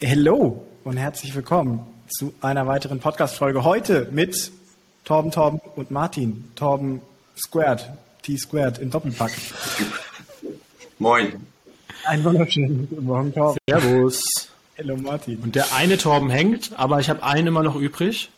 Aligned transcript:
Hello 0.00 0.66
und 0.82 0.96
herzlich 0.96 1.34
willkommen 1.36 1.86
zu 2.08 2.34
einer 2.40 2.66
weiteren 2.66 2.98
Podcast-Folge. 2.98 3.62
Heute 3.62 4.08
mit 4.10 4.50
Torben, 5.04 5.30
Torben 5.30 5.60
und 5.76 5.92
Martin. 5.92 6.50
Torben 6.56 7.00
Squared, 7.36 7.88
T 8.22 8.36
Squared 8.36 8.78
im 8.78 8.90
Doppelpack. 8.90 9.30
Moin. 10.98 11.46
Ein 12.06 12.24
wunderschönen 12.24 12.88
guten 12.88 13.04
Morgen, 13.04 13.32
Torben. 13.32 13.58
Servus. 13.70 14.24
Hello 14.74 14.96
Martin. 14.96 15.38
Und 15.38 15.54
der 15.54 15.72
eine 15.72 15.96
Torben 15.96 16.28
hängt, 16.28 16.72
aber 16.76 16.98
ich 16.98 17.08
habe 17.08 17.22
einen 17.22 17.46
immer 17.46 17.62
noch 17.62 17.76
übrig. 17.76 18.30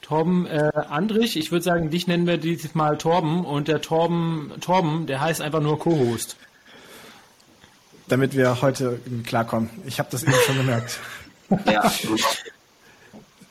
Torben 0.00 0.46
äh, 0.46 0.72
Andrich, 0.88 1.36
ich 1.36 1.52
würde 1.52 1.64
sagen, 1.64 1.90
dich 1.90 2.06
nennen 2.06 2.26
wir 2.26 2.38
dieses 2.38 2.74
Mal 2.74 2.96
Torben 2.96 3.44
und 3.44 3.68
der 3.68 3.82
Torben, 3.82 4.52
Torben, 4.62 5.06
der 5.06 5.20
heißt 5.20 5.42
einfach 5.42 5.60
nur 5.60 5.78
Co-Host 5.78 6.36
damit 8.08 8.36
wir 8.36 8.60
heute 8.62 9.00
klarkommen. 9.24 9.70
Ich 9.86 9.98
habe 9.98 10.08
das 10.10 10.22
eben 10.22 10.34
schon 10.46 10.56
gemerkt. 10.56 10.98
Ja. 11.66 11.92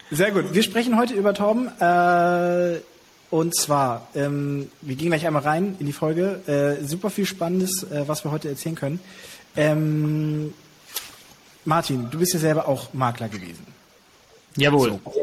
Sehr 0.10 0.32
gut. 0.32 0.54
Wir 0.54 0.64
sprechen 0.64 0.98
heute 0.98 1.14
über 1.14 1.34
Torben. 1.36 1.68
Äh, 1.80 2.82
und 3.30 3.56
zwar, 3.56 4.08
ähm, 4.16 4.70
wir 4.82 4.96
gehen 4.96 5.10
gleich 5.10 5.26
einmal 5.26 5.44
rein 5.44 5.76
in 5.80 5.86
die 5.86 5.94
Folge. 5.94 6.42
Äh, 6.82 6.84
super 6.86 7.12
viel 7.12 7.26
Spannendes, 7.26 7.84
äh, 7.84 8.08
was 8.08 8.24
wir 8.24 8.32
heute 8.32 8.50
erzählen 8.50 8.76
können. 8.76 9.00
Ähm, 9.56 10.54
Martin, 11.66 12.10
du 12.10 12.20
bist 12.20 12.34
ja 12.34 12.40
selber 12.40 12.68
auch 12.68 12.94
Makler 12.94 13.30
gewesen. 13.30 13.66
Jawohl. 14.56 15.00
So. 15.04 15.14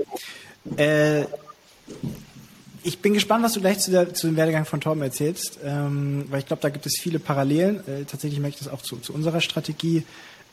Ich 2.82 3.00
bin 3.00 3.12
gespannt, 3.12 3.44
was 3.44 3.52
du 3.52 3.60
gleich 3.60 3.78
zu, 3.78 3.90
der, 3.90 4.14
zu 4.14 4.26
dem 4.26 4.36
Werdegang 4.36 4.64
von 4.64 4.80
Torben 4.80 5.02
erzählst, 5.02 5.58
ähm, 5.62 6.24
weil 6.30 6.40
ich 6.40 6.46
glaube, 6.46 6.62
da 6.62 6.70
gibt 6.70 6.86
es 6.86 6.98
viele 6.98 7.18
Parallelen. 7.18 7.86
Äh, 7.86 8.04
tatsächlich 8.04 8.40
merke 8.40 8.54
ich 8.54 8.64
das 8.64 8.72
auch 8.72 8.80
zu, 8.80 8.96
zu 8.96 9.12
unserer 9.12 9.40
Strategie. 9.40 10.04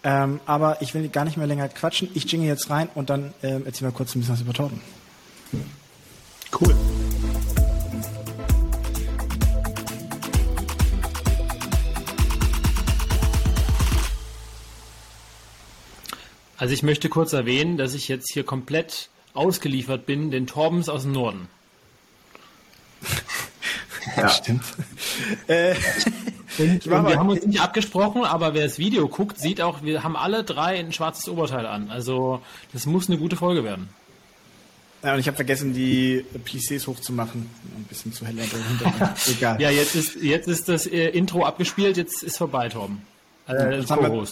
Ähm, 0.04 0.42
aber 0.46 0.82
ich 0.82 0.94
will 0.94 1.08
gar 1.08 1.24
nicht 1.24 1.38
mehr 1.38 1.48
länger 1.48 1.70
quatschen. 1.70 2.10
Ich 2.14 2.30
jinge 2.32 2.46
jetzt 2.46 2.70
rein 2.70 2.90
und 2.96 3.10
dann 3.10 3.34
ähm, 3.44 3.64
erzähl 3.66 3.88
mal 3.88 3.94
kurz 3.94 4.14
ein 4.14 4.20
bisschen 4.20 4.34
was 4.34 4.42
über 4.42 4.54
Torben. 4.54 4.82
Cool. 6.60 6.76
Also 16.58 16.74
ich 16.74 16.84
möchte 16.84 17.08
kurz 17.08 17.34
erwähnen, 17.34 17.78
dass 17.78 17.94
ich 17.94 18.08
jetzt 18.08 18.34
hier 18.34 18.44
komplett 18.44 19.10
ausgeliefert 19.34 20.06
bin, 20.06 20.32
den 20.32 20.48
Torbens 20.48 20.90
aus 20.90 21.04
dem 21.04 21.12
Norden. 21.12 21.48
Ja, 24.16 24.30
stimmt. 24.30 24.64
äh, 25.48 25.76
wir 26.58 27.18
haben 27.18 27.30
uns 27.30 27.46
nicht 27.46 27.62
abgesprochen, 27.62 28.24
aber 28.24 28.54
wer 28.54 28.64
das 28.64 28.80
Video 28.80 29.08
guckt, 29.08 29.40
sieht 29.40 29.62
auch, 29.62 29.84
wir 29.84 30.04
haben 30.04 30.16
alle 30.16 30.44
drei 30.44 30.80
ein 30.80 30.92
schwarzes 30.92 31.30
Oberteil 31.30 31.66
an. 31.66 31.90
Also 31.90 32.42
das 32.74 32.86
muss 32.86 33.10
eine 33.10 33.18
gute 33.18 33.36
Folge 33.36 33.64
werden. 33.64 33.90
Ja, 35.04 35.14
und 35.14 35.20
ich 35.20 35.28
habe 35.28 35.36
vergessen, 35.36 35.74
die 35.74 36.26
Plissés 36.44 36.88
hochzumachen. 36.88 37.50
Ein 37.78 37.84
bisschen 37.84 38.12
zu 38.12 38.26
heller 38.26 38.44
Egal. 39.28 39.62
ja, 39.62 39.70
jetzt 39.70 39.96
ist, 39.96 40.16
jetzt 40.16 40.48
ist 40.48 40.68
das 40.68 40.88
äh, 40.88 41.10
Intro 41.10 41.46
abgespielt, 41.46 41.98
jetzt 41.98 42.24
ist 42.24 42.38
vorbei, 42.38 42.68
Torben. 42.70 43.04
Äh, 43.48 43.54
ja, 43.54 44.02
wir 44.02 44.28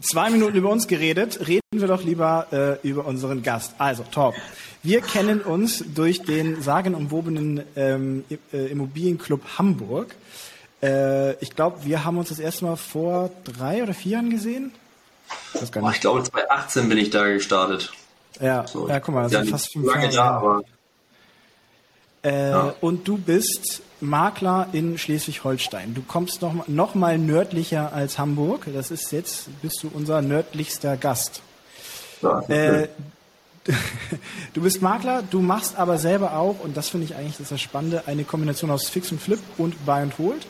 zwei 0.00 0.30
Minuten 0.30 0.56
über 0.56 0.70
uns 0.70 0.86
geredet. 0.86 1.46
Reden 1.46 1.60
wir 1.72 1.88
doch 1.88 2.02
lieber 2.02 2.78
äh, 2.82 2.88
über 2.88 3.06
unseren 3.06 3.42
Gast. 3.42 3.74
Also, 3.78 4.04
Torben. 4.04 4.40
Wir 4.82 5.02
kennen 5.02 5.40
uns 5.42 5.84
durch 5.94 6.22
den 6.22 6.62
sagenumwobenen 6.62 7.62
ähm, 7.76 8.24
äh, 8.52 8.66
Immobilienclub 8.66 9.42
Hamburg. 9.58 10.14
Äh, 10.82 11.34
ich 11.42 11.54
glaube, 11.54 11.84
wir 11.84 12.04
haben 12.04 12.16
uns 12.16 12.30
das 12.30 12.38
erste 12.38 12.64
Mal 12.64 12.76
vor 12.76 13.30
drei 13.44 13.82
oder 13.82 13.92
vier 13.92 14.12
Jahren 14.12 14.30
gesehen. 14.30 14.72
Ich, 15.54 15.70
Boah, 15.70 15.90
ich 15.90 16.00
glaube, 16.00 16.22
2018 16.22 16.88
bin 16.88 16.98
ich 16.98 17.10
da 17.10 17.26
gestartet. 17.26 17.92
Ja, 18.40 18.66
so, 18.66 18.88
ja 18.88 19.00
guck 19.00 19.14
mal, 19.14 19.24
das 19.24 19.32
ja, 19.32 19.40
sind 19.40 19.50
fast 19.50 19.72
fünf 19.72 19.86
lange 19.86 20.10
Jahre. 20.10 20.12
Da, 20.12 20.36
aber 20.36 20.62
äh, 22.22 22.50
ja. 22.50 22.74
Und 22.80 23.06
du 23.06 23.18
bist 23.18 23.82
Makler 24.00 24.68
in 24.72 24.98
Schleswig-Holstein. 24.98 25.94
Du 25.94 26.02
kommst 26.02 26.42
noch, 26.42 26.66
noch 26.68 26.94
mal 26.94 27.18
nördlicher 27.18 27.92
als 27.92 28.18
Hamburg. 28.18 28.66
Das 28.72 28.90
ist 28.90 29.12
jetzt, 29.12 29.48
bist 29.62 29.82
du 29.82 29.90
unser 29.92 30.22
nördlichster 30.22 30.96
Gast. 30.96 31.42
Ja, 32.22 32.40
äh, 32.48 32.88
du 34.54 34.62
bist 34.62 34.80
Makler, 34.82 35.22
du 35.22 35.40
machst 35.40 35.76
aber 35.76 35.98
selber 35.98 36.34
auch, 36.36 36.60
und 36.60 36.76
das 36.76 36.88
finde 36.88 37.06
ich 37.06 37.14
eigentlich 37.14 37.36
das, 37.36 37.50
das 37.50 37.60
Spannende, 37.60 38.04
eine 38.06 38.24
Kombination 38.24 38.70
aus 38.70 38.88
Fix 38.88 39.12
und 39.12 39.20
Flip 39.20 39.40
und 39.58 39.84
Buy 39.84 40.02
and 40.02 40.18
Hold. 40.18 40.46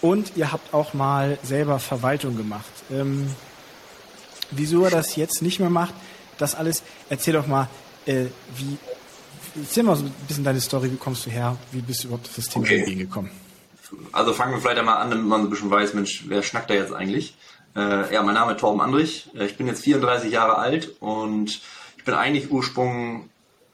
Und 0.00 0.32
ihr 0.36 0.50
habt 0.50 0.72
auch 0.72 0.94
mal 0.94 1.38
selber 1.42 1.78
Verwaltung 1.78 2.36
gemacht. 2.36 2.70
Ähm, 2.90 3.28
wieso 4.50 4.84
er 4.84 4.90
das 4.90 5.16
jetzt 5.16 5.42
nicht 5.42 5.60
mehr 5.60 5.70
macht, 5.70 5.94
das 6.38 6.54
alles, 6.54 6.82
erzähl 7.10 7.34
doch 7.34 7.46
mal, 7.46 7.68
äh, 8.06 8.26
wie, 8.56 8.78
erzähl 9.56 9.82
mal 9.82 9.96
so 9.96 10.04
ein 10.04 10.12
bisschen 10.26 10.44
deine 10.44 10.60
Story, 10.60 10.90
wie 10.92 10.96
kommst 10.96 11.26
du 11.26 11.30
her, 11.30 11.56
wie 11.72 11.80
bist 11.80 12.02
du 12.02 12.08
überhaupt 12.08 12.28
auf 12.28 12.36
das 12.36 12.48
Thema 12.48 12.64
okay. 12.64 12.94
gekommen? 12.94 13.30
Also 14.12 14.32
fangen 14.32 14.52
wir 14.52 14.60
vielleicht 14.60 14.78
einmal 14.78 14.98
an, 14.98 15.10
damit 15.10 15.26
man 15.26 15.42
so 15.42 15.46
ein 15.48 15.50
bisschen 15.50 15.70
weiß, 15.70 15.94
Mensch, 15.94 16.24
wer 16.28 16.42
schnackt 16.42 16.70
da 16.70 16.74
jetzt 16.74 16.92
eigentlich? 16.92 17.34
Äh, 17.76 18.12
ja, 18.12 18.22
mein 18.22 18.34
Name 18.34 18.52
ist 18.52 18.60
Torben 18.60 18.80
Andrich, 18.80 19.30
äh, 19.34 19.46
ich 19.46 19.56
bin 19.56 19.66
jetzt 19.66 19.82
34 19.84 20.32
Jahre 20.32 20.56
alt 20.56 20.96
und 21.00 21.60
ich 21.96 22.04
bin 22.04 22.14
eigentlich 22.14 22.50
Ursprung, 22.50 23.28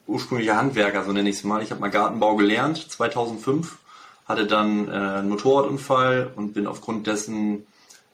ursprünglicher 0.06 0.56
Handwerker, 0.56 1.04
so 1.04 1.12
nenne 1.12 1.28
ich 1.30 1.36
es 1.36 1.44
mal. 1.44 1.62
Ich 1.62 1.70
habe 1.70 1.80
mal 1.80 1.90
Gartenbau 1.90 2.36
gelernt, 2.36 2.90
2005, 2.90 3.78
hatte 4.26 4.46
dann 4.46 4.88
äh, 4.88 4.90
einen 4.90 5.28
Motorradunfall 5.28 6.32
und 6.34 6.52
bin 6.52 6.66
aufgrund 6.66 7.06
dessen, 7.06 7.66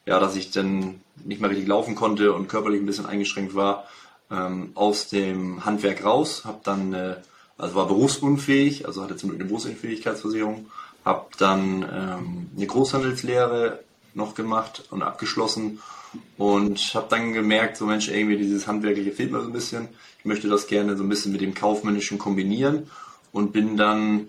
ja, 0.06 0.20
dass 0.20 0.36
ich 0.36 0.50
dann 0.50 1.00
nicht 1.24 1.40
mehr 1.40 1.50
richtig 1.50 1.68
laufen 1.68 1.94
konnte 1.94 2.32
und 2.32 2.48
körperlich 2.48 2.80
ein 2.80 2.86
bisschen 2.86 3.06
eingeschränkt 3.06 3.54
war, 3.54 3.84
ähm, 4.30 4.70
aus 4.74 5.08
dem 5.08 5.64
Handwerk 5.64 6.04
raus, 6.04 6.44
habe 6.44 6.60
dann, 6.64 6.92
äh, 6.92 7.16
also 7.62 7.76
war 7.76 7.86
berufsunfähig, 7.86 8.86
also 8.86 9.04
hatte 9.04 9.16
zum 9.16 9.30
Glück 9.30 9.40
eine 9.40 9.48
Berufsunfähigkeitsversicherung, 9.48 10.66
habe 11.04 11.26
dann 11.38 11.82
ähm, 11.82 12.50
eine 12.56 12.66
Großhandelslehre 12.66 13.78
noch 14.14 14.34
gemacht 14.34 14.84
und 14.90 15.02
abgeschlossen 15.02 15.78
und 16.36 16.78
habe 16.94 17.06
dann 17.08 17.32
gemerkt, 17.32 17.76
so 17.76 17.86
Mensch, 17.86 18.08
irgendwie 18.08 18.36
dieses 18.36 18.66
Handwerkliche 18.66 19.12
fehlt 19.12 19.30
mir 19.30 19.40
so 19.40 19.46
ein 19.46 19.52
bisschen. 19.52 19.88
Ich 20.18 20.24
möchte 20.24 20.48
das 20.48 20.66
gerne 20.66 20.96
so 20.96 21.04
ein 21.04 21.08
bisschen 21.08 21.30
mit 21.30 21.40
dem 21.40 21.54
Kaufmännischen 21.54 22.18
kombinieren 22.18 22.90
und 23.30 23.52
bin 23.52 23.76
dann 23.76 24.28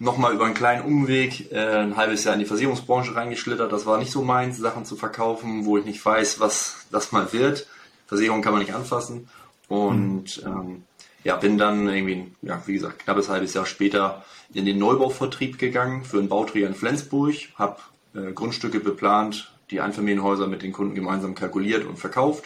nochmal 0.00 0.34
über 0.34 0.44
einen 0.44 0.54
kleinen 0.54 0.84
Umweg 0.84 1.52
äh, 1.52 1.76
ein 1.76 1.96
halbes 1.96 2.24
Jahr 2.24 2.34
in 2.34 2.40
die 2.40 2.46
Versicherungsbranche 2.46 3.14
reingeschlittert. 3.14 3.70
Das 3.70 3.86
war 3.86 3.98
nicht 3.98 4.10
so 4.10 4.22
meins, 4.22 4.58
Sachen 4.58 4.84
zu 4.84 4.96
verkaufen, 4.96 5.64
wo 5.64 5.78
ich 5.78 5.84
nicht 5.84 6.04
weiß, 6.04 6.40
was 6.40 6.86
das 6.90 7.12
mal 7.12 7.32
wird. 7.32 7.68
Versicherung 8.08 8.42
kann 8.42 8.52
man 8.52 8.62
nicht 8.62 8.74
anfassen. 8.74 9.28
Und 9.68 10.42
ähm, 10.44 10.82
ja, 11.24 11.36
bin 11.36 11.58
dann 11.58 11.88
irgendwie, 11.88 12.30
ja, 12.42 12.62
wie 12.66 12.74
gesagt, 12.74 13.00
knappes 13.00 13.28
halbes 13.28 13.54
Jahr 13.54 13.66
später 13.66 14.24
in 14.52 14.66
den 14.66 14.78
Neubauvertrieb 14.78 15.58
gegangen 15.58 16.04
für 16.04 16.18
einen 16.18 16.28
Bauträger 16.28 16.68
in 16.68 16.74
Flensburg, 16.74 17.34
habe 17.56 17.78
äh, 18.14 18.32
Grundstücke 18.32 18.80
beplant, 18.80 19.50
die 19.70 19.80
Einfamilienhäuser 19.80 20.46
mit 20.46 20.62
den 20.62 20.72
Kunden 20.72 20.94
gemeinsam 20.94 21.34
kalkuliert 21.34 21.86
und 21.86 21.98
verkauft. 21.98 22.44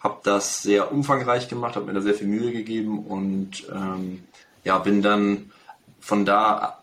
Habe 0.00 0.18
das 0.24 0.62
sehr 0.62 0.92
umfangreich 0.92 1.48
gemacht, 1.48 1.76
habe 1.76 1.86
mir 1.86 1.94
da 1.94 2.00
sehr 2.00 2.14
viel 2.14 2.26
Mühe 2.26 2.52
gegeben 2.52 2.98
und 3.06 3.66
ähm, 3.72 4.24
ja, 4.64 4.78
bin 4.78 5.00
dann 5.00 5.50
von 6.00 6.24
da 6.24 6.80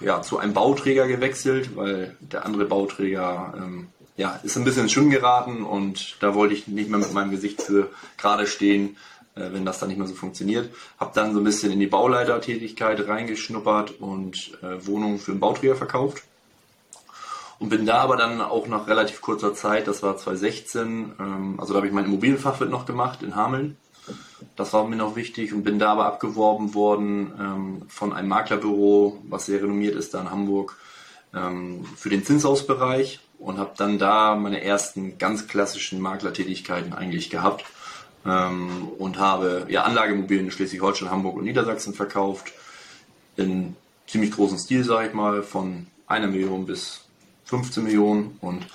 ja, 0.00 0.22
zu 0.22 0.38
einem 0.38 0.54
Bauträger 0.54 1.06
gewechselt, 1.06 1.76
weil 1.76 2.16
der 2.20 2.44
andere 2.46 2.64
Bauträger 2.64 3.54
ähm, 3.56 3.88
ja, 4.16 4.40
ist 4.42 4.56
ein 4.56 4.64
bisschen 4.64 4.82
ins 4.82 4.92
Schwimmen 4.92 5.10
geraten 5.10 5.64
und 5.64 6.16
da 6.20 6.34
wollte 6.34 6.54
ich 6.54 6.66
nicht 6.66 6.90
mehr 6.90 6.98
mit 6.98 7.12
meinem 7.12 7.30
Gesicht 7.30 7.62
für 7.62 7.90
gerade 8.16 8.46
stehen, 8.46 8.96
wenn 9.52 9.64
das 9.64 9.78
dann 9.78 9.88
nicht 9.88 9.98
mehr 9.98 10.06
so 10.06 10.14
funktioniert. 10.14 10.70
Habe 10.98 11.12
dann 11.14 11.32
so 11.32 11.40
ein 11.40 11.44
bisschen 11.44 11.72
in 11.72 11.80
die 11.80 11.86
Bauleitertätigkeit 11.86 13.06
reingeschnuppert 13.06 14.00
und 14.00 14.58
äh, 14.62 14.86
Wohnungen 14.86 15.18
für 15.18 15.32
einen 15.32 15.40
Bauträger 15.40 15.76
verkauft 15.76 16.22
und 17.58 17.70
bin 17.70 17.86
da 17.86 17.98
aber 17.98 18.16
dann 18.16 18.40
auch 18.40 18.66
nach 18.68 18.86
relativ 18.86 19.20
kurzer 19.20 19.54
Zeit, 19.54 19.88
das 19.88 20.02
war 20.02 20.16
2016, 20.16 21.12
ähm, 21.18 21.54
also 21.58 21.72
da 21.72 21.78
habe 21.78 21.88
ich 21.88 21.92
mein 21.92 22.04
Immobilienfachwirt 22.04 22.70
noch 22.70 22.86
gemacht 22.86 23.22
in 23.22 23.34
Hameln. 23.34 23.76
Das 24.54 24.72
war 24.72 24.86
mir 24.86 24.96
noch 24.96 25.16
wichtig 25.16 25.52
und 25.52 25.64
bin 25.64 25.78
da 25.78 25.92
aber 25.92 26.06
abgeworben 26.06 26.74
worden 26.74 27.32
ähm, 27.38 27.82
von 27.88 28.12
einem 28.12 28.28
Maklerbüro, 28.28 29.18
was 29.28 29.46
sehr 29.46 29.62
renommiert 29.62 29.96
ist 29.96 30.14
da 30.14 30.20
in 30.20 30.30
Hamburg, 30.30 30.76
ähm, 31.34 31.84
für 31.96 32.08
den 32.08 32.24
Zinshausbereich 32.24 33.20
und 33.38 33.58
habe 33.58 33.72
dann 33.76 33.98
da 33.98 34.36
meine 34.36 34.62
ersten 34.62 35.18
ganz 35.18 35.48
klassischen 35.48 36.00
Maklertätigkeiten 36.00 36.92
eigentlich 36.92 37.30
gehabt 37.30 37.64
ähm, 38.26 38.88
und 38.98 39.18
habe 39.18 39.66
ja 39.68 39.84
Anlageimmobilien 39.84 40.46
in 40.46 40.50
Schleswig-Holstein, 40.50 41.10
Hamburg 41.10 41.36
und 41.36 41.44
Niedersachsen 41.44 41.94
verkauft. 41.94 42.52
In 43.36 43.76
ziemlich 44.06 44.32
großen 44.32 44.58
Stil, 44.58 44.84
sage 44.84 45.08
ich 45.08 45.14
mal, 45.14 45.42
von 45.42 45.86
einer 46.06 46.26
Million 46.26 46.66
bis 46.66 47.04
15 47.44 47.84
Millionen. 47.84 48.36
Und 48.40 48.66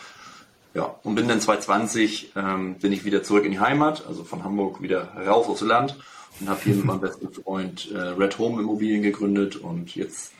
ja, 0.73 0.95
und 1.03 1.15
bin 1.15 1.27
dann 1.27 1.41
2020 1.41 2.31
ähm, 2.35 2.75
bin 2.75 2.93
ich 2.93 3.05
wieder 3.05 3.23
zurück 3.23 3.45
in 3.45 3.51
die 3.51 3.59
Heimat, 3.59 4.05
also 4.07 4.23
von 4.23 4.43
Hamburg 4.43 4.81
wieder 4.81 5.13
raus 5.27 5.47
aufs 5.47 5.61
Land. 5.61 5.97
Und 6.39 6.49
habe 6.49 6.61
hier 6.63 6.75
mit 6.75 6.85
meinem 6.85 7.01
besten 7.01 7.31
Freund 7.31 7.91
äh, 7.91 7.97
Red 7.97 8.39
Home 8.39 8.59
Immobilien 8.59 9.03
gegründet. 9.03 9.55
Und 9.55 9.95
jetzt 9.95 10.31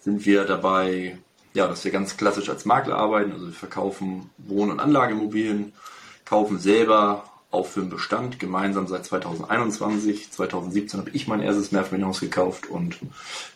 sind 0.00 0.24
wir 0.24 0.44
dabei, 0.44 1.18
ja, 1.54 1.66
dass 1.66 1.84
wir 1.84 1.90
ganz 1.90 2.16
klassisch 2.16 2.48
als 2.48 2.64
Makler 2.64 2.96
arbeiten, 2.96 3.32
also 3.32 3.46
wir 3.46 3.52
verkaufen 3.52 4.30
Wohn- 4.38 4.70
und 4.70 4.80
Anlageimmobilien, 4.80 5.72
kaufen 6.24 6.58
selber 6.58 7.24
auch 7.52 7.66
für 7.66 7.80
den 7.80 7.90
Bestand, 7.90 8.38
gemeinsam 8.40 8.86
seit 8.86 9.04
2021. 9.04 10.32
2017 10.32 11.00
habe 11.00 11.10
ich 11.10 11.28
mein 11.28 11.40
erstes 11.40 11.70
Mehrfamilienhaus 11.70 12.20
gekauft 12.20 12.66
und 12.66 12.96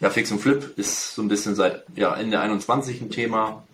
ja, 0.01 0.11
Fix 0.11 0.31
und 0.31 0.41
Flip 0.41 0.73
ist 0.77 1.15
so 1.15 1.23
ein 1.23 1.29
bisschen 1.29 1.55
seit 1.55 1.85
ja, 1.97 2.15
Ende 2.15 2.39
21 2.39 3.01
ein 3.01 3.11
Thema. 3.11 3.65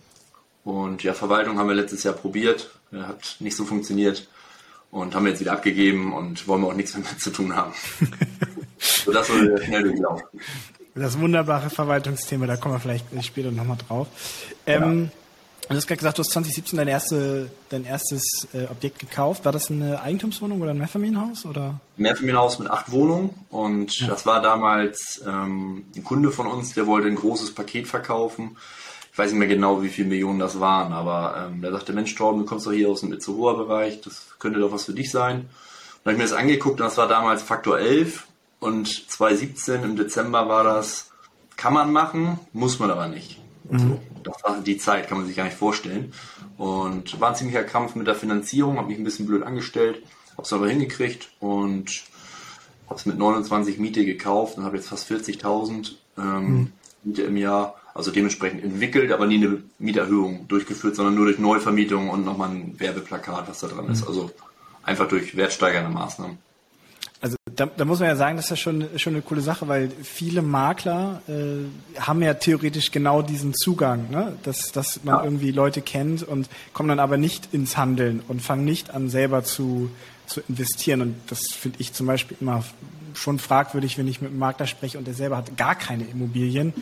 Und 0.64 1.02
ja, 1.02 1.12
Verwaltung 1.12 1.58
haben 1.58 1.68
wir 1.68 1.74
letztes 1.74 2.04
Jahr 2.04 2.14
probiert, 2.14 2.70
hat 2.92 3.36
nicht 3.40 3.56
so 3.56 3.64
funktioniert 3.64 4.28
und 4.92 5.14
haben 5.14 5.24
wir 5.24 5.30
jetzt 5.30 5.40
wieder 5.40 5.52
abgegeben 5.52 6.12
und 6.12 6.46
wollen 6.46 6.62
wir 6.62 6.68
auch 6.68 6.74
nichts 6.74 6.94
mehr 6.94 7.04
mit 7.08 7.20
zu 7.20 7.30
tun 7.30 7.56
haben. 7.56 7.72
so 8.78 9.12
das 9.12 9.28
wurde 9.28 9.62
schnell 9.64 9.82
durchlaufen. 9.82 10.26
Das 10.94 11.18
wunderbare 11.18 11.70
Verwaltungsthema, 11.70 12.46
da 12.46 12.56
kommen 12.56 12.74
wir 12.74 12.80
vielleicht 12.80 13.06
später 13.24 13.50
nochmal 13.50 13.78
drauf. 13.88 14.06
Ähm, 14.66 15.04
ja. 15.04 15.21
Du 15.68 15.76
hast 15.76 15.86
gerade 15.86 15.98
gesagt, 15.98 16.18
du 16.18 16.22
hast 16.22 16.32
2017 16.32 16.76
dein, 16.76 16.88
erste, 16.88 17.50
dein 17.68 17.84
erstes 17.84 18.48
äh, 18.52 18.64
Objekt 18.64 18.98
gekauft. 18.98 19.44
War 19.44 19.52
das 19.52 19.70
eine 19.70 20.02
Eigentumswohnung 20.02 20.60
oder 20.60 20.72
ein 20.72 20.78
Mehrfamilienhaus? 20.78 21.46
Oder? 21.46 21.80
Mehrfamilienhaus 21.96 22.58
mit 22.58 22.68
acht 22.68 22.90
Wohnungen. 22.90 23.30
Und 23.48 23.98
ja. 24.00 24.08
das 24.08 24.26
war 24.26 24.42
damals 24.42 25.22
ähm, 25.26 25.84
ein 25.94 26.04
Kunde 26.04 26.30
von 26.30 26.46
uns, 26.46 26.74
der 26.74 26.86
wollte 26.86 27.08
ein 27.08 27.14
großes 27.14 27.54
Paket 27.54 27.86
verkaufen. 27.86 28.56
Ich 29.12 29.18
weiß 29.18 29.30
nicht 29.30 29.38
mehr 29.38 29.48
genau, 29.48 29.82
wie 29.82 29.88
viele 29.88 30.08
Millionen 30.08 30.38
das 30.38 30.58
waren, 30.58 30.92
aber 30.92 31.48
ähm, 31.50 31.60
der 31.60 31.70
sagte, 31.70 31.92
Mensch, 31.92 32.14
Torben, 32.14 32.40
du 32.40 32.46
kommst 32.46 32.66
doch 32.66 32.72
hier 32.72 32.88
aus 32.88 33.00
dem 33.00 33.12
Itzehoer-Bereich, 33.12 34.00
das 34.00 34.26
könnte 34.38 34.58
doch 34.58 34.72
was 34.72 34.84
für 34.84 34.94
dich 34.94 35.10
sein. 35.10 35.40
Und 35.40 35.46
dann 36.04 36.14
habe 36.14 36.22
ich 36.24 36.30
mir 36.30 36.30
das 36.30 36.32
angeguckt 36.32 36.80
und 36.80 36.86
das 36.86 36.96
war 36.96 37.08
damals 37.08 37.42
Faktor 37.42 37.78
11 37.78 38.26
und 38.58 38.88
2017 39.10 39.82
im 39.84 39.96
Dezember 39.96 40.48
war 40.48 40.64
das, 40.64 41.10
kann 41.56 41.74
man 41.74 41.92
machen, 41.92 42.40
muss 42.54 42.78
man 42.78 42.90
aber 42.90 43.06
nicht. 43.06 43.38
Mhm. 43.68 43.98
Das 44.22 44.42
war 44.44 44.60
die 44.60 44.78
Zeit, 44.78 45.08
kann 45.08 45.18
man 45.18 45.26
sich 45.26 45.36
gar 45.36 45.44
nicht 45.44 45.56
vorstellen. 45.56 46.12
Und 46.56 47.20
war 47.20 47.30
ein 47.30 47.36
ziemlicher 47.36 47.64
Kampf 47.64 47.94
mit 47.94 48.06
der 48.06 48.14
Finanzierung, 48.14 48.78
habe 48.78 48.88
mich 48.88 48.98
ein 48.98 49.04
bisschen 49.04 49.26
blöd 49.26 49.42
angestellt, 49.42 50.02
habe 50.32 50.42
es 50.42 50.52
aber 50.52 50.68
hingekriegt 50.68 51.30
und 51.40 52.04
habe 52.86 52.98
es 52.98 53.06
mit 53.06 53.18
29 53.18 53.78
Miete 53.78 54.04
gekauft 54.04 54.58
und 54.58 54.64
habe 54.64 54.76
jetzt 54.76 54.88
fast 54.88 55.10
40.000 55.10 55.92
ähm, 56.18 56.22
mhm. 56.24 56.72
Miete 57.04 57.22
im 57.22 57.36
Jahr. 57.36 57.76
Also 57.94 58.10
dementsprechend 58.10 58.64
entwickelt, 58.64 59.12
aber 59.12 59.26
nie 59.26 59.36
eine 59.36 59.62
Mieterhöhung 59.78 60.48
durchgeführt, 60.48 60.96
sondern 60.96 61.14
nur 61.14 61.26
durch 61.26 61.38
Neuvermietung 61.38 62.08
und 62.08 62.24
nochmal 62.24 62.50
ein 62.50 62.80
Werbeplakat, 62.80 63.48
was 63.48 63.60
da 63.60 63.66
dran 63.66 63.86
mhm. 63.86 63.92
ist. 63.92 64.06
Also 64.06 64.30
einfach 64.82 65.08
durch 65.08 65.36
wertsteigernde 65.36 65.90
Maßnahmen. 65.90 66.38
Also 67.20 67.36
da, 67.62 67.70
da 67.76 67.84
muss 67.84 68.00
man 68.00 68.08
ja 68.08 68.16
sagen, 68.16 68.36
das 68.36 68.46
ist 68.46 68.50
ja 68.50 68.56
schon, 68.56 68.88
schon 68.96 69.12
eine 69.14 69.22
coole 69.22 69.40
Sache, 69.40 69.68
weil 69.68 69.88
viele 70.02 70.42
Makler 70.42 71.22
äh, 71.28 72.00
haben 72.00 72.20
ja 72.20 72.34
theoretisch 72.34 72.90
genau 72.90 73.22
diesen 73.22 73.54
Zugang, 73.54 74.10
ne? 74.10 74.36
dass, 74.42 74.72
dass 74.72 75.04
man 75.04 75.18
ja. 75.18 75.24
irgendwie 75.24 75.52
Leute 75.52 75.80
kennt 75.80 76.24
und 76.24 76.48
kommen 76.72 76.88
dann 76.88 76.98
aber 76.98 77.18
nicht 77.18 77.50
ins 77.52 77.76
Handeln 77.76 78.20
und 78.26 78.42
fangen 78.42 78.64
nicht 78.64 78.90
an, 78.90 79.08
selber 79.08 79.44
zu, 79.44 79.90
zu 80.26 80.40
investieren. 80.48 81.02
Und 81.02 81.14
das 81.28 81.52
finde 81.52 81.78
ich 81.80 81.92
zum 81.92 82.08
Beispiel 82.08 82.36
immer 82.40 82.64
schon 83.14 83.38
fragwürdig, 83.38 83.96
wenn 83.96 84.08
ich 84.08 84.20
mit 84.20 84.30
einem 84.30 84.40
Makler 84.40 84.66
spreche 84.66 84.98
und 84.98 85.06
der 85.06 85.14
selber 85.14 85.36
hat 85.36 85.56
gar 85.56 85.76
keine 85.76 86.02
Immobilien, 86.04 86.72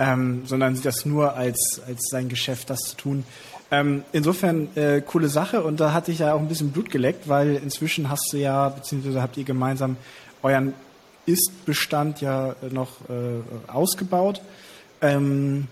ähm, 0.00 0.42
sondern 0.44 0.74
sieht 0.74 0.86
das 0.86 1.06
nur 1.06 1.34
als, 1.34 1.80
als 1.86 2.08
sein 2.10 2.28
Geschäft, 2.28 2.68
das 2.68 2.80
zu 2.80 2.96
tun. 2.96 3.24
Ähm, 3.70 4.04
insofern 4.12 4.68
äh, 4.76 5.00
coole 5.00 5.28
Sache 5.28 5.62
und 5.64 5.80
da 5.80 5.92
hatte 5.92 6.12
ich 6.12 6.20
ja 6.20 6.34
auch 6.34 6.40
ein 6.40 6.48
bisschen 6.48 6.70
Blut 6.70 6.90
geleckt, 6.90 7.28
weil 7.28 7.56
inzwischen 7.56 8.08
hast 8.08 8.28
du 8.32 8.36
ja, 8.36 8.68
beziehungsweise 8.68 9.20
habt 9.20 9.36
ihr 9.36 9.44
gemeinsam 9.44 9.96
euren 10.42 10.72
Ist-Bestand 11.26 12.20
ja 12.20 12.54
noch 12.70 13.00
äh, 13.08 13.70
ausgebaut. 13.70 14.40
Ähm, 15.00 15.66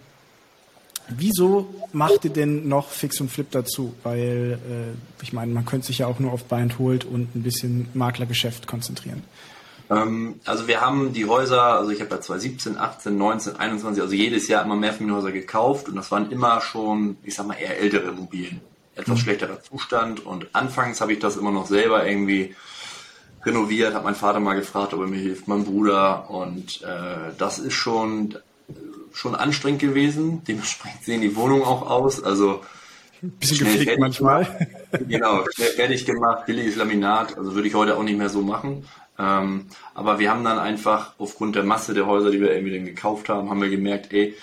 wieso 1.09 1.73
macht 1.93 2.25
ihr 2.25 2.33
denn 2.33 2.67
noch 2.69 2.89
Fix 2.89 3.21
und 3.21 3.31
Flip 3.31 3.49
dazu? 3.53 3.95
Weil 4.03 4.59
äh, 4.69 5.23
ich 5.23 5.33
meine, 5.33 5.53
man 5.53 5.65
könnte 5.65 5.87
sich 5.87 5.99
ja 5.99 6.09
auch 6.09 6.19
nur 6.19 6.33
auf 6.33 6.45
Bind 6.45 6.81
Hold 6.81 7.05
und 7.05 7.37
ein 7.37 7.43
bisschen 7.45 7.89
Maklergeschäft 7.95 8.67
konzentrieren. 8.67 9.23
Ähm, 9.91 10.41
also 10.45 10.67
wir 10.67 10.81
haben 10.81 11.13
die 11.13 11.27
Häuser, 11.27 11.63
also 11.63 11.91
ich 11.91 12.01
habe 12.01 12.11
ja 12.11 12.21
2017, 12.21 12.79
18, 12.79 13.17
19, 13.17 13.57
21, 13.57 14.03
also 14.03 14.15
jedes 14.15 14.49
Jahr 14.49 14.65
immer 14.65 14.77
mehr 14.77 14.93
Familienhäuser 14.93 15.33
gekauft 15.33 15.89
und 15.89 15.97
das 15.97 16.11
waren 16.11 16.31
immer 16.31 16.61
schon, 16.61 17.17
ich 17.23 17.35
sag 17.35 17.47
mal, 17.47 17.55
eher 17.55 17.79
ältere 17.79 18.09
Immobilien. 18.09 18.61
Etwas 18.97 19.19
mhm. 19.19 19.23
schlechterer 19.23 19.63
Zustand 19.63 20.25
und 20.25 20.55
anfangs 20.55 21.01
habe 21.01 21.13
ich 21.13 21.19
das 21.19 21.37
immer 21.37 21.51
noch 21.51 21.67
selber 21.67 22.07
irgendwie 22.07 22.55
renoviert, 23.45 23.95
hat 23.95 24.05
mein 24.05 24.15
Vater 24.15 24.41
mal 24.41 24.55
gefragt, 24.55 24.95
ob 24.95 25.01
er 25.01 25.07
mir 25.07 25.19
hilft, 25.19 25.49
mein 25.49 25.65
Bruder 25.65 26.31
und 26.31 26.83
äh, 26.83 27.33
das 27.37 27.59
ist 27.59 27.75
schon 27.75 28.37
schon 29.13 29.35
anstrengend 29.35 29.81
gewesen. 29.81 30.43
Dementsprechend 30.45 31.05
sehen 31.05 31.21
die 31.21 31.37
Wohnungen 31.37 31.63
auch 31.63 31.89
aus. 31.89 32.23
Also 32.23 32.63
ein 33.25 33.31
bisschen 33.39 33.59
gepflegt 33.59 33.99
manchmal. 33.99 34.69
Genau, 35.09 35.45
schnell 35.55 35.71
fertig 35.71 36.05
gemacht, 36.05 36.47
billiges 36.47 36.77
Laminat. 36.77 37.37
Also 37.37 37.55
würde 37.55 37.69
ich 37.69 37.75
heute 37.75 37.97
auch 37.97 38.03
nicht 38.03 38.19
mehr 38.19 38.29
so 38.29 38.43
machen. 38.43 38.85
Ähm, 39.19 39.67
aber 39.95 40.19
wir 40.19 40.31
haben 40.31 40.45
dann 40.45 40.59
einfach 40.59 41.15
aufgrund 41.19 41.57
der 41.57 41.65
Masse 41.65 41.95
der 41.95 42.07
Häuser, 42.07 42.31
die 42.31 42.41
wir 42.41 42.53
irgendwie 42.53 42.75
dann 42.75 42.85
gekauft 42.85 43.29
haben, 43.29 43.51
haben 43.51 43.63
wir 43.63 43.71
gemerkt, 43.71 44.13
ey, 44.13 44.35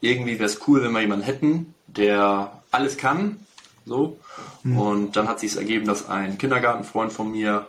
irgendwie 0.00 0.34
wäre 0.38 0.44
es 0.44 0.60
cool, 0.66 0.82
wenn 0.82 0.92
wir 0.92 1.00
jemanden 1.00 1.24
hätten, 1.24 1.74
der 1.86 2.62
alles 2.70 2.96
kann. 2.96 3.40
So. 3.86 4.18
Mhm. 4.62 4.78
Und 4.78 5.16
dann 5.16 5.28
hat 5.28 5.40
sich 5.40 5.56
ergeben, 5.56 5.86
dass 5.86 6.08
ein 6.08 6.38
Kindergartenfreund 6.38 7.12
von 7.12 7.30
mir 7.30 7.66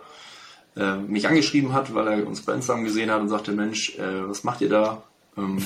äh, 0.78 0.96
mich 0.98 1.28
angeschrieben 1.28 1.74
hat, 1.74 1.94
weil 1.94 2.08
er 2.08 2.28
uns 2.28 2.42
bei 2.42 2.54
Instagram 2.54 2.84
gesehen 2.84 3.12
hat 3.12 3.22
und 3.22 3.30
sagte, 3.30 3.52
Mensch, 3.52 3.98
äh, 3.98 4.28
was 4.28 4.44
macht 4.44 4.62
ihr 4.62 4.70
da? 4.70 5.04
Ähm, 5.38 5.58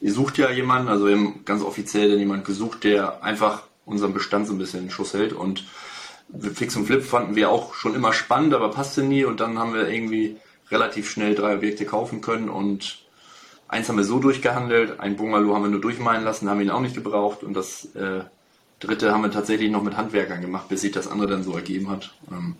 ihr 0.00 0.12
sucht 0.12 0.38
ja 0.38 0.50
jemanden, 0.50 0.88
also 0.88 1.06
wir 1.06 1.16
haben 1.16 1.44
ganz 1.44 1.62
offiziell 1.62 2.10
dann 2.10 2.18
jemanden 2.18 2.44
gesucht, 2.44 2.84
der 2.84 3.22
einfach 3.22 3.62
unseren 3.90 4.14
Bestand 4.14 4.46
so 4.46 4.52
ein 4.52 4.58
bisschen 4.58 4.84
in 4.84 4.90
Schuss 4.90 5.14
hält 5.14 5.32
und 5.32 5.64
Fix 6.54 6.76
und 6.76 6.86
Flip 6.86 7.02
fanden 7.02 7.34
wir 7.34 7.50
auch 7.50 7.74
schon 7.74 7.94
immer 7.94 8.12
spannend, 8.12 8.54
aber 8.54 8.70
passte 8.70 9.02
nie 9.02 9.24
und 9.24 9.40
dann 9.40 9.58
haben 9.58 9.74
wir 9.74 9.88
irgendwie 9.88 10.36
relativ 10.70 11.10
schnell 11.10 11.34
drei 11.34 11.54
Objekte 11.54 11.84
kaufen 11.84 12.20
können 12.20 12.48
und 12.48 13.02
eins 13.68 13.88
haben 13.88 13.96
wir 13.96 14.04
so 14.04 14.20
durchgehandelt, 14.20 15.00
ein 15.00 15.16
Bungalow 15.16 15.54
haben 15.54 15.62
wir 15.62 15.70
nur 15.70 15.80
durchmalen 15.80 16.24
lassen, 16.24 16.48
haben 16.48 16.60
ihn 16.60 16.70
auch 16.70 16.80
nicht 16.80 16.94
gebraucht 16.94 17.42
und 17.42 17.54
das 17.54 17.86
äh, 17.96 18.22
dritte 18.78 19.12
haben 19.12 19.22
wir 19.22 19.30
tatsächlich 19.30 19.70
noch 19.70 19.82
mit 19.82 19.96
Handwerkern 19.96 20.40
gemacht, 20.40 20.68
bis 20.68 20.82
sich 20.82 20.92
das 20.92 21.08
andere 21.08 21.28
dann 21.28 21.42
so 21.42 21.52
ergeben 21.54 21.90
hat. 21.90 22.14
Ähm, 22.30 22.56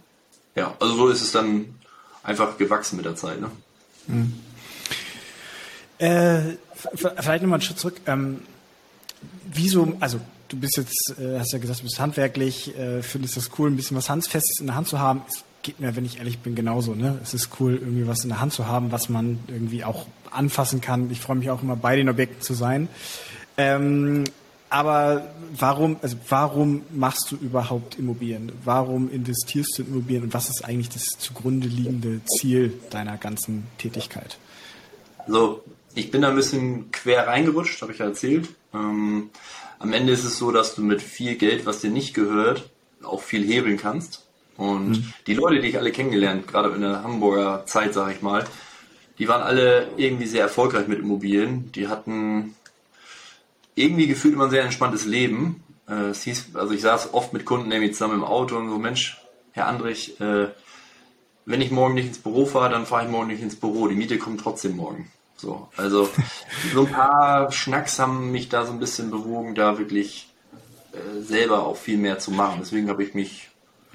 ja, 0.54 0.74
also 0.80 0.94
so 0.94 1.08
ist 1.08 1.22
es 1.22 1.32
dann 1.32 1.74
einfach 2.22 2.58
gewachsen 2.58 2.96
mit 2.96 3.06
der 3.06 3.16
Zeit. 3.16 3.40
Ne? 3.40 3.50
Mhm. 4.08 4.34
Äh, 5.98 6.56
vielleicht 6.74 7.42
nochmal 7.42 7.58
einen 7.58 7.62
Schritt 7.62 7.78
zurück. 7.78 8.00
Ähm, 8.06 8.40
wieso, 9.44 9.96
also 10.00 10.20
du 10.50 10.56
bist 10.56 10.76
jetzt, 10.76 11.14
äh, 11.18 11.38
hast 11.38 11.52
ja 11.52 11.58
gesagt, 11.58 11.80
du 11.80 11.84
bist 11.84 11.98
handwerklich, 11.98 12.76
äh, 12.76 13.02
findest 13.02 13.36
das 13.36 13.50
cool, 13.58 13.70
ein 13.70 13.76
bisschen 13.76 13.96
was 13.96 14.10
Handfestes 14.10 14.60
in 14.60 14.66
der 14.66 14.76
Hand 14.76 14.88
zu 14.88 14.98
haben. 14.98 15.22
Es 15.28 15.44
geht 15.62 15.80
mir, 15.80 15.96
wenn 15.96 16.04
ich 16.04 16.18
ehrlich 16.18 16.40
bin, 16.40 16.54
genauso. 16.54 16.94
Ne? 16.94 17.18
Es 17.22 17.32
ist 17.32 17.50
cool, 17.58 17.76
irgendwie 17.76 18.06
was 18.06 18.22
in 18.22 18.30
der 18.30 18.40
Hand 18.40 18.52
zu 18.52 18.66
haben, 18.66 18.92
was 18.92 19.08
man 19.08 19.38
irgendwie 19.48 19.84
auch 19.84 20.06
anfassen 20.30 20.80
kann. 20.80 21.10
Ich 21.10 21.20
freue 21.20 21.36
mich 21.36 21.50
auch 21.50 21.62
immer, 21.62 21.76
bei 21.76 21.96
den 21.96 22.08
Objekten 22.08 22.42
zu 22.42 22.54
sein. 22.54 22.88
Ähm, 23.56 24.24
aber 24.68 25.26
warum, 25.58 25.96
also 26.00 26.16
warum 26.28 26.82
machst 26.92 27.30
du 27.30 27.36
überhaupt 27.36 27.98
Immobilien? 27.98 28.52
Warum 28.64 29.10
investierst 29.10 29.76
du 29.76 29.82
in 29.82 29.88
Immobilien 29.88 30.22
und 30.24 30.34
was 30.34 30.48
ist 30.48 30.64
eigentlich 30.64 30.88
das 30.88 31.04
zugrunde 31.18 31.66
liegende 31.66 32.20
Ziel 32.24 32.72
deiner 32.90 33.16
ganzen 33.16 33.66
Tätigkeit? 33.78 34.38
Also 35.26 35.64
ich 35.94 36.10
bin 36.12 36.22
da 36.22 36.28
ein 36.28 36.36
bisschen 36.36 36.92
quer 36.92 37.26
reingerutscht, 37.26 37.82
habe 37.82 37.92
ich 37.92 37.98
ja 37.98 38.06
erzählt. 38.06 38.48
Ähm, 38.72 39.30
am 39.80 39.92
Ende 39.94 40.12
ist 40.12 40.24
es 40.24 40.38
so, 40.38 40.52
dass 40.52 40.74
du 40.74 40.82
mit 40.82 41.02
viel 41.02 41.34
Geld, 41.36 41.66
was 41.66 41.80
dir 41.80 41.90
nicht 41.90 42.14
gehört, 42.14 42.70
auch 43.02 43.22
viel 43.22 43.44
hebeln 43.44 43.78
kannst. 43.78 44.26
Und 44.56 44.90
mhm. 44.90 45.14
die 45.26 45.34
Leute, 45.34 45.60
die 45.60 45.68
ich 45.68 45.78
alle 45.78 45.90
kennengelernt, 45.90 46.46
gerade 46.46 46.68
in 46.74 46.82
der 46.82 47.02
Hamburger 47.02 47.64
Zeit, 47.66 47.94
sage 47.94 48.12
ich 48.12 48.20
mal, 48.20 48.46
die 49.18 49.26
waren 49.26 49.42
alle 49.42 49.88
irgendwie 49.96 50.26
sehr 50.26 50.42
erfolgreich 50.42 50.86
mit 50.86 50.98
Immobilien. 50.98 51.72
Die 51.72 51.88
hatten 51.88 52.54
irgendwie 53.74 54.06
gefühlt 54.06 54.34
immer 54.34 54.44
ein 54.44 54.50
sehr 54.50 54.64
entspanntes 54.64 55.06
Leben. 55.06 55.64
Äh, 55.88 56.10
es 56.10 56.22
hieß, 56.24 56.54
also 56.54 56.74
ich 56.74 56.82
saß 56.82 57.14
oft 57.14 57.32
mit 57.32 57.46
Kunden 57.46 57.68
nämlich 57.68 57.94
zusammen 57.94 58.16
im 58.16 58.24
Auto 58.24 58.56
und 58.56 58.68
so, 58.68 58.78
Mensch, 58.78 59.18
Herr 59.52 59.66
Andrich, 59.66 60.20
äh, 60.20 60.48
wenn 61.46 61.60
ich 61.62 61.70
morgen 61.70 61.94
nicht 61.94 62.06
ins 62.06 62.18
Büro 62.18 62.44
fahre, 62.44 62.70
dann 62.70 62.84
fahre 62.84 63.06
ich 63.06 63.10
morgen 63.10 63.28
nicht 63.28 63.42
ins 63.42 63.56
Büro. 63.56 63.88
Die 63.88 63.96
Miete 63.96 64.18
kommt 64.18 64.40
trotzdem 64.40 64.76
morgen. 64.76 65.10
So, 65.40 65.68
also 65.76 66.06
so 66.74 66.84
ein 66.84 66.92
paar 66.92 67.50
Schnacks 67.50 67.98
haben 67.98 68.30
mich 68.30 68.50
da 68.50 68.66
so 68.66 68.72
ein 68.72 68.78
bisschen 68.78 69.10
bewogen, 69.10 69.54
da 69.54 69.78
wirklich 69.78 70.28
äh, 70.92 71.22
selber 71.22 71.64
auch 71.64 71.78
viel 71.78 71.96
mehr 71.96 72.18
zu 72.18 72.30
machen. 72.30 72.58
Deswegen 72.60 72.90
habe 72.90 73.02
ich 73.02 73.14
mich 73.14 73.48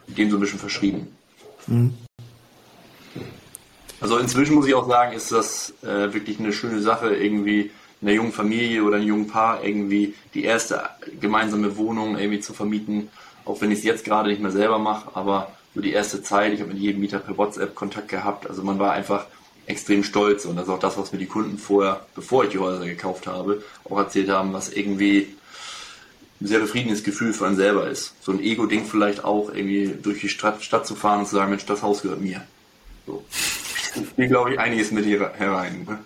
dem 0.07 0.31
so 0.31 0.37
ein 0.37 0.39
bisschen 0.39 0.57
verschrieben. 0.57 1.15
Mhm. 1.67 1.93
Also 4.01 4.17
inzwischen 4.17 4.55
muss 4.55 4.65
ich 4.67 4.73
auch 4.73 4.87
sagen, 4.87 5.13
ist 5.13 5.31
das 5.31 5.73
äh, 5.83 6.13
wirklich 6.13 6.39
eine 6.39 6.51
schöne 6.51 6.81
Sache, 6.81 7.15
irgendwie 7.15 7.71
in 8.01 8.07
einer 8.07 8.15
jungen 8.15 8.31
Familie 8.31 8.83
oder 8.83 8.97
einem 8.97 9.07
jungen 9.07 9.27
Paar 9.27 9.63
irgendwie 9.63 10.15
die 10.33 10.45
erste 10.45 10.81
gemeinsame 11.19 11.77
Wohnung 11.77 12.17
irgendwie 12.17 12.39
zu 12.39 12.53
vermieten, 12.53 13.09
auch 13.45 13.61
wenn 13.61 13.69
ich 13.69 13.79
es 13.79 13.83
jetzt 13.85 14.03
gerade 14.03 14.29
nicht 14.29 14.41
mehr 14.41 14.51
selber 14.51 14.79
mache, 14.79 15.15
aber 15.15 15.51
so 15.75 15.81
die 15.81 15.93
erste 15.93 16.23
Zeit, 16.23 16.53
ich 16.53 16.61
habe 16.61 16.73
mit 16.73 16.81
jedem 16.81 17.01
Mieter 17.01 17.19
per 17.19 17.37
WhatsApp 17.37 17.75
Kontakt 17.75 18.09
gehabt, 18.09 18.49
also 18.49 18.63
man 18.63 18.79
war 18.79 18.91
einfach 18.93 19.27
extrem 19.67 20.03
stolz 20.03 20.45
und 20.45 20.55
das 20.55 20.65
ist 20.65 20.74
auch 20.74 20.79
das, 20.79 20.98
was 20.98 21.12
mir 21.12 21.19
die 21.19 21.25
Kunden 21.25 21.57
vorher, 21.57 22.05
bevor 22.15 22.43
ich 22.43 22.51
die 22.51 22.60
Häuser 22.60 22.86
gekauft 22.86 23.27
habe, 23.27 23.63
auch 23.89 23.98
erzählt 23.98 24.29
haben, 24.29 24.53
was 24.53 24.69
irgendwie 24.69 25.36
ein 26.41 26.48
sehr 26.48 26.60
befriedigendes 26.60 27.03
Gefühl 27.03 27.34
für 27.34 27.48
einen 27.48 27.55
selber 27.55 27.88
ist. 27.88 28.13
So 28.22 28.31
ein 28.31 28.41
Ego-Ding 28.41 28.86
vielleicht 28.86 29.24
auch, 29.24 29.50
irgendwie 29.50 29.95
durch 30.01 30.22
die 30.22 30.29
Stadt, 30.29 30.63
Stadt 30.63 30.86
zu 30.86 30.95
fahren 30.95 31.19
und 31.19 31.27
zu 31.27 31.36
sagen, 31.36 31.50
Mensch, 31.50 31.65
das 31.65 31.81
Haus 31.81 32.01
gehört 32.01 32.22
mir. 32.22 32.45
So. 33.07 33.24
Hier 34.15 34.27
glaube 34.27 34.53
ich 34.53 34.60
einiges 34.60 34.91
mit 34.91 35.05
hier 35.05 35.31
herein. 35.38 35.86
Ne? 35.88 36.00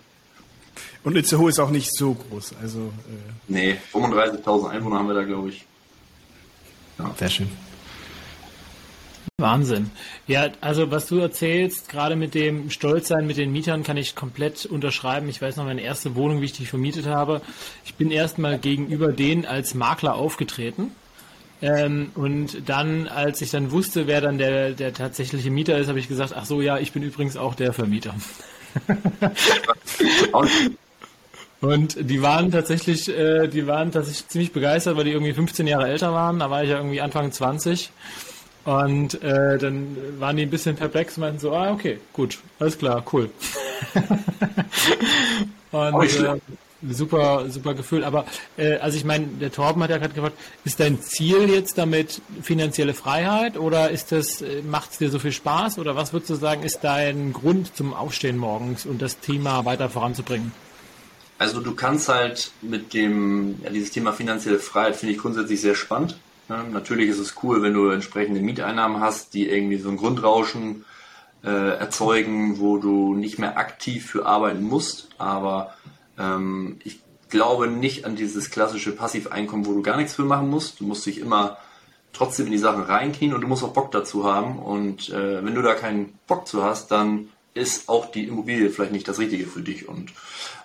Und 1.02 1.16
Itzehoe 1.16 1.48
ist 1.48 1.58
auch 1.58 1.70
nicht 1.70 1.90
so 1.92 2.14
groß. 2.14 2.54
Also, 2.62 2.78
äh 2.78 3.32
nee, 3.48 3.76
35.000 3.92 4.68
Einwohner 4.68 4.98
haben 4.98 5.08
wir 5.08 5.14
da, 5.14 5.24
glaube 5.24 5.48
ich. 5.48 5.64
Ja. 6.98 7.12
Sehr 7.18 7.30
schön. 7.30 7.50
Wahnsinn. 9.40 9.90
Ja, 10.26 10.48
also 10.60 10.90
was 10.90 11.06
du 11.06 11.18
erzählst, 11.18 11.88
gerade 11.88 12.16
mit 12.16 12.34
dem 12.34 12.70
Stolzsein 12.70 13.26
mit 13.26 13.36
den 13.36 13.52
Mietern, 13.52 13.82
kann 13.82 13.96
ich 13.96 14.14
komplett 14.14 14.66
unterschreiben. 14.66 15.28
Ich 15.28 15.42
weiß 15.42 15.56
noch, 15.56 15.64
meine 15.64 15.82
erste 15.82 16.14
Wohnung, 16.14 16.40
wie 16.40 16.46
ich 16.46 16.52
die 16.52 16.66
vermietet 16.66 17.06
habe. 17.06 17.40
Ich 17.84 17.94
bin 17.94 18.10
erstmal 18.10 18.58
gegenüber 18.58 19.12
denen 19.12 19.44
als 19.46 19.74
Makler 19.74 20.14
aufgetreten. 20.14 20.92
Ähm, 21.62 22.10
und 22.14 22.68
dann, 22.68 23.06
als 23.08 23.42
ich 23.42 23.50
dann 23.50 23.70
wusste, 23.70 24.06
wer 24.06 24.20
dann 24.20 24.38
der, 24.38 24.70
der 24.70 24.94
tatsächliche 24.94 25.50
Mieter 25.50 25.76
ist, 25.78 25.88
habe 25.88 25.98
ich 25.98 26.08
gesagt, 26.08 26.32
ach 26.34 26.46
so, 26.46 26.62
ja, 26.62 26.78
ich 26.78 26.92
bin 26.92 27.02
übrigens 27.02 27.36
auch 27.36 27.54
der 27.54 27.72
Vermieter. 27.72 28.14
Und 31.60 31.96
die 32.00 32.22
waren 32.22 32.50
tatsächlich, 32.50 33.08
äh, 33.08 33.46
die 33.46 33.66
waren 33.66 33.92
tatsächlich 33.92 34.28
ziemlich 34.28 34.52
begeistert, 34.52 34.96
weil 34.96 35.04
die 35.04 35.10
irgendwie 35.10 35.34
15 35.34 35.66
Jahre 35.66 35.88
älter 35.88 36.12
waren. 36.12 36.38
Da 36.38 36.50
war 36.50 36.62
ich 36.62 36.70
ja 36.70 36.76
irgendwie 36.76 37.02
Anfang 37.02 37.30
20. 37.30 37.90
Und 38.70 39.20
äh, 39.24 39.58
dann 39.58 39.96
waren 40.20 40.36
die 40.36 40.44
ein 40.44 40.50
bisschen 40.50 40.76
perplex 40.76 41.16
und 41.16 41.22
meinten 41.22 41.40
so, 41.40 41.52
ah, 41.52 41.72
okay, 41.72 41.98
gut, 42.12 42.38
alles 42.60 42.78
klar, 42.78 43.04
cool. 43.12 43.28
und 45.72 46.20
äh, 46.20 46.36
super, 46.88 47.46
super 47.48 47.74
Gefühl. 47.74 48.04
Aber 48.04 48.26
äh, 48.56 48.76
also 48.76 48.96
ich 48.96 49.04
meine, 49.04 49.26
der 49.26 49.50
Torben 49.50 49.82
hat 49.82 49.90
ja 49.90 49.98
gerade 49.98 50.14
gefragt, 50.14 50.38
ist 50.64 50.78
dein 50.78 51.00
Ziel 51.00 51.50
jetzt 51.50 51.78
damit 51.78 52.22
finanzielle 52.42 52.94
Freiheit 52.94 53.56
oder 53.56 53.90
ist 53.90 54.12
das, 54.12 54.40
äh, 54.40 54.62
macht 54.62 54.92
es 54.92 54.98
dir 54.98 55.10
so 55.10 55.18
viel 55.18 55.32
Spaß 55.32 55.80
oder 55.80 55.96
was 55.96 56.12
würdest 56.12 56.30
du 56.30 56.36
sagen, 56.36 56.62
ist 56.62 56.78
dein 56.82 57.32
Grund 57.32 57.74
zum 57.76 57.92
Aufstehen 57.92 58.36
morgens 58.36 58.86
und 58.86 59.02
das 59.02 59.18
Thema 59.18 59.64
weiter 59.64 59.90
voranzubringen? 59.90 60.52
Also 61.38 61.60
du 61.60 61.74
kannst 61.74 62.08
halt 62.08 62.52
mit 62.62 62.94
dem, 62.94 63.56
ja, 63.64 63.70
dieses 63.70 63.90
Thema 63.90 64.12
finanzielle 64.12 64.60
Freiheit 64.60 64.94
finde 64.94 65.14
ich 65.14 65.18
grundsätzlich 65.18 65.60
sehr 65.60 65.74
spannend. 65.74 66.20
Ja, 66.50 66.64
natürlich 66.64 67.08
ist 67.08 67.20
es 67.20 67.36
cool, 67.44 67.62
wenn 67.62 67.74
du 67.74 67.90
entsprechende 67.90 68.40
Mieteinnahmen 68.40 69.00
hast, 69.00 69.34
die 69.34 69.48
irgendwie 69.48 69.78
so 69.78 69.88
ein 69.88 69.96
Grundrauschen 69.96 70.84
äh, 71.44 71.78
erzeugen, 71.78 72.58
wo 72.58 72.76
du 72.78 73.14
nicht 73.14 73.38
mehr 73.38 73.56
aktiv 73.56 74.04
für 74.04 74.26
arbeiten 74.26 74.64
musst. 74.64 75.10
Aber 75.16 75.74
ähm, 76.18 76.80
ich 76.82 76.98
glaube 77.28 77.68
nicht 77.68 78.04
an 78.04 78.16
dieses 78.16 78.50
klassische 78.50 78.90
Passiveinkommen, 78.90 79.64
wo 79.64 79.74
du 79.74 79.82
gar 79.82 79.96
nichts 79.96 80.16
für 80.16 80.24
machen 80.24 80.50
musst. 80.50 80.80
Du 80.80 80.84
musst 80.86 81.06
dich 81.06 81.18
immer 81.18 81.56
trotzdem 82.12 82.46
in 82.46 82.52
die 82.52 82.58
Sachen 82.58 82.82
reinknien 82.82 83.32
und 83.32 83.42
du 83.42 83.46
musst 83.46 83.62
auch 83.62 83.72
Bock 83.72 83.92
dazu 83.92 84.24
haben. 84.24 84.58
Und 84.58 85.08
äh, 85.10 85.44
wenn 85.44 85.54
du 85.54 85.62
da 85.62 85.74
keinen 85.74 86.18
Bock 86.26 86.48
zu 86.48 86.64
hast, 86.64 86.90
dann 86.90 87.28
ist 87.54 87.88
auch 87.88 88.10
die 88.10 88.24
Immobilie 88.24 88.70
vielleicht 88.70 88.92
nicht 88.92 89.06
das 89.06 89.20
Richtige 89.20 89.46
für 89.46 89.62
dich. 89.62 89.88
Und 89.88 90.12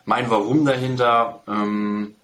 mein 0.04 0.32
Warum 0.32 0.66
dahinter, 0.66 1.44
ähm, 1.48 2.16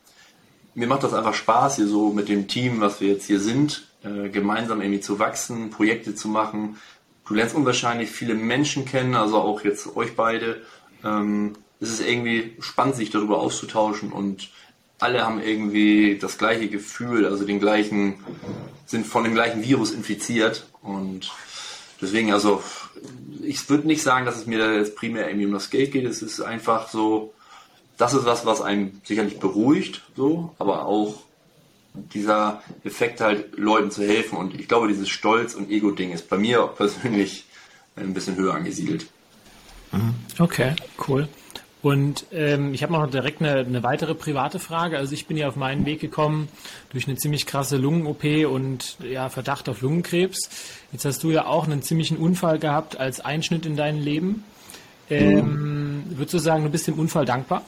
mir 0.74 0.88
macht 0.88 1.04
das 1.04 1.14
einfach 1.14 1.34
Spaß, 1.34 1.78
hier 1.78 1.88
so 1.88 2.12
mit 2.12 2.30
dem 2.30 2.48
Team, 2.48 2.82
was 2.82 3.02
wir 3.02 3.10
jetzt 3.10 3.26
hier 3.26 3.40
sind, 3.40 3.88
äh, 4.04 4.30
gemeinsam 4.30 4.82
irgendwie 4.82 5.02
zu 5.02 5.20
wachsen, 5.20 5.70
Projekte 5.70 6.16
zu 6.16 6.28
machen. 6.28 6.78
Du 7.28 7.34
lernst 7.34 7.56
unwahrscheinlich 7.56 8.10
viele 8.10 8.34
Menschen 8.34 8.86
kennen, 8.86 9.16
also 9.16 9.38
auch 9.38 9.64
jetzt 9.64 9.96
euch 9.96 10.16
beide. 10.16 10.62
Ähm, 11.04 11.54
es 11.80 11.90
ist 11.90 12.08
irgendwie 12.08 12.56
spannend, 12.60 12.96
sich 12.96 13.10
darüber 13.10 13.40
auszutauschen 13.40 14.12
und 14.12 14.50
alle 15.00 15.26
haben 15.26 15.42
irgendwie 15.42 16.20
das 16.20 16.38
gleiche 16.38 16.68
Gefühl, 16.68 17.26
also 17.26 17.44
den 17.44 17.60
gleichen, 17.60 18.24
sind 18.86 19.08
von 19.08 19.24
dem 19.24 19.34
gleichen 19.34 19.64
Virus 19.64 19.92
infiziert 19.92 20.68
und 20.84 21.32
deswegen, 22.02 22.32
also 22.32 22.62
ich 23.42 23.68
würde 23.70 23.88
nicht 23.88 24.04
sagen, 24.04 24.26
dass 24.28 24.38
es 24.38 24.46
mir 24.46 24.76
jetzt 24.76 24.96
primär 24.96 25.28
irgendwie 25.28 25.48
um 25.48 25.54
das 25.54 25.72
Geld 25.72 25.92
geht, 25.92 26.06
es 26.06 26.22
ist 26.22 26.40
einfach 26.42 26.88
so, 26.90 27.34
das 28.02 28.16
ist 28.16 28.26
was, 28.26 28.48
was 28.48 28.62
einen 28.62 29.00
sicherlich 29.04 29.40
beruhigt, 29.40 30.02
so, 30.16 30.56
aber 30.58 30.88
auch 30.88 31.14
dieser 31.94 32.64
Effekt 32.84 33.22
halt 33.22 33.58
Leuten 33.58 33.92
zu 33.92 34.04
helfen 34.04 34.38
und 34.38 34.60
ich 34.60 34.68
glaube, 34.68 34.88
dieses 34.88 35.08
Stolz- 35.08 35.54
und 35.54 35.70
Ego-Ding 35.70 36.12
ist 36.12 36.28
bei 36.28 36.38
mir 36.38 36.62
persönlich 36.78 37.46
ein 37.96 38.14
bisschen 38.16 38.38
höher 38.38 38.56
angesiedelt. 38.56 39.06
Mhm. 39.92 40.16
Okay, 40.40 40.74
cool. 41.08 41.28
Und 41.84 42.26
ähm, 42.32 42.74
ich 42.74 42.82
habe 42.84 42.94
noch 42.94 43.08
direkt 43.10 43.42
eine, 43.42 43.60
eine, 43.60 43.84
weitere 43.84 44.16
private 44.16 44.60
Frage. 44.60 44.98
Also 44.98 45.14
ich 45.14 45.26
bin 45.26 45.36
ja 45.36 45.48
auf 45.48 45.56
meinen 45.56 45.86
Weg 45.86 46.00
gekommen 46.00 46.48
durch 46.92 47.08
eine 47.08 47.18
ziemlich 47.18 47.46
krasse 47.46 47.78
Lungen-OP 47.78 48.24
und 48.48 48.98
ja, 49.00 49.30
Verdacht 49.30 49.68
auf 49.68 49.82
Lungenkrebs. 49.82 50.50
Jetzt 50.92 51.06
hast 51.06 51.24
du 51.24 51.32
ja 51.32 51.46
auch 51.46 51.66
einen 51.66 51.82
ziemlichen 51.82 52.18
Unfall 52.18 52.60
gehabt 52.60 53.00
als 53.00 53.20
Einschnitt 53.20 53.66
in 53.66 53.76
dein 53.76 53.98
Leben. 53.98 54.44
Ähm. 55.10 56.04
Würdest 56.10 56.34
du 56.34 56.40
sagen, 56.40 56.64
du 56.64 56.70
bist 56.70 56.88
dem 56.88 57.00
Unfall 57.00 57.26
dankbar? 57.26 57.64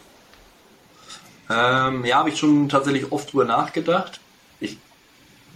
Ähm, 1.50 2.06
ja, 2.06 2.18
habe 2.18 2.30
ich 2.30 2.40
schon 2.40 2.70
tatsächlich 2.70 3.12
oft 3.12 3.32
drüber 3.32 3.46
nachgedacht. 3.46 4.20
Ich 4.60 4.78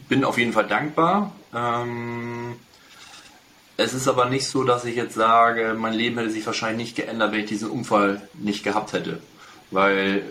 bin 0.09 0.23
auf 0.23 0.37
jeden 0.37 0.53
Fall 0.53 0.67
dankbar. 0.67 1.33
Ähm, 1.53 2.55
es 3.77 3.93
ist 3.93 4.07
aber 4.07 4.25
nicht 4.25 4.47
so, 4.47 4.63
dass 4.63 4.85
ich 4.85 4.95
jetzt 4.95 5.13
sage, 5.13 5.75
mein 5.77 5.93
Leben 5.93 6.17
hätte 6.17 6.31
sich 6.31 6.45
wahrscheinlich 6.45 6.87
nicht 6.87 6.95
geändert, 6.95 7.31
wenn 7.31 7.41
ich 7.41 7.45
diesen 7.45 7.69
Unfall 7.69 8.27
nicht 8.33 8.63
gehabt 8.63 8.93
hätte. 8.93 9.19
Weil 9.69 10.23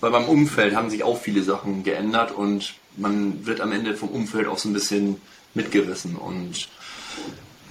bei 0.00 0.10
meinem 0.10 0.28
Umfeld 0.28 0.74
haben 0.74 0.90
sich 0.90 1.04
auch 1.04 1.20
viele 1.20 1.42
Sachen 1.42 1.82
geändert 1.84 2.32
und 2.32 2.74
man 2.96 3.44
wird 3.46 3.60
am 3.60 3.72
Ende 3.72 3.94
vom 3.94 4.08
Umfeld 4.08 4.46
auch 4.46 4.58
so 4.58 4.68
ein 4.68 4.72
bisschen 4.72 5.20
mitgerissen. 5.52 6.16
Und 6.16 6.68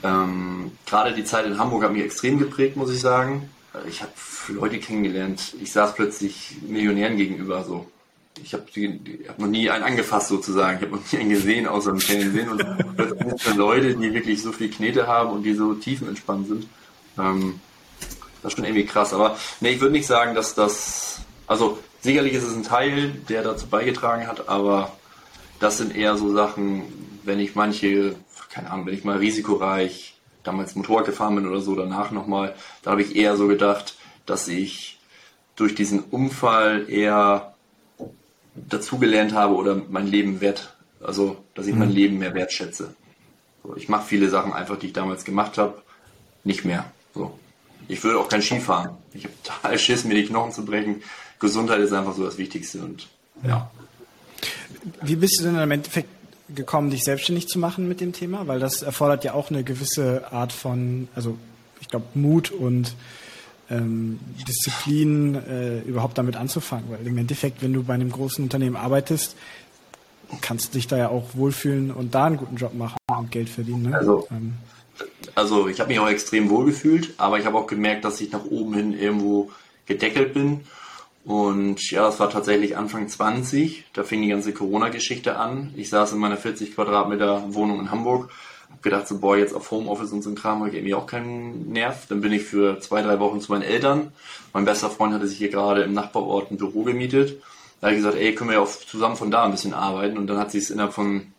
ähm, 0.03 0.71
gerade 0.85 1.13
die 1.13 1.23
Zeit 1.23 1.45
in 1.45 1.57
Hamburg 1.57 1.83
hat 1.83 1.93
mich 1.93 2.03
extrem 2.03 2.37
geprägt, 2.37 2.75
muss 2.75 2.91
ich 2.91 2.99
sagen. 2.99 3.49
Ich 3.87 4.01
habe 4.01 4.11
Leute 4.49 4.79
kennengelernt. 4.79 5.55
Ich 5.61 5.71
saß 5.71 5.95
plötzlich 5.95 6.57
Millionären 6.67 7.17
gegenüber 7.17 7.63
so. 7.63 7.87
Ich 8.41 8.53
habe 8.53 8.65
hab 9.27 9.39
noch 9.39 9.47
nie 9.47 9.69
einen 9.69 9.83
angefasst 9.83 10.29
sozusagen. 10.29 10.77
Ich 10.77 10.83
habe 10.83 10.95
noch 10.95 11.11
nie 11.11 11.19
einen 11.19 11.29
gesehen 11.29 11.67
außer 11.67 11.91
im 11.91 11.99
Fernsehen. 11.99 12.49
Und 12.49 12.65
plötzlich 12.95 13.55
Leute, 13.55 13.95
die 13.95 14.13
wirklich 14.13 14.41
so 14.41 14.51
viel 14.51 14.69
Knete 14.69 15.07
haben 15.07 15.31
und 15.31 15.43
die 15.43 15.53
so 15.53 15.73
tiefenentspannt 15.73 16.47
sind. 16.47 16.67
Ähm, 17.17 17.59
das 18.41 18.51
ist 18.51 18.57
schon 18.57 18.65
irgendwie 18.65 18.85
krass. 18.85 19.13
Aber 19.13 19.37
nee, 19.59 19.71
ich 19.71 19.81
würde 19.81 19.93
nicht 19.93 20.07
sagen, 20.07 20.35
dass 20.35 20.55
das. 20.55 21.21
Also 21.47 21.79
sicherlich 22.01 22.33
ist 22.33 22.43
es 22.43 22.55
ein 22.55 22.63
Teil, 22.63 23.09
der 23.29 23.43
dazu 23.43 23.67
beigetragen 23.67 24.27
hat, 24.27 24.47
aber 24.49 24.95
das 25.59 25.77
sind 25.77 25.95
eher 25.95 26.17
so 26.17 26.33
Sachen, 26.33 26.83
wenn 27.23 27.39
ich 27.39 27.55
manche, 27.55 28.15
keine 28.49 28.71
Ahnung, 28.71 28.85
wenn 28.85 28.93
ich 28.93 29.03
mal 29.03 29.17
risikoreich 29.17 30.12
damals 30.43 30.75
Motorrad 30.75 31.05
gefahren 31.05 31.35
bin 31.35 31.47
oder 31.47 31.61
so, 31.61 31.75
danach 31.75 32.11
nochmal, 32.11 32.55
da 32.81 32.91
habe 32.91 33.01
ich 33.01 33.15
eher 33.15 33.37
so 33.37 33.47
gedacht, 33.47 33.95
dass 34.25 34.47
ich 34.47 34.99
durch 35.55 35.75
diesen 35.75 35.99
Unfall 35.99 36.89
eher 36.89 37.53
dazugelernt 38.55 39.33
habe 39.33 39.55
oder 39.55 39.81
mein 39.89 40.07
Leben 40.07 40.41
wert, 40.41 40.75
also 41.01 41.43
dass 41.55 41.67
ich 41.67 41.75
mein 41.75 41.89
mhm. 41.89 41.95
Leben 41.95 42.17
mehr 42.19 42.33
wertschätze. 42.33 42.95
So, 43.63 43.75
ich 43.75 43.89
mache 43.89 44.05
viele 44.05 44.29
Sachen 44.29 44.53
einfach, 44.53 44.77
die 44.77 44.87
ich 44.87 44.93
damals 44.93 45.25
gemacht 45.25 45.57
habe, 45.57 45.81
nicht 46.43 46.65
mehr. 46.65 46.85
So. 47.13 47.37
Ich 47.87 48.03
würde 48.03 48.19
auch 48.19 48.29
kein 48.29 48.41
Ski 48.41 48.59
fahren. 48.59 48.97
Ich 49.13 49.25
habe 49.25 49.33
total 49.43 49.77
Schiss, 49.77 50.03
mir 50.03 50.15
die 50.15 50.25
Knochen 50.25 50.51
zu 50.51 50.65
brechen. 50.65 51.03
Gesundheit 51.39 51.79
ist 51.79 51.93
einfach 51.93 52.15
so 52.15 52.23
das 52.23 52.37
Wichtigste 52.37 52.79
und 52.79 53.07
ja. 53.45 53.69
Wie 55.01 55.15
bist 55.15 55.39
du 55.39 55.45
denn 55.45 55.59
im 55.59 55.71
Endeffekt 55.71 56.09
gekommen, 56.55 56.89
dich 56.89 57.03
selbstständig 57.03 57.47
zu 57.47 57.59
machen 57.59 57.87
mit 57.87 58.01
dem 58.01 58.13
Thema? 58.13 58.47
Weil 58.47 58.59
das 58.59 58.81
erfordert 58.81 59.23
ja 59.23 59.33
auch 59.33 59.49
eine 59.49 59.63
gewisse 59.63 60.31
Art 60.31 60.51
von, 60.51 61.07
also 61.15 61.37
ich 61.81 61.87
glaube, 61.87 62.05
Mut 62.13 62.51
und 62.51 62.95
ähm, 63.69 64.19
Disziplin, 64.47 65.35
äh, 65.35 65.79
überhaupt 65.81 66.17
damit 66.17 66.35
anzufangen. 66.35 66.85
Weil 66.89 67.05
im 67.05 67.17
Endeffekt, 67.17 67.61
wenn 67.61 67.73
du 67.73 67.83
bei 67.83 67.93
einem 67.93 68.11
großen 68.11 68.43
Unternehmen 68.43 68.75
arbeitest, 68.75 69.35
kannst 70.41 70.69
du 70.69 70.77
dich 70.77 70.87
da 70.87 70.97
ja 70.97 71.09
auch 71.09 71.35
wohlfühlen 71.35 71.91
und 71.91 72.15
da 72.15 72.25
einen 72.25 72.37
guten 72.37 72.55
Job 72.55 72.73
machen 72.73 72.97
und 73.17 73.31
Geld 73.31 73.49
verdienen. 73.49 73.89
Ne? 73.89 73.97
Also, 73.97 74.27
ähm. 74.31 74.53
also 75.35 75.67
ich 75.67 75.79
habe 75.79 75.89
mich 75.89 75.99
auch 75.99 76.09
extrem 76.09 76.49
wohl 76.49 76.65
gefühlt, 76.65 77.13
aber 77.17 77.39
ich 77.39 77.45
habe 77.45 77.57
auch 77.57 77.67
gemerkt, 77.67 78.05
dass 78.05 78.21
ich 78.21 78.31
nach 78.31 78.45
oben 78.45 78.73
hin 78.73 78.97
irgendwo 78.97 79.51
gedeckelt 79.85 80.33
bin. 80.33 80.61
Und 81.25 81.89
ja, 81.89 82.03
das 82.03 82.19
war 82.19 82.29
tatsächlich 82.29 82.75
Anfang 82.75 83.07
20. 83.07 83.85
Da 83.93 84.03
fing 84.03 84.21
die 84.21 84.27
ganze 84.27 84.53
Corona-Geschichte 84.53 85.37
an. 85.37 85.73
Ich 85.77 85.89
saß 85.89 86.13
in 86.13 86.19
meiner 86.19 86.37
40 86.37 86.75
Quadratmeter 86.75 87.53
Wohnung 87.53 87.79
in 87.79 87.91
Hamburg 87.91 88.29
gedacht, 88.81 89.07
so, 89.07 89.19
boah, 89.19 89.37
jetzt 89.37 89.53
auf 89.53 89.71
Homeoffice 89.71 90.11
und 90.11 90.21
so 90.21 90.29
ein 90.29 90.35
Kram 90.35 90.59
habe 90.59 90.69
ich 90.69 90.75
irgendwie 90.75 90.95
auch 90.95 91.07
keinen 91.07 91.71
Nerv. 91.71 92.07
Dann 92.09 92.21
bin 92.21 92.33
ich 92.33 92.43
für 92.43 92.79
zwei, 92.79 93.01
drei 93.01 93.19
Wochen 93.19 93.39
zu 93.39 93.51
meinen 93.51 93.61
Eltern. 93.61 94.11
Mein 94.51 94.65
bester 94.65 94.89
Freund 94.89 95.13
hatte 95.13 95.27
sich 95.27 95.37
hier 95.37 95.49
gerade 95.49 95.83
im 95.83 95.93
Nachbarort 95.93 96.51
ein 96.51 96.57
Büro 96.57 96.83
gemietet. 96.83 97.41
Da 97.79 97.87
habe 97.87 97.95
ich 97.95 98.03
gesagt, 98.03 98.17
ey, 98.17 98.35
können 98.35 98.49
wir 98.49 98.57
ja 98.57 98.63
auch 98.63 98.67
zusammen 98.67 99.15
von 99.15 99.31
da 99.31 99.43
ein 99.43 99.51
bisschen 99.51 99.73
arbeiten. 99.73 100.17
Und 100.17 100.27
dann 100.27 100.37
hat 100.37 100.51
sich 100.51 100.63
es 100.63 100.69
innerhalb 100.69 100.93
von 100.93 101.33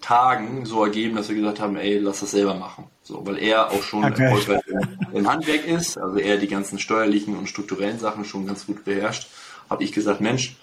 Tagen 0.00 0.64
so 0.64 0.84
ergeben, 0.84 1.16
dass 1.16 1.28
wir 1.28 1.36
gesagt 1.36 1.60
haben, 1.60 1.76
ey, 1.76 1.98
lass 1.98 2.20
das 2.20 2.30
selber 2.30 2.54
machen. 2.54 2.84
So, 3.02 3.26
weil 3.26 3.38
er 3.38 3.70
auch 3.70 3.82
schon 3.82 4.04
okay. 4.04 4.24
erfolgreich 4.24 4.62
im 5.12 5.28
Handwerk 5.28 5.66
ist, 5.66 5.98
also 5.98 6.18
er 6.18 6.36
die 6.36 6.48
ganzen 6.48 6.78
steuerlichen 6.78 7.36
und 7.36 7.48
strukturellen 7.48 7.98
Sachen 7.98 8.24
schon 8.24 8.46
ganz 8.46 8.66
gut 8.66 8.84
beherrscht, 8.84 9.28
habe 9.68 9.84
ich 9.84 9.92
gesagt, 9.92 10.20
Mensch, 10.20 10.56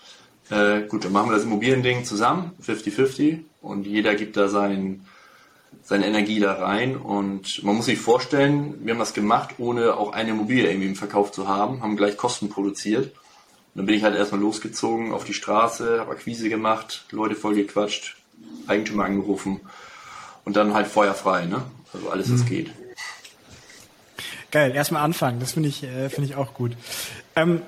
Äh, 0.49 0.81
gut, 0.87 1.05
dann 1.05 1.11
machen 1.11 1.29
wir 1.29 1.35
das 1.35 1.43
Immobiliending 1.43 2.05
zusammen, 2.05 2.51
50-50, 2.63 3.39
und 3.61 3.87
jeder 3.87 4.13
gibt 4.13 4.37
da 4.37 4.47
seinen, 4.47 5.07
seine 5.83 6.05
Energie 6.05 6.39
da 6.39 6.53
rein. 6.53 6.97
Und 6.97 7.63
man 7.63 7.75
muss 7.75 7.85
sich 7.85 7.97
vorstellen, 7.97 8.75
wir 8.85 8.93
haben 8.93 8.99
das 8.99 9.13
gemacht, 9.13 9.55
ohne 9.57 9.95
auch 9.95 10.13
eine 10.13 10.31
Immobilie 10.31 10.69
irgendwie 10.69 10.89
im 10.89 10.95
Verkauf 10.95 11.31
zu 11.31 11.47
haben, 11.47 11.81
haben 11.81 11.97
gleich 11.97 12.15
Kosten 12.15 12.49
produziert. 12.49 13.05
Und 13.07 13.79
dann 13.79 13.85
bin 13.87 13.95
ich 13.95 14.03
halt 14.03 14.15
erstmal 14.15 14.41
losgezogen 14.41 15.13
auf 15.13 15.23
die 15.23 15.33
Straße, 15.33 15.99
habe 15.99 16.11
Akquise 16.11 16.47
gemacht, 16.47 17.05
Leute 17.09 17.35
vollgequatscht, 17.35 18.15
Eigentümer 18.67 19.05
angerufen 19.05 19.61
und 20.43 20.55
dann 20.55 20.75
halt 20.75 20.87
feuerfrei, 20.87 21.45
ne? 21.45 21.63
Also 21.91 22.09
alles, 22.09 22.31
was 22.31 22.41
mhm. 22.41 22.49
geht. 22.49 22.71
Geil, 24.55 24.73
erstmal 24.73 25.03
anfangen, 25.03 25.41
das 25.41 25.51
finde 25.51 25.67
ich, 25.67 25.83
äh, 25.83 26.07
finde 26.07 26.29
ich 26.29 26.37
auch 26.37 26.53
gut. 26.53 26.77
Ähm, 27.35 27.61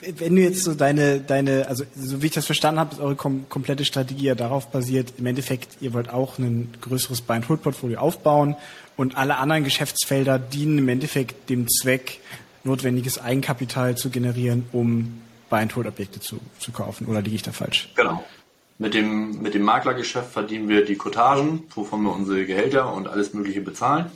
wenn 0.00 0.34
du 0.34 0.40
jetzt 0.40 0.62
so 0.62 0.72
deine, 0.72 1.20
deine, 1.20 1.68
also 1.68 1.84
so 1.94 2.22
wie 2.22 2.26
ich 2.28 2.32
das 2.32 2.46
verstanden 2.46 2.80
habe, 2.80 2.94
ist 2.94 3.02
eure 3.02 3.16
kom 3.16 3.50
komplette 3.50 3.84
Strategie 3.84 4.28
ja 4.28 4.34
darauf 4.34 4.70
basiert, 4.70 5.12
im 5.18 5.26
Endeffekt, 5.26 5.82
ihr 5.82 5.92
wollt 5.92 6.08
auch 6.08 6.38
ein 6.38 6.72
größeres 6.80 7.20
Buy-and-Hold-Portfolio 7.20 7.98
aufbauen 7.98 8.56
und 8.96 9.18
alle 9.18 9.36
anderen 9.36 9.62
Geschäftsfelder 9.62 10.38
dienen 10.38 10.78
im 10.78 10.88
Endeffekt 10.88 11.50
dem 11.50 11.68
Zweck, 11.68 12.20
notwendiges 12.62 13.18
Eigenkapital 13.18 13.94
zu 13.94 14.08
generieren, 14.08 14.64
um 14.72 15.20
Buy-and-Hold-Objekte 15.50 16.18
zu, 16.18 16.40
zu 16.60 16.72
kaufen. 16.72 17.08
Oder 17.08 17.20
liege 17.20 17.36
ich 17.36 17.42
da 17.42 17.52
falsch? 17.52 17.90
Genau. 17.94 18.24
Mit 18.78 18.94
dem, 18.94 19.42
mit 19.42 19.52
dem 19.52 19.64
Maklergeschäft 19.64 20.32
verdienen 20.32 20.66
wir 20.66 20.82
die 20.86 20.96
Kotagen, 20.96 21.64
wovon 21.74 22.00
wir 22.04 22.14
unsere 22.14 22.46
Gehälter 22.46 22.90
und 22.90 23.06
alles 23.06 23.34
Mögliche 23.34 23.60
bezahlen. 23.60 24.10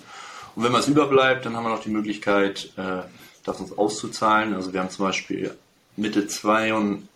Und 0.59 0.65
wenn 0.65 0.73
was 0.73 0.89
überbleibt, 0.89 1.47
dann 1.47 1.57
haben 1.57 1.63
wir 1.63 1.71
noch 1.71 1.85
die 1.85 1.89
Möglichkeit, 1.89 2.73
äh, 2.77 3.03
das 3.45 3.61
uns 3.61 3.79
auszuzahlen. 3.79 4.55
Also 4.55 4.73
wir 4.73 4.81
haben 4.81 4.91
zum 4.91 5.05
Beispiel 5.05 5.57
Mitte 5.97 6.27
2 6.27 6.75
und 6.75 7.07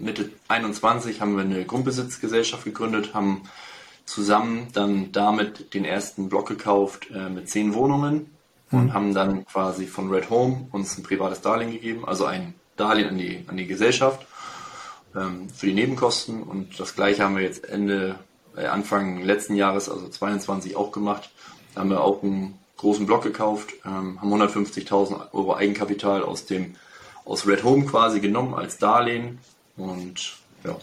Mitte 0.00 0.30
21 0.48 1.20
haben 1.20 1.36
wir 1.36 1.44
eine 1.44 1.64
Grundbesitzgesellschaft 1.64 2.64
gegründet, 2.64 3.14
haben 3.14 3.42
zusammen 4.04 4.66
dann 4.72 5.12
damit 5.12 5.74
den 5.74 5.84
ersten 5.84 6.28
Block 6.28 6.48
gekauft 6.48 7.06
äh, 7.14 7.28
mit 7.28 7.48
zehn 7.48 7.72
Wohnungen 7.74 8.34
und 8.72 8.86
mhm. 8.86 8.92
haben 8.94 9.14
dann 9.14 9.46
quasi 9.46 9.86
von 9.86 10.10
Red 10.10 10.28
Home 10.28 10.66
uns 10.72 10.98
ein 10.98 11.04
privates 11.04 11.40
Darlehen 11.40 11.70
gegeben, 11.70 12.04
also 12.04 12.24
ein 12.24 12.52
Darlehen 12.76 13.10
an 13.10 13.18
die, 13.18 13.44
an 13.46 13.56
die 13.56 13.68
Gesellschaft 13.68 14.26
ähm, 15.14 15.48
für 15.50 15.66
die 15.66 15.74
Nebenkosten 15.74 16.42
und 16.42 16.80
das 16.80 16.96
gleiche 16.96 17.22
haben 17.22 17.36
wir 17.36 17.44
jetzt 17.44 17.64
Ende, 17.64 18.16
äh, 18.56 18.66
Anfang 18.66 19.22
letzten 19.22 19.54
Jahres, 19.54 19.88
also 19.88 20.08
22 20.08 20.74
auch 20.74 20.90
gemacht. 20.90 21.30
Da 21.76 21.82
haben 21.82 21.90
wir 21.90 22.00
auch 22.00 22.24
einen 22.24 22.58
großen 22.82 23.06
Block 23.06 23.22
gekauft, 23.22 23.72
ähm, 23.86 24.20
haben 24.20 24.32
150.000 24.34 25.32
Euro 25.32 25.54
Eigenkapital 25.54 26.22
aus 26.22 26.44
dem 26.46 26.74
aus 27.24 27.46
Red 27.46 27.62
Home 27.62 27.86
quasi 27.86 28.20
genommen 28.20 28.54
als 28.54 28.78
Darlehen 28.78 29.38
und 29.76 30.34
ja. 30.64 30.76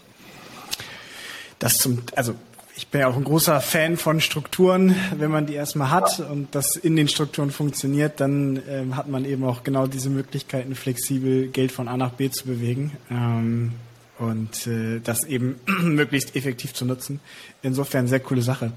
Das 1.58 1.76
zum, 1.76 2.02
also 2.16 2.34
ich 2.74 2.88
bin 2.88 3.02
ja 3.02 3.08
auch 3.08 3.16
ein 3.16 3.24
großer 3.24 3.60
Fan 3.60 3.98
von 3.98 4.22
Strukturen. 4.22 4.96
Wenn 5.14 5.30
man 5.30 5.44
die 5.44 5.52
erstmal 5.52 5.90
hat 5.90 6.20
und 6.20 6.54
das 6.54 6.76
in 6.76 6.96
den 6.96 7.08
Strukturen 7.08 7.50
funktioniert, 7.50 8.18
dann 8.20 8.62
ähm, 8.66 8.96
hat 8.96 9.06
man 9.06 9.26
eben 9.26 9.44
auch 9.44 9.62
genau 9.62 9.86
diese 9.86 10.08
Möglichkeiten, 10.08 10.74
flexibel 10.74 11.48
Geld 11.48 11.72
von 11.72 11.88
A 11.88 11.98
nach 11.98 12.12
B 12.12 12.30
zu 12.30 12.46
bewegen 12.46 12.92
ähm, 13.10 13.72
und 14.18 14.66
äh, 14.66 15.00
das 15.00 15.24
eben 15.24 15.60
möglichst 15.82 16.34
effektiv 16.34 16.72
zu 16.72 16.86
nutzen. 16.86 17.20
Insofern 17.60 18.06
sehr 18.06 18.20
coole 18.20 18.40
Sache. 18.40 18.72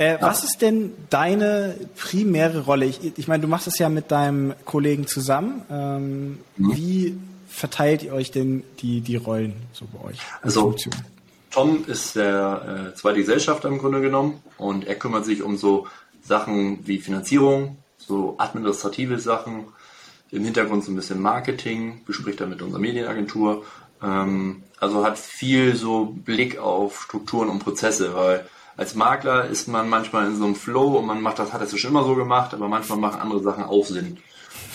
Äh, 0.00 0.12
ja. 0.12 0.22
Was 0.22 0.44
ist 0.44 0.62
denn 0.62 0.94
deine 1.10 1.76
primäre 1.94 2.60
Rolle? 2.60 2.86
Ich, 2.86 3.18
ich 3.18 3.28
meine, 3.28 3.42
du 3.42 3.48
machst 3.48 3.66
es 3.66 3.78
ja 3.78 3.90
mit 3.90 4.10
deinem 4.10 4.54
Kollegen 4.64 5.06
zusammen. 5.06 5.62
Ähm, 5.70 6.38
mhm. 6.56 6.76
Wie 6.76 7.18
verteilt 7.48 8.02
ihr 8.02 8.14
euch 8.14 8.30
denn 8.30 8.64
die, 8.80 9.02
die 9.02 9.16
Rollen 9.16 9.52
so 9.74 9.84
bei 9.92 10.08
euch? 10.08 10.18
Also, 10.40 10.74
Tom 11.50 11.84
ist 11.86 12.16
der 12.16 12.92
äh, 12.92 12.94
zweite 12.96 13.18
Gesellschafter 13.18 13.68
im 13.68 13.76
Grunde 13.76 14.00
genommen 14.00 14.42
und 14.56 14.86
er 14.86 14.94
kümmert 14.94 15.26
sich 15.26 15.42
um 15.42 15.58
so 15.58 15.86
Sachen 16.22 16.86
wie 16.86 16.98
Finanzierung, 16.98 17.76
so 17.98 18.36
administrative 18.38 19.18
Sachen, 19.18 19.66
im 20.30 20.44
Hintergrund 20.44 20.84
so 20.84 20.92
ein 20.92 20.96
bisschen 20.96 21.20
Marketing, 21.20 22.00
bespricht 22.06 22.40
er 22.40 22.46
mit 22.46 22.62
unserer 22.62 22.80
Medienagentur. 22.80 23.64
Ähm, 24.02 24.62
also 24.78 25.04
hat 25.04 25.18
viel 25.18 25.76
so 25.76 26.06
Blick 26.06 26.58
auf 26.58 27.02
Strukturen 27.02 27.50
und 27.50 27.58
Prozesse, 27.58 28.14
weil 28.14 28.46
als 28.80 28.94
Makler 28.94 29.44
ist 29.44 29.68
man 29.68 29.90
manchmal 29.90 30.26
in 30.26 30.36
so 30.36 30.46
einem 30.46 30.54
Flow 30.54 30.96
und 30.96 31.04
man 31.04 31.20
macht 31.20 31.38
das, 31.38 31.52
hat 31.52 31.60
das 31.60 31.78
schon 31.78 31.90
immer 31.90 32.02
so 32.02 32.14
gemacht, 32.14 32.54
aber 32.54 32.66
manchmal 32.66 32.96
machen 32.96 33.20
andere 33.20 33.42
Sachen 33.42 33.64
auch 33.64 33.84
Sinn. 33.84 34.16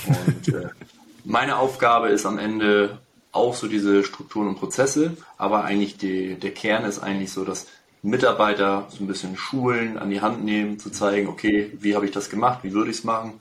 Und 0.05 0.47
äh, 0.53 0.67
meine 1.23 1.57
Aufgabe 1.57 2.09
ist 2.09 2.27
am 2.27 2.37
Ende 2.37 2.99
auch 3.31 3.55
so 3.55 3.67
diese 3.67 4.03
Strukturen 4.03 4.47
und 4.47 4.59
Prozesse, 4.59 5.17
aber 5.39 5.63
eigentlich 5.63 5.97
die, 5.97 6.35
der 6.35 6.51
Kern 6.51 6.85
ist 6.85 6.99
eigentlich 6.99 7.31
so, 7.31 7.43
dass 7.43 7.65
Mitarbeiter 8.03 8.85
so 8.89 9.03
ein 9.03 9.07
bisschen 9.07 9.37
Schulen 9.37 9.97
an 9.97 10.11
die 10.11 10.21
Hand 10.21 10.45
nehmen, 10.45 10.77
zu 10.77 10.91
zeigen, 10.91 11.27
okay, 11.27 11.71
wie 11.79 11.95
habe 11.95 12.05
ich 12.05 12.11
das 12.11 12.29
gemacht, 12.29 12.59
wie 12.61 12.73
würde 12.73 12.91
ich 12.91 12.97
es 12.97 13.03
machen 13.05 13.39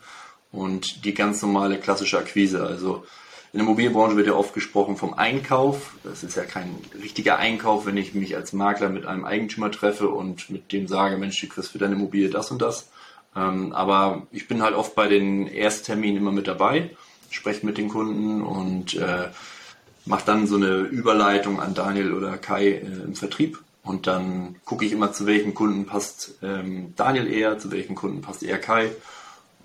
und 0.50 1.04
die 1.04 1.12
ganz 1.12 1.42
normale 1.42 1.76
klassische 1.76 2.18
Akquise, 2.18 2.64
also 2.64 3.04
in 3.54 3.58
der 3.58 3.66
Immobilienbranche 3.68 4.16
wird 4.16 4.26
ja 4.26 4.34
oft 4.34 4.52
gesprochen 4.52 4.96
vom 4.96 5.14
Einkauf. 5.14 5.94
Das 6.02 6.24
ist 6.24 6.36
ja 6.36 6.42
kein 6.42 6.74
richtiger 7.00 7.38
Einkauf, 7.38 7.86
wenn 7.86 7.96
ich 7.96 8.12
mich 8.12 8.34
als 8.34 8.52
Makler 8.52 8.88
mit 8.88 9.06
einem 9.06 9.24
Eigentümer 9.24 9.70
treffe 9.70 10.08
und 10.08 10.50
mit 10.50 10.72
dem 10.72 10.88
sage, 10.88 11.18
Mensch, 11.18 11.40
du 11.40 11.46
kriegst 11.46 11.70
für 11.70 11.78
deine 11.78 11.94
Immobilie 11.94 12.30
das 12.30 12.50
und 12.50 12.60
das. 12.60 12.88
Ähm, 13.36 13.72
aber 13.72 14.26
ich 14.32 14.48
bin 14.48 14.60
halt 14.60 14.74
oft 14.74 14.96
bei 14.96 15.06
den 15.06 15.46
Erstterminen 15.46 16.16
immer 16.16 16.32
mit 16.32 16.48
dabei, 16.48 16.90
spreche 17.30 17.64
mit 17.64 17.78
den 17.78 17.88
Kunden 17.88 18.42
und 18.42 18.94
äh, 18.94 19.28
mache 20.04 20.26
dann 20.26 20.48
so 20.48 20.56
eine 20.56 20.78
Überleitung 20.78 21.60
an 21.60 21.74
Daniel 21.74 22.12
oder 22.12 22.36
Kai 22.38 22.70
äh, 22.70 22.80
im 22.80 23.14
Vertrieb. 23.14 23.60
Und 23.84 24.08
dann 24.08 24.56
gucke 24.64 24.84
ich 24.84 24.90
immer, 24.90 25.12
zu 25.12 25.26
welchen 25.26 25.54
Kunden 25.54 25.86
passt 25.86 26.38
ähm, 26.42 26.92
Daniel 26.96 27.32
eher, 27.32 27.56
zu 27.60 27.70
welchen 27.70 27.94
Kunden 27.94 28.20
passt 28.20 28.42
eher 28.42 28.58
Kai. 28.58 28.90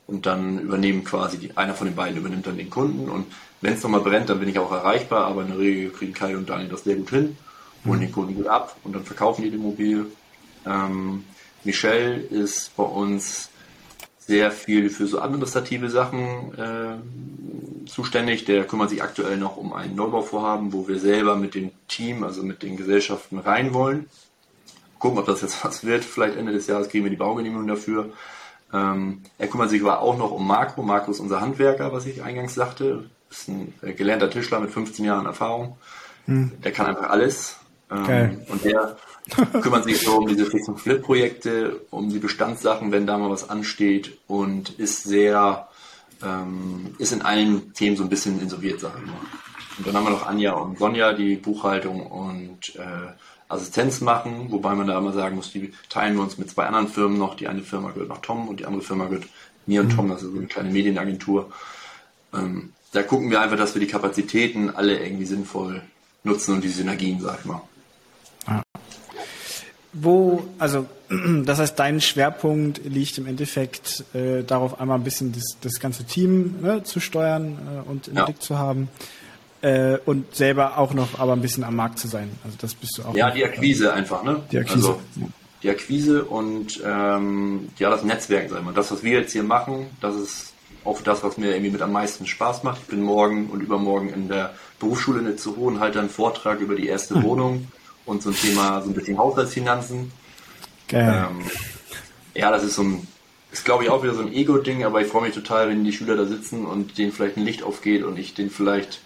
Und 0.09 0.25
dann 0.25 0.59
übernehmen 0.59 1.03
quasi, 1.03 1.37
die, 1.37 1.55
einer 1.55 1.75
von 1.75 1.85
den 1.85 1.95
beiden 1.95 2.17
übernimmt 2.17 2.47
dann 2.47 2.57
den 2.57 2.69
Kunden. 2.69 3.09
Und 3.09 3.27
wenn 3.61 3.73
es 3.73 3.83
nochmal 3.83 4.01
brennt, 4.01 4.29
dann 4.29 4.39
bin 4.39 4.49
ich 4.49 4.57
auch 4.57 4.71
erreichbar, 4.71 5.27
aber 5.27 5.43
in 5.43 5.49
der 5.49 5.59
Regel 5.59 5.91
kriegen 5.91 6.13
Kai 6.13 6.35
und 6.35 6.49
Daniel 6.49 6.69
das 6.69 6.83
sehr 6.83 6.95
gut 6.95 7.11
hin, 7.11 7.37
holen 7.85 7.99
mhm. 7.99 8.03
den 8.03 8.11
Kunden 8.11 8.35
gut 8.35 8.47
ab 8.47 8.75
und 8.83 8.95
dann 8.95 9.03
verkaufen 9.03 9.43
die 9.43 9.51
die 9.51 9.57
Immobilie. 9.57 10.07
Ähm, 10.65 11.25
Michelle 11.63 12.15
ist 12.15 12.75
bei 12.75 12.83
uns 12.83 13.49
sehr 14.17 14.51
viel 14.51 14.89
für 14.89 15.05
so 15.07 15.21
administrative 15.21 15.89
Sachen 15.89 16.53
äh, 16.57 17.87
zuständig. 17.87 18.45
Der 18.45 18.65
kümmert 18.65 18.89
sich 18.89 19.03
aktuell 19.03 19.37
noch 19.37 19.57
um 19.57 19.73
ein 19.73 19.95
Neubauvorhaben, 19.95 20.73
wo 20.73 20.87
wir 20.87 20.99
selber 20.99 21.35
mit 21.35 21.55
dem 21.55 21.71
Team, 21.87 22.23
also 22.23 22.41
mit 22.43 22.63
den 22.63 22.77
Gesellschaften 22.77 23.39
rein 23.39 23.73
wollen. 23.73 24.09
Gucken, 24.97 25.19
ob 25.19 25.25
das 25.25 25.41
jetzt 25.41 25.63
was 25.63 25.83
wird. 25.83 26.03
Vielleicht 26.03 26.37
Ende 26.37 26.51
des 26.51 26.67
Jahres 26.67 26.89
kriegen 26.89 27.05
wir 27.05 27.11
die 27.11 27.17
Baugenehmigung 27.17 27.67
dafür. 27.67 28.11
Ähm, 28.71 29.21
er 29.37 29.47
kümmert 29.47 29.69
sich 29.69 29.81
aber 29.81 30.01
auch 30.01 30.17
noch 30.17 30.31
um 30.31 30.45
Marco. 30.45 30.81
Marco 30.81 31.11
ist 31.11 31.19
unser 31.19 31.41
Handwerker, 31.41 31.91
was 31.91 32.05
ich 32.05 32.23
eingangs 32.23 32.55
sagte 32.55 33.09
ist 33.29 33.47
ein 33.47 33.73
äh, 33.81 33.93
gelernter 33.93 34.29
Tischler 34.29 34.59
mit 34.59 34.71
15 34.71 35.05
Jahren 35.05 35.25
Erfahrung. 35.25 35.77
Hm. 36.25 36.51
Der 36.63 36.71
kann 36.71 36.87
einfach 36.87 37.09
alles. 37.09 37.57
Ähm, 37.91 38.41
und 38.47 38.63
der 38.63 38.97
kümmert 39.61 39.83
sich 39.83 40.01
so 40.01 40.17
um 40.17 40.27
diese 40.27 40.45
Fix- 40.45 40.67
und 40.67 40.79
Flip-Projekte, 40.79 41.81
um 41.89 42.09
die 42.09 42.19
Bestandssachen, 42.19 42.91
wenn 42.91 43.07
da 43.07 43.17
mal 43.17 43.29
was 43.29 43.49
ansteht 43.49 44.17
und 44.27 44.71
ist 44.79 45.03
sehr, 45.03 45.67
ähm, 46.23 46.95
ist 46.97 47.13
in 47.13 47.21
allen 47.21 47.73
Themen 47.73 47.95
so 47.95 48.03
ein 48.03 48.09
bisschen 48.09 48.39
insolviert, 48.41 48.79
sag 48.79 48.93
ich 48.99 49.05
mal. 49.05 49.19
Und 49.77 49.87
dann 49.87 49.95
haben 49.95 50.05
wir 50.05 50.11
noch 50.11 50.27
Anja 50.27 50.53
und 50.53 50.77
Sonja, 50.77 51.13
die 51.13 51.35
Buchhaltung 51.35 52.05
und 52.05 52.75
äh, 52.75 53.13
Assistenz 53.49 53.99
machen, 53.99 54.51
wobei 54.51 54.75
man 54.75 54.87
da 54.87 54.97
immer 54.97 55.11
sagen 55.11 55.35
muss, 55.35 55.51
die 55.51 55.73
teilen 55.89 56.15
wir 56.15 56.21
uns 56.21 56.37
mit 56.37 56.49
zwei 56.49 56.67
anderen 56.67 56.87
Firmen 56.87 57.17
noch. 57.17 57.35
Die 57.35 57.47
eine 57.47 57.63
Firma 57.63 57.89
gehört 57.89 58.09
noch 58.09 58.21
Tom 58.21 58.47
und 58.47 58.59
die 58.59 58.65
andere 58.65 58.83
Firma 58.83 59.05
gehört 59.05 59.27
mir 59.65 59.81
und. 59.81 59.89
Tom, 59.89 60.07
das 60.07 60.21
ist 60.21 60.31
so 60.31 60.37
eine 60.37 60.47
kleine 60.47 60.69
Medienagentur. 60.69 61.51
Ähm, 62.33 62.73
da 62.91 63.01
gucken 63.01 63.31
wir 63.31 63.41
einfach, 63.41 63.57
dass 63.57 63.73
wir 63.73 63.79
die 63.79 63.87
Kapazitäten 63.87 64.69
alle 64.69 64.99
irgendwie 64.99 65.25
sinnvoll 65.25 65.81
nutzen 66.23 66.53
und 66.53 66.63
die 66.63 66.69
Synergien, 66.69 67.19
sag 67.21 67.39
ich 67.39 67.45
mal. 67.45 67.61
Ja. 68.47 68.61
Wo, 69.93 70.43
also 70.59 70.85
das 71.43 71.57
heißt, 71.57 71.77
dein 71.79 72.01
Schwerpunkt 72.01 72.81
liegt 72.85 73.17
im 73.17 73.25
Endeffekt 73.25 74.05
äh, 74.13 74.43
darauf, 74.43 74.79
einmal 74.79 74.99
ein 74.99 75.03
bisschen 75.03 75.31
das, 75.31 75.57
das 75.61 75.79
ganze 75.79 76.03
Team 76.03 76.61
ne, 76.61 76.83
zu 76.83 76.99
steuern 76.99 77.57
äh, 77.67 77.89
und 77.89 78.09
im 78.09 78.17
ja. 78.17 78.25
Blick 78.25 78.43
zu 78.43 78.59
haben 78.59 78.89
äh, 79.61 79.97
und 80.05 80.35
selber 80.35 80.77
auch 80.77 80.93
noch 80.93 81.19
aber 81.19 81.33
ein 81.33 81.41
bisschen 81.41 81.63
am 81.63 81.75
Markt 81.75 81.99
zu 81.99 82.07
sein. 82.07 82.31
Also 82.43 82.57
das 82.59 82.73
bist 82.73 82.97
du 82.97 83.03
auch. 83.03 83.15
Ja, 83.15 83.31
die 83.31 83.43
Akquise 83.43 83.93
einfach, 83.93 84.23
ne? 84.23 84.41
Die 84.51 84.57
Akquise. 84.57 84.87
Also, 84.89 85.01
die 85.61 85.69
Akquise 85.69 86.23
und 86.23 86.81
ähm, 86.85 87.69
ja, 87.77 87.89
das 87.89 88.03
Netzwerk, 88.03 88.49
sag 88.49 88.59
ich 88.59 88.65
mal. 88.65 88.73
Das, 88.73 88.91
was 88.91 89.03
wir 89.03 89.19
jetzt 89.19 89.33
hier 89.33 89.43
machen, 89.43 89.87
das 89.99 90.15
ist 90.15 90.53
auch 90.85 91.01
das, 91.01 91.23
was 91.23 91.37
mir 91.37 91.51
irgendwie 91.51 91.71
mit 91.71 91.81
am 91.81 91.91
meisten 91.91 92.25
Spaß 92.25 92.63
macht. 92.63 92.81
Ich 92.81 92.87
bin 92.87 93.03
morgen 93.03 93.47
und 93.47 93.61
übermorgen 93.61 94.09
in 94.09 94.29
der 94.29 94.53
Berufsschule 94.79 95.19
in 95.19 95.27
Itzehoe 95.27 95.67
und 95.67 95.79
halte 95.79 95.99
einen 95.99 96.09
Vortrag 96.09 96.61
über 96.61 96.75
die 96.75 96.87
erste 96.87 97.15
hm. 97.15 97.23
Wohnung 97.23 97.67
und 98.05 98.23
so 98.23 98.29
ein 98.29 98.35
Thema, 98.35 98.81
so 98.81 98.89
ein 98.89 98.93
bisschen 98.93 99.17
Haushaltsfinanzen. 99.17 100.11
Geil. 100.87 101.27
Ähm, 101.29 101.45
ja, 102.33 102.51
das 102.51 102.63
ist 102.63 102.75
so 102.75 102.83
ein, 102.83 103.07
ist 103.51 103.65
glaube 103.65 103.83
ich 103.83 103.89
auch 103.89 104.01
wieder 104.01 104.13
so 104.13 104.21
ein 104.21 104.31
Ego-Ding, 104.31 104.85
aber 104.85 105.01
ich 105.01 105.07
freue 105.07 105.23
mich 105.23 105.35
total, 105.35 105.69
wenn 105.69 105.83
die 105.83 105.91
Schüler 105.91 106.15
da 106.15 106.25
sitzen 106.25 106.65
und 106.65 106.97
denen 106.97 107.11
vielleicht 107.11 107.35
ein 107.35 107.43
Licht 107.43 107.63
aufgeht 107.63 108.03
und 108.03 108.17
ich 108.17 108.33
denen 108.33 108.49
vielleicht 108.49 109.01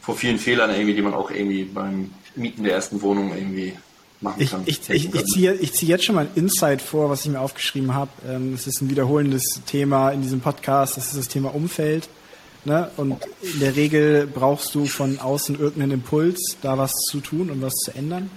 vor 0.00 0.16
vielen 0.16 0.38
Fehlern 0.38 0.70
irgendwie, 0.70 0.94
die 0.94 1.02
man 1.02 1.14
auch 1.14 1.30
irgendwie 1.30 1.64
beim 1.64 2.10
Mieten 2.34 2.64
der 2.64 2.74
ersten 2.74 3.02
Wohnung 3.02 3.34
irgendwie 3.34 3.74
machen 4.20 4.46
kann. 4.46 4.62
Ich, 4.66 4.88
ich, 4.88 5.06
ich, 5.06 5.14
ich 5.14 5.24
ziehe 5.24 5.72
zieh 5.72 5.86
jetzt 5.86 6.04
schon 6.04 6.14
mal 6.14 6.26
ein 6.26 6.30
Insight 6.34 6.82
vor, 6.82 7.10
was 7.10 7.24
ich 7.24 7.30
mir 7.30 7.40
aufgeschrieben 7.40 7.94
habe. 7.94 8.10
Ähm, 8.28 8.54
es 8.54 8.66
ist 8.66 8.80
ein 8.80 8.90
wiederholendes 8.90 9.62
Thema 9.66 10.10
in 10.10 10.22
diesem 10.22 10.40
Podcast. 10.40 10.96
Das 10.96 11.06
ist 11.08 11.18
das 11.18 11.28
Thema 11.28 11.54
Umfeld. 11.54 12.08
Ne? 12.64 12.90
Und 12.96 13.16
in 13.40 13.60
der 13.60 13.76
Regel 13.76 14.26
brauchst 14.26 14.74
du 14.74 14.84
von 14.84 15.18
außen 15.18 15.58
irgendeinen 15.58 15.92
Impuls, 15.92 16.56
da 16.60 16.76
was 16.76 16.92
zu 17.10 17.20
tun 17.20 17.50
und 17.50 17.62
was 17.62 17.74
zu 17.74 17.94
ändern. 17.94 18.30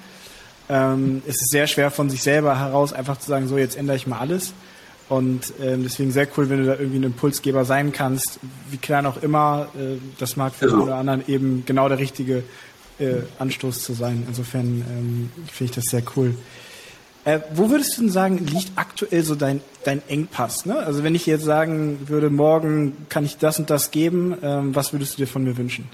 Ähm, 0.70 1.22
es 1.28 1.42
ist 1.42 1.52
sehr 1.52 1.68
schwer 1.68 1.92
von 1.92 2.10
sich 2.10 2.24
selber 2.24 2.58
heraus 2.58 2.94
einfach 2.94 3.20
zu 3.20 3.28
sagen, 3.28 3.50
so 3.50 3.58
jetzt 3.58 3.76
ändere 3.76 3.98
ich 3.98 4.08
mal 4.08 4.20
alles. 4.20 4.54
Und 5.14 5.54
ähm, 5.62 5.84
deswegen 5.84 6.12
sehr 6.12 6.28
cool, 6.36 6.50
wenn 6.50 6.64
du 6.64 6.66
da 6.66 6.74
irgendwie 6.74 6.98
ein 6.98 7.04
Impulsgeber 7.04 7.66
sein 7.66 7.92
kannst, 7.92 8.40
wie 8.72 8.78
klein 8.78 9.06
auch 9.06 9.22
immer. 9.22 9.68
Äh, 9.76 9.98
das 10.18 10.38
mag 10.38 10.56
für 10.56 10.66
den 10.66 10.80
oder 10.80 10.96
anderen 10.96 11.24
eben 11.28 11.64
genau 11.68 11.88
der 11.88 12.00
richtige 12.00 12.44
äh, 12.98 13.18
Anstoß 13.38 13.84
zu 13.84 13.94
sein. 13.94 14.24
Insofern 14.28 14.66
ähm, 14.66 15.30
finde 15.52 15.70
ich 15.70 15.76
das 15.76 15.86
sehr 15.86 16.02
cool. 16.16 16.34
Äh, 17.26 17.42
wo 17.54 17.70
würdest 17.70 17.96
du 17.96 18.02
denn 18.02 18.10
sagen, 18.10 18.40
liegt 18.40 18.72
aktuell 18.76 19.22
so 19.24 19.36
dein, 19.36 19.62
dein 19.84 20.02
Engpass? 20.08 20.66
Ne? 20.66 20.78
Also 20.78 21.04
wenn 21.04 21.14
ich 21.14 21.28
jetzt 21.28 21.46
sagen 21.46 22.10
würde, 22.10 22.32
morgen 22.32 23.06
kann 23.10 23.24
ich 23.24 23.38
das 23.38 23.60
und 23.60 23.70
das 23.70 23.92
geben, 23.92 24.36
ähm, 24.42 24.74
was 24.74 24.94
würdest 24.94 25.14
du 25.14 25.18
dir 25.18 25.28
von 25.28 25.44
mir 25.44 25.56
wünschen? 25.58 25.88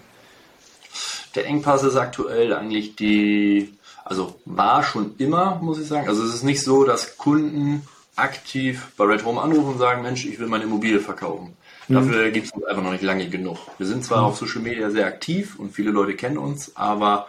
Der 1.36 1.46
Engpass 1.46 1.84
ist 1.84 1.98
aktuell 1.98 2.54
eigentlich 2.54 2.96
die, 2.96 3.74
also 4.06 4.36
war 4.46 4.82
schon 4.82 5.16
immer, 5.18 5.60
muss 5.62 5.78
ich 5.78 5.88
sagen. 5.88 6.08
Also 6.08 6.24
es 6.24 6.36
ist 6.36 6.44
nicht 6.44 6.64
so, 6.64 6.86
dass 6.86 7.18
Kunden 7.18 7.84
aktiv 8.22 8.92
bei 8.98 9.06
Red 9.06 9.26
Home 9.26 9.42
anrufen 9.42 9.74
und 9.74 9.78
sagen, 9.78 10.02
Mensch, 10.02 10.26
ich 10.26 10.40
will 10.40 10.48
meine 10.48 10.66
Immobilie 10.66 11.00
verkaufen. 11.00 11.56
Mhm. 11.88 11.94
Dafür 11.94 12.32
gibt 12.32 12.48
es 12.48 12.64
einfach 12.64 12.84
noch 12.84 12.92
nicht 12.92 13.04
lange 13.04 13.30
genug. 13.30 13.58
Wir 13.78 13.88
sind 13.88 14.04
zwar 14.04 14.20
mhm. 14.20 14.26
auf 14.26 14.38
Social 14.38 14.62
Media 14.62 14.90
sehr 14.90 15.06
aktiv 15.06 15.58
und 15.58 15.74
viele 15.74 15.92
Leute 15.92 16.16
kennen 16.16 16.38
uns, 16.38 16.76
aber 16.76 17.28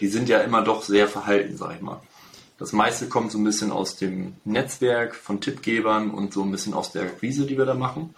die 0.00 0.08
sind 0.08 0.28
ja 0.28 0.38
immer 0.40 0.62
doch 0.62 0.82
sehr 0.82 1.08
verhalten, 1.08 1.56
sag 1.56 1.74
ich 1.74 1.80
mal. 1.80 2.00
Das 2.58 2.72
meiste 2.72 3.08
kommt 3.08 3.30
so 3.30 3.38
ein 3.38 3.44
bisschen 3.44 3.70
aus 3.70 3.96
dem 3.96 4.34
Netzwerk 4.44 5.14
von 5.14 5.40
Tippgebern 5.40 6.10
und 6.10 6.32
so 6.32 6.42
ein 6.42 6.50
bisschen 6.50 6.74
aus 6.74 6.90
der 6.90 7.02
Akquise, 7.02 7.46
die 7.46 7.56
wir 7.56 7.66
da 7.66 7.74
machen. 7.74 8.14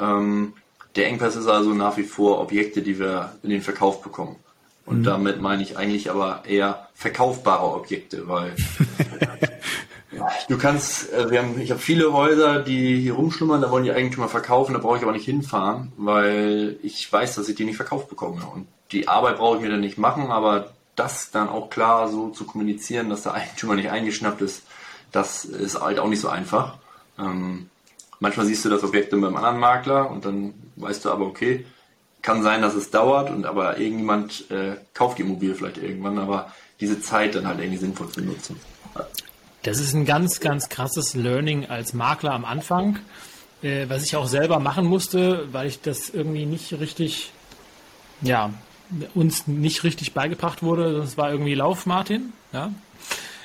Ähm, 0.00 0.54
der 0.96 1.08
Engpass 1.08 1.36
ist 1.36 1.46
also 1.46 1.74
nach 1.74 1.96
wie 1.96 2.02
vor 2.02 2.40
Objekte, 2.40 2.82
die 2.82 2.98
wir 2.98 3.32
in 3.42 3.50
den 3.50 3.62
Verkauf 3.62 4.02
bekommen. 4.02 4.36
Und 4.84 5.00
mhm. 5.00 5.04
damit 5.04 5.40
meine 5.40 5.62
ich 5.62 5.76
eigentlich 5.76 6.10
aber 6.10 6.42
eher 6.46 6.88
verkaufbare 6.94 7.74
Objekte, 7.74 8.28
weil 8.28 8.56
du 10.48 10.58
kannst, 10.58 11.12
äh, 11.12 11.30
wir 11.30 11.40
haben, 11.40 11.60
ich 11.60 11.70
habe 11.70 11.80
viele 11.80 12.12
Häuser, 12.12 12.60
die 12.60 13.00
hier 13.00 13.14
rumschlummern, 13.14 13.60
da 13.60 13.70
wollen 13.70 13.84
die 13.84 13.92
Eigentümer 13.92 14.28
verkaufen, 14.28 14.74
da 14.74 14.78
brauche 14.78 14.96
ich 14.96 15.02
aber 15.02 15.12
nicht 15.12 15.24
hinfahren, 15.24 15.92
weil 15.96 16.76
ich 16.82 17.12
weiß, 17.12 17.34
dass 17.34 17.48
ich 17.48 17.54
die 17.54 17.64
nicht 17.64 17.76
verkauft 17.76 18.08
bekomme. 18.08 18.42
Und 18.46 18.66
die 18.92 19.08
Arbeit 19.08 19.38
brauche 19.38 19.56
ich 19.56 19.62
mir 19.62 19.70
dann 19.70 19.80
nicht 19.80 19.98
machen, 19.98 20.30
aber 20.30 20.72
das 20.96 21.30
dann 21.30 21.48
auch 21.48 21.70
klar 21.70 22.08
so 22.08 22.28
zu 22.30 22.44
kommunizieren, 22.44 23.10
dass 23.10 23.22
der 23.22 23.34
Eigentümer 23.34 23.74
nicht 23.74 23.90
eingeschnappt 23.90 24.42
ist, 24.42 24.62
das 25.10 25.44
ist 25.44 25.80
halt 25.80 25.98
auch 25.98 26.08
nicht 26.08 26.20
so 26.20 26.28
einfach. 26.28 26.78
Ähm, 27.18 27.68
manchmal 28.20 28.46
siehst 28.46 28.64
du 28.64 28.70
das 28.70 28.82
Objekt 28.82 29.12
dann 29.12 29.20
beim 29.20 29.36
anderen 29.36 29.58
Makler 29.58 30.10
und 30.10 30.24
dann 30.24 30.54
weißt 30.76 31.04
du 31.04 31.10
aber, 31.10 31.26
okay, 31.26 31.66
kann 32.22 32.42
sein, 32.42 32.62
dass 32.62 32.74
es 32.74 32.90
dauert 32.90 33.30
und 33.30 33.46
aber 33.46 33.78
irgendjemand 33.78 34.50
äh, 34.50 34.76
kauft 34.94 35.18
die 35.18 35.22
Immobilie 35.22 35.54
vielleicht 35.54 35.78
irgendwann, 35.78 36.18
aber 36.18 36.52
diese 36.80 37.00
Zeit 37.00 37.34
dann 37.34 37.46
halt 37.46 37.58
irgendwie 37.58 37.78
sinnvoll 37.78 38.08
zu 38.08 38.22
nutzen. 38.22 38.60
Das 39.62 39.78
ist 39.78 39.94
ein 39.94 40.04
ganz, 40.04 40.40
ganz 40.40 40.68
krasses 40.68 41.14
Learning 41.14 41.66
als 41.66 41.92
Makler 41.92 42.32
am 42.32 42.44
Anfang, 42.44 42.98
äh, 43.62 43.86
was 43.88 44.04
ich 44.04 44.16
auch 44.16 44.26
selber 44.26 44.58
machen 44.58 44.86
musste, 44.86 45.46
weil 45.52 45.68
ich 45.68 45.80
das 45.80 46.10
irgendwie 46.10 46.46
nicht 46.46 46.72
richtig, 46.72 47.32
ja, 48.22 48.50
uns 49.14 49.46
nicht 49.46 49.84
richtig 49.84 50.14
beigebracht 50.14 50.62
wurde. 50.62 50.94
Das 50.94 51.16
war 51.16 51.30
irgendwie 51.30 51.54
Lauf, 51.54 51.86
Martin. 51.86 52.32
Ja. 52.52 52.72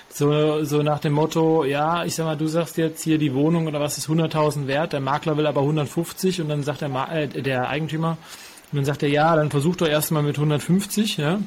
So, 0.10 0.64
so 0.64 0.82
nach 0.82 1.00
dem 1.00 1.14
Motto, 1.14 1.64
ja, 1.64 2.04
ich 2.04 2.16
sag 2.16 2.26
mal, 2.26 2.36
du 2.36 2.48
sagst 2.48 2.78
jetzt 2.78 3.04
hier 3.04 3.20
die 3.20 3.36
Wohnung 3.36 3.68
oder 3.68 3.80
was 3.80 4.00
ist 4.00 4.10
100.000 4.10 4.66
wert, 4.66 4.94
der 4.94 5.00
Makler 5.00 5.38
will 5.38 5.46
aber 5.46 5.62
150 5.62 6.42
und 6.42 6.50
dann 6.50 6.64
sagt 6.64 6.82
der, 6.82 6.90
äh, 7.12 7.28
der 7.28 7.70
Eigentümer, 7.70 8.18
und 8.72 8.78
dann 8.78 8.86
sagt 8.86 9.04
er, 9.04 9.10
ja, 9.10 9.36
dann 9.36 9.50
versuch 9.50 9.76
doch 9.76 9.88
erstmal 9.88 10.24
mit 10.24 10.36
150, 10.36 11.18
ja. 11.18 11.40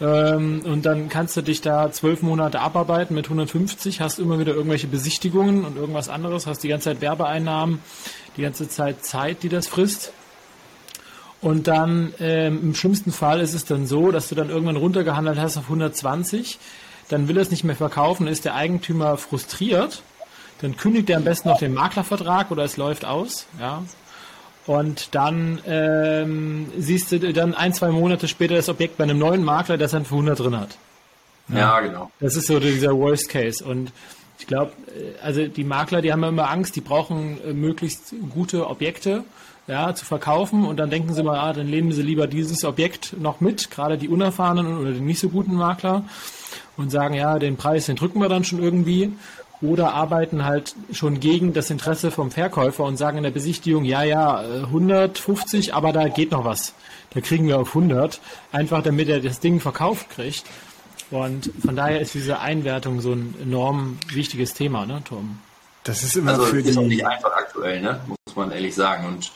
Ähm, 0.00 0.62
und 0.64 0.86
dann 0.86 1.08
kannst 1.08 1.36
du 1.36 1.42
dich 1.42 1.60
da 1.60 1.92
zwölf 1.92 2.22
Monate 2.22 2.60
abarbeiten 2.60 3.14
mit 3.14 3.26
150, 3.26 4.00
hast 4.00 4.18
immer 4.18 4.38
wieder 4.38 4.54
irgendwelche 4.54 4.86
Besichtigungen 4.86 5.64
und 5.64 5.76
irgendwas 5.76 6.08
anderes, 6.08 6.46
hast 6.46 6.64
die 6.64 6.68
ganze 6.68 6.90
Zeit 6.90 7.00
Werbeeinnahmen, 7.00 7.80
die 8.36 8.42
ganze 8.42 8.68
Zeit 8.68 9.04
Zeit, 9.04 9.42
die 9.42 9.48
das 9.48 9.66
frisst. 9.66 10.12
Und 11.42 11.68
dann 11.68 12.14
ähm, 12.20 12.60
im 12.62 12.74
schlimmsten 12.74 13.12
Fall 13.12 13.40
ist 13.40 13.54
es 13.54 13.64
dann 13.64 13.86
so, 13.86 14.10
dass 14.10 14.28
du 14.28 14.34
dann 14.34 14.50
irgendwann 14.50 14.76
runtergehandelt 14.76 15.38
hast 15.38 15.56
auf 15.56 15.64
120, 15.64 16.58
dann 17.08 17.28
will 17.28 17.36
er 17.36 17.42
es 17.42 17.50
nicht 17.50 17.64
mehr 17.64 17.76
verkaufen, 17.76 18.26
ist 18.26 18.44
der 18.44 18.54
Eigentümer 18.54 19.16
frustriert, 19.16 20.02
dann 20.60 20.76
kündigt 20.76 21.08
er 21.10 21.16
am 21.16 21.24
besten 21.24 21.48
noch 21.48 21.58
den 21.58 21.72
Maklervertrag 21.72 22.50
oder 22.50 22.64
es 22.64 22.76
läuft 22.76 23.04
aus, 23.04 23.46
ja. 23.58 23.82
Und 24.70 25.16
dann 25.16 25.58
ähm, 25.66 26.70
siehst 26.78 27.10
du 27.10 27.32
dann 27.32 27.54
ein, 27.54 27.74
zwei 27.74 27.88
Monate 27.88 28.28
später 28.28 28.54
das 28.54 28.68
Objekt 28.68 28.98
bei 28.98 29.02
einem 29.02 29.18
neuen 29.18 29.42
Makler, 29.42 29.76
der 29.76 29.86
es 29.86 29.90
dann 29.90 30.04
für 30.04 30.14
100 30.14 30.38
drin 30.38 30.56
hat. 30.56 30.78
Ja, 31.48 31.58
ja 31.58 31.80
genau. 31.80 32.12
Das 32.20 32.36
ist 32.36 32.46
so 32.46 32.60
dieser 32.60 32.96
Worst 32.96 33.28
Case. 33.28 33.64
Und 33.64 33.90
ich 34.38 34.46
glaube, 34.46 34.70
äh, 34.96 35.20
also 35.24 35.48
die 35.48 35.64
Makler, 35.64 36.02
die 36.02 36.12
haben 36.12 36.22
immer 36.22 36.48
Angst, 36.48 36.76
die 36.76 36.82
brauchen 36.82 37.40
äh, 37.44 37.52
möglichst 37.52 38.14
gute 38.32 38.68
Objekte 38.68 39.24
ja, 39.66 39.92
zu 39.92 40.04
verkaufen 40.04 40.64
und 40.64 40.76
dann 40.76 40.88
denken 40.88 41.14
sie 41.14 41.24
mal, 41.24 41.40
ah, 41.40 41.52
dann 41.52 41.66
nehmen 41.66 41.90
sie 41.90 42.02
lieber 42.02 42.28
dieses 42.28 42.64
Objekt 42.64 43.16
noch 43.20 43.40
mit, 43.40 43.72
gerade 43.72 43.98
die 43.98 44.08
unerfahrenen 44.08 44.78
oder 44.78 44.92
die 44.92 45.00
nicht 45.00 45.18
so 45.18 45.30
guten 45.30 45.56
Makler 45.56 46.04
und 46.76 46.90
sagen, 46.90 47.14
ja, 47.14 47.40
den 47.40 47.56
Preis, 47.56 47.86
den 47.86 47.96
drücken 47.96 48.20
wir 48.20 48.28
dann 48.28 48.44
schon 48.44 48.62
irgendwie 48.62 49.12
oder 49.62 49.92
arbeiten 49.92 50.44
halt 50.44 50.74
schon 50.92 51.20
gegen 51.20 51.52
das 51.52 51.70
Interesse 51.70 52.10
vom 52.10 52.30
Verkäufer 52.30 52.84
und 52.84 52.96
sagen 52.96 53.18
in 53.18 53.24
der 53.24 53.30
Besichtigung, 53.30 53.84
ja, 53.84 54.02
ja, 54.02 54.40
150, 54.40 55.74
aber 55.74 55.92
da 55.92 56.08
geht 56.08 56.30
noch 56.30 56.44
was. 56.44 56.74
Da 57.12 57.20
kriegen 57.20 57.46
wir 57.46 57.58
auf 57.58 57.68
100, 57.68 58.20
einfach 58.52 58.82
damit 58.82 59.08
er 59.08 59.20
das 59.20 59.40
Ding 59.40 59.60
verkauft 59.60 60.10
kriegt. 60.10 60.44
Und 61.10 61.50
von 61.64 61.76
daher 61.76 62.00
ist 62.00 62.14
diese 62.14 62.38
Einwertung 62.38 63.00
so 63.00 63.12
ein 63.12 63.34
enorm 63.42 63.98
wichtiges 64.12 64.54
Thema, 64.54 64.86
ne, 64.86 65.02
Tom? 65.04 65.38
Das 65.84 66.02
ist 66.02 66.16
immer 66.16 66.32
also 66.32 66.44
für 66.44 66.60
ist 66.60 66.74
die... 66.74 66.78
auch 66.78 66.82
nicht 66.82 67.04
einfach 67.04 67.32
aktuell, 67.32 67.80
ne? 67.80 68.00
muss 68.06 68.36
man 68.36 68.52
ehrlich 68.52 68.74
sagen. 68.74 69.06
Und 69.06 69.32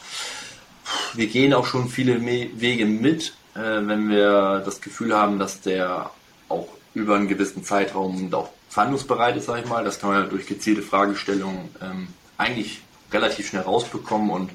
wir 1.14 1.26
gehen 1.26 1.52
auch 1.52 1.66
schon 1.66 1.88
viele 1.88 2.20
Wege 2.24 2.86
mit, 2.86 3.34
äh, 3.54 3.58
wenn 3.58 4.08
wir 4.08 4.62
das 4.64 4.80
Gefühl 4.80 5.14
haben, 5.14 5.38
dass 5.38 5.60
der 5.62 6.10
auch 6.48 6.68
über 6.94 7.16
einen 7.16 7.28
gewissen 7.28 7.64
Zeitraum 7.64 8.32
auch 8.32 8.50
verhandlungsbereit 8.74 9.36
ist, 9.36 9.46
sage 9.46 9.62
ich 9.62 9.68
mal. 9.68 9.84
Das 9.84 10.00
kann 10.00 10.10
man 10.10 10.28
durch 10.28 10.46
gezielte 10.46 10.82
Fragestellungen 10.82 11.70
ähm, 11.80 12.08
eigentlich 12.36 12.82
relativ 13.12 13.46
schnell 13.48 13.62
rausbekommen. 13.62 14.30
Und 14.30 14.50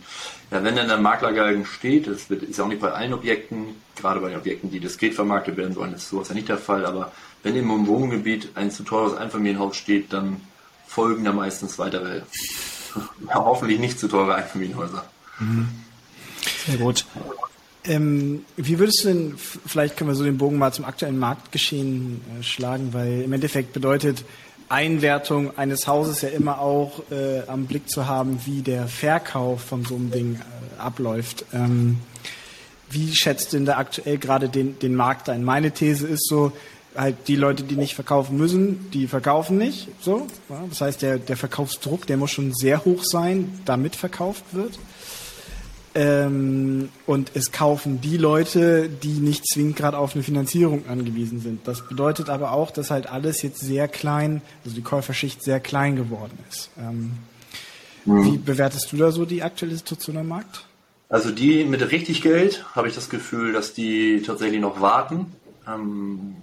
ja, 0.51 0.61
wenn 0.61 0.75
dann 0.75 0.89
der 0.89 0.97
Maklergalgen 0.97 1.65
steht, 1.65 2.07
das 2.07 2.29
wird, 2.29 2.43
ist 2.43 2.57
ja 2.57 2.65
auch 2.65 2.67
nicht 2.67 2.81
bei 2.81 2.91
allen 2.91 3.13
Objekten, 3.13 3.75
gerade 3.95 4.19
bei 4.19 4.27
den 4.27 4.37
Objekten, 4.37 4.69
die 4.69 4.81
diskret 4.81 5.13
vermarktet 5.13 5.55
werden 5.55 5.73
sollen, 5.73 5.93
ist 5.93 6.09
sowas 6.09 6.27
ja 6.27 6.35
nicht 6.35 6.49
der 6.49 6.57
Fall. 6.57 6.85
Aber 6.85 7.13
wenn 7.43 7.55
im 7.55 7.87
Wohngebiet 7.87 8.49
ein 8.55 8.71
zu 8.71 8.83
teures 8.83 9.15
Einfamilienhaus 9.15 9.77
steht, 9.77 10.11
dann 10.11 10.41
folgen 10.85 11.23
da 11.23 11.31
meistens 11.31 11.79
weitere, 11.79 12.17
ja, 13.27 13.35
hoffentlich 13.35 13.79
nicht 13.79 13.99
zu 13.99 14.09
teure 14.09 14.35
Einfamilienhäuser. 14.35 15.05
Mhm. 15.39 15.69
Sehr 16.65 16.77
gut. 16.77 17.05
Ähm, 17.89 18.45
wie 18.55 18.77
würdest 18.77 19.03
du 19.03 19.07
denn, 19.07 19.33
vielleicht 19.37 19.97
können 19.97 20.11
wir 20.11 20.15
so 20.15 20.23
den 20.23 20.37
Bogen 20.37 20.59
mal 20.59 20.71
zum 20.71 20.85
aktuellen 20.85 21.17
Marktgeschehen 21.17 22.21
äh, 22.39 22.43
schlagen, 22.43 22.93
weil 22.93 23.23
im 23.23 23.33
Endeffekt 23.33 23.73
bedeutet 23.73 24.23
Einwertung 24.69 25.57
eines 25.57 25.87
Hauses 25.87 26.21
ja 26.21 26.29
immer 26.29 26.61
auch 26.61 27.01
äh, 27.09 27.41
am 27.47 27.65
Blick 27.65 27.89
zu 27.89 28.05
haben, 28.05 28.39
wie 28.45 28.61
der 28.61 28.87
Verkauf 28.87 29.61
von 29.61 29.83
so 29.83 29.95
einem 29.95 30.11
Ding 30.11 30.35
äh, 30.35 30.79
abläuft. 30.79 31.45
Ähm, 31.51 31.97
wie 32.91 33.15
schätzt 33.15 33.53
denn 33.53 33.65
da 33.65 33.77
aktuell 33.77 34.19
gerade 34.19 34.49
den, 34.49 34.77
den 34.77 34.93
Markt 34.93 35.27
ein? 35.27 35.43
Meine 35.43 35.71
These 35.71 36.07
ist 36.07 36.27
so, 36.27 36.51
halt 36.95 37.27
die 37.27 37.35
Leute, 37.35 37.63
die 37.63 37.75
nicht 37.75 37.95
verkaufen 37.95 38.37
müssen, 38.37 38.91
die 38.91 39.07
verkaufen 39.07 39.57
nicht. 39.57 39.87
So, 39.99 40.27
das 40.69 40.81
heißt, 40.81 41.01
der, 41.01 41.17
der 41.17 41.37
Verkaufsdruck, 41.37 42.05
der 42.05 42.17
muss 42.17 42.31
schon 42.31 42.53
sehr 42.53 42.85
hoch 42.85 43.03
sein, 43.03 43.59
damit 43.65 43.95
verkauft 43.95 44.43
wird. 44.51 44.77
Ähm, 45.95 46.89
und 47.07 47.31
es 47.33 47.51
kaufen 47.51 47.99
die 47.99 48.17
Leute, 48.17 48.87
die 48.89 49.19
nicht 49.19 49.47
zwingend 49.47 49.75
gerade 49.75 49.97
auf 49.97 50.13
eine 50.13 50.23
Finanzierung 50.23 50.87
angewiesen 50.87 51.39
sind. 51.39 51.67
Das 51.67 51.87
bedeutet 51.87 52.29
aber 52.29 52.51
auch, 52.51 52.69
dass 52.71 52.91
halt 52.91 53.07
alles 53.07 53.41
jetzt 53.41 53.59
sehr 53.59 53.87
klein, 53.87 54.41
also 54.63 54.75
die 54.75 54.83
Käuferschicht 54.83 55.43
sehr 55.43 55.59
klein 55.59 55.95
geworden 55.95 56.37
ist. 56.49 56.69
Ähm, 56.77 57.13
mhm. 58.05 58.25
Wie 58.25 58.37
bewertest 58.37 58.91
du 58.91 58.97
da 58.97 59.11
so 59.11 59.25
die 59.25 59.41
aktuelle 59.41 59.75
Situation 59.75 60.17
am 60.17 60.27
Markt? 60.27 60.65
Also 61.09 61.31
die 61.31 61.63
mit 61.63 61.91
richtig 61.91 62.21
Geld 62.21 62.63
habe 62.75 62.87
ich 62.87 62.93
das 62.93 63.09
Gefühl, 63.09 63.51
dass 63.51 63.73
die 63.73 64.21
tatsächlich 64.21 64.61
noch 64.61 64.79
warten. 64.79 65.33
Ähm, 65.67 66.35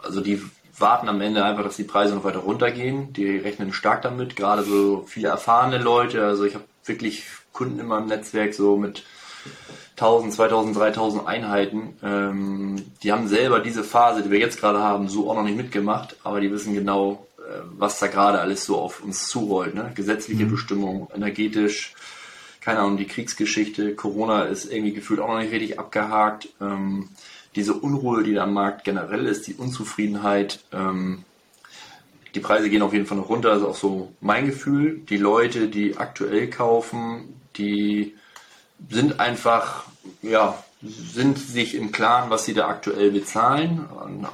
also 0.00 0.20
die 0.20 0.40
warten 0.78 1.08
am 1.08 1.20
Ende 1.20 1.44
einfach, 1.44 1.64
dass 1.64 1.76
die 1.76 1.84
Preise 1.84 2.14
noch 2.14 2.22
weiter 2.22 2.38
runtergehen. 2.38 3.12
Die 3.12 3.36
rechnen 3.36 3.72
stark 3.72 4.02
damit, 4.02 4.36
gerade 4.36 4.62
so 4.62 5.04
viele 5.08 5.28
erfahrene 5.28 5.78
Leute. 5.78 6.24
Also 6.24 6.44
ich 6.44 6.54
habe 6.54 6.64
wirklich 6.84 7.24
Kunden 7.52 7.78
in 7.80 7.86
meinem 7.86 8.06
Netzwerk 8.06 8.54
so 8.54 8.76
mit 8.76 9.04
1000, 9.96 10.32
2000, 10.32 10.76
3000 10.76 11.26
Einheiten. 11.26 11.94
Ähm, 12.02 12.76
die 13.02 13.12
haben 13.12 13.28
selber 13.28 13.60
diese 13.60 13.84
Phase, 13.84 14.22
die 14.22 14.30
wir 14.30 14.38
jetzt 14.38 14.60
gerade 14.60 14.78
haben, 14.78 15.08
so 15.08 15.30
auch 15.30 15.34
noch 15.34 15.42
nicht 15.42 15.56
mitgemacht, 15.56 16.16
aber 16.24 16.40
die 16.40 16.50
wissen 16.50 16.74
genau, 16.74 17.26
äh, 17.38 17.60
was 17.76 17.98
da 17.98 18.06
gerade 18.06 18.40
alles 18.40 18.64
so 18.64 18.78
auf 18.78 19.02
uns 19.02 19.28
zurollt. 19.28 19.74
Ne? 19.74 19.92
Gesetzliche 19.94 20.44
mhm. 20.44 20.52
Bestimmungen, 20.52 21.08
energetisch, 21.14 21.94
keine 22.60 22.80
Ahnung, 22.80 22.96
die 22.96 23.06
Kriegsgeschichte, 23.06 23.94
Corona 23.94 24.44
ist 24.44 24.70
irgendwie 24.70 24.92
gefühlt 24.92 25.20
auch 25.20 25.28
noch 25.28 25.40
nicht 25.40 25.52
richtig 25.52 25.78
abgehakt. 25.78 26.48
Ähm, 26.60 27.08
diese 27.56 27.74
Unruhe, 27.74 28.22
die 28.22 28.34
da 28.34 28.44
am 28.44 28.54
Markt 28.54 28.84
generell 28.84 29.26
ist, 29.26 29.46
die 29.46 29.54
Unzufriedenheit, 29.54 30.60
ähm, 30.72 31.24
die 32.34 32.40
Preise 32.40 32.70
gehen 32.70 32.82
auf 32.82 32.92
jeden 32.92 33.06
Fall 33.06 33.18
noch 33.18 33.28
runter, 33.28 33.50
das 33.50 33.62
ist 33.62 33.66
auch 33.66 33.76
so 33.76 34.12
mein 34.20 34.46
Gefühl. 34.46 35.00
Die 35.08 35.16
Leute, 35.16 35.68
die 35.68 35.96
aktuell 35.96 36.48
kaufen, 36.48 37.39
die 37.56 38.14
sind 38.88 39.20
einfach, 39.20 39.84
ja, 40.22 40.62
sind 40.82 41.38
sich 41.38 41.74
im 41.74 41.92
Klaren, 41.92 42.30
was 42.30 42.44
sie 42.44 42.54
da 42.54 42.68
aktuell 42.68 43.10
bezahlen, 43.10 43.86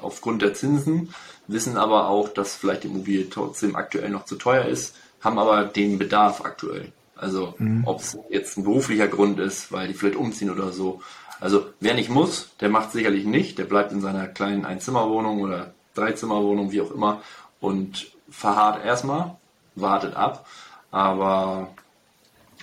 aufgrund 0.02 0.42
der 0.42 0.54
Zinsen, 0.54 1.12
wissen 1.48 1.76
aber 1.76 2.08
auch, 2.08 2.28
dass 2.28 2.54
vielleicht 2.56 2.84
die 2.84 2.88
Immobilie 2.88 3.28
trotzdem 3.28 3.74
aktuell 3.74 4.10
noch 4.10 4.24
zu 4.24 4.36
teuer 4.36 4.64
ist, 4.64 4.94
haben 5.20 5.38
aber 5.38 5.64
den 5.64 5.98
Bedarf 5.98 6.44
aktuell. 6.44 6.92
Also 7.16 7.54
mhm. 7.58 7.82
ob 7.86 8.00
es 8.00 8.18
jetzt 8.30 8.58
ein 8.58 8.64
beruflicher 8.64 9.08
Grund 9.08 9.40
ist, 9.40 9.72
weil 9.72 9.88
die 9.88 9.94
vielleicht 9.94 10.16
umziehen 10.16 10.50
oder 10.50 10.70
so. 10.72 11.00
Also 11.40 11.66
wer 11.80 11.94
nicht 11.94 12.10
muss, 12.10 12.50
der 12.60 12.68
macht 12.68 12.92
sicherlich 12.92 13.24
nicht. 13.24 13.58
Der 13.58 13.64
bleibt 13.64 13.92
in 13.92 14.00
seiner 14.00 14.28
kleinen 14.28 14.64
Einzimmerwohnung 14.64 15.40
oder 15.40 15.74
Dreizimmerwohnung, 15.94 16.72
wie 16.72 16.82
auch 16.82 16.90
immer, 16.90 17.22
und 17.60 18.06
verharrt 18.28 18.84
erstmal, 18.84 19.36
wartet 19.74 20.14
ab. 20.14 20.46
Aber 20.90 21.68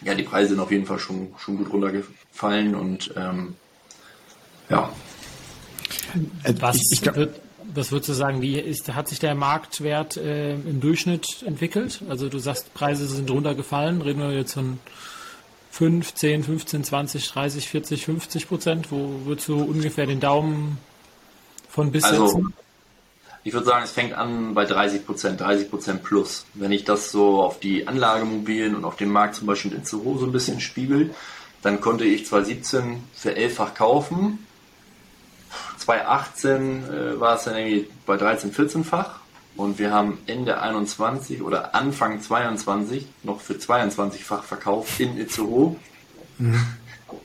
ja, 0.02 0.16
die 0.16 0.24
Preise 0.24 0.50
sind 0.50 0.60
auf 0.60 0.72
jeden 0.72 0.86
Fall 0.86 1.00
schon, 1.00 1.34
schon 1.38 1.58
gut 1.58 1.72
runtergefallen 1.72 2.76
und 2.76 3.14
ähm, 3.16 3.56
ja. 4.70 4.92
Was, 6.60 6.78
ich, 6.78 6.92
ich 6.92 7.02
glaub, 7.02 7.16
wird, 7.16 7.40
was 7.74 7.92
würdest 7.92 8.10
du 8.10 8.14
sagen, 8.14 8.42
wie 8.42 8.60
ist, 8.60 8.94
hat 8.94 9.08
sich 9.08 9.20
der 9.20 9.36
Marktwert 9.36 10.18
äh, 10.18 10.54
im 10.54 10.80
Durchschnitt 10.80 11.44
entwickelt? 11.46 12.02
Also 12.10 12.30
du 12.30 12.40
sagst, 12.40 12.74
Preise 12.74 13.08
sind 13.08 13.30
runtergefallen, 13.30 14.02
reden 14.02 14.20
wir 14.20 14.32
jetzt 14.32 14.54
von 14.54 14.80
5, 15.72 16.14
10, 16.14 16.44
15, 16.44 16.84
20, 16.84 17.28
30, 17.30 17.70
40, 17.70 18.06
50 18.06 18.48
Prozent? 18.48 18.92
Wo 18.92 19.22
würdest 19.26 19.48
du 19.48 19.62
ungefähr 19.62 20.06
den 20.06 20.20
Daumen 20.20 20.78
von 21.70 21.92
bis 21.92 22.04
also, 22.04 22.28
setzen? 22.28 22.54
Ich 23.46 23.54
würde 23.54 23.66
sagen, 23.66 23.84
es 23.84 23.92
fängt 23.92 24.14
an 24.14 24.54
bei 24.54 24.64
30 24.66 25.06
Prozent, 25.06 25.42
30 25.42 25.70
Prozent 25.70 26.04
plus. 26.04 26.46
Wenn 26.54 26.72
ich 26.72 26.86
das 26.86 27.12
so 27.12 27.42
auf 27.42 27.60
die 27.60 27.88
Anlagemobilien 27.88 28.74
und 28.74 28.86
auf 28.86 28.96
den 28.96 29.10
Markt 29.10 29.36
zum 29.36 29.48
Beispiel 29.48 29.74
in 29.74 29.84
Zero 29.84 30.18
so 30.18 30.26
ein 30.26 30.32
bisschen 30.32 30.62
spiegel, 30.62 31.14
dann 31.62 31.82
konnte 31.82 32.06
ich 32.06 32.26
2017 32.26 33.04
für 33.14 33.36
elffach 33.36 33.74
kaufen. 33.74 34.46
2018 35.78 36.84
äh, 36.84 37.20
war 37.20 37.36
es 37.36 37.44
dann 37.44 37.58
irgendwie 37.58 37.90
bei 38.06 38.16
13, 38.16 38.54
14-fach. 38.54 39.20
Und 39.56 39.78
wir 39.78 39.92
haben 39.92 40.18
Ende 40.26 40.62
21 40.62 41.42
oder 41.42 41.76
Anfang 41.76 42.22
22 42.22 43.06
noch 43.24 43.40
für 43.40 43.54
22-fach 43.54 44.44
verkauft 44.44 45.00
in 45.00 45.18
Itzehoe. 45.18 45.76
Mhm. 46.38 46.66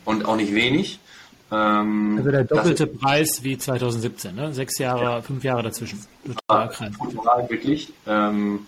Und 0.05 0.27
auch 0.27 0.37
nicht 0.37 0.55
wenig. 0.55 0.99
Ähm, 1.51 2.17
also 2.19 2.31
der 2.31 2.45
doppelte 2.45 2.87
Preis 2.87 3.43
wie 3.43 3.57
2017, 3.57 4.35
ne? 4.35 4.53
Sechs 4.53 4.79
Jahre, 4.79 5.03
ja. 5.03 5.23
fünf 5.23 5.45
Jahre 5.45 5.63
dazwischen. 5.63 6.05
Total, 6.47 6.69
total 6.69 7.51
wirklich. 7.51 7.93
Ähm, 8.07 8.67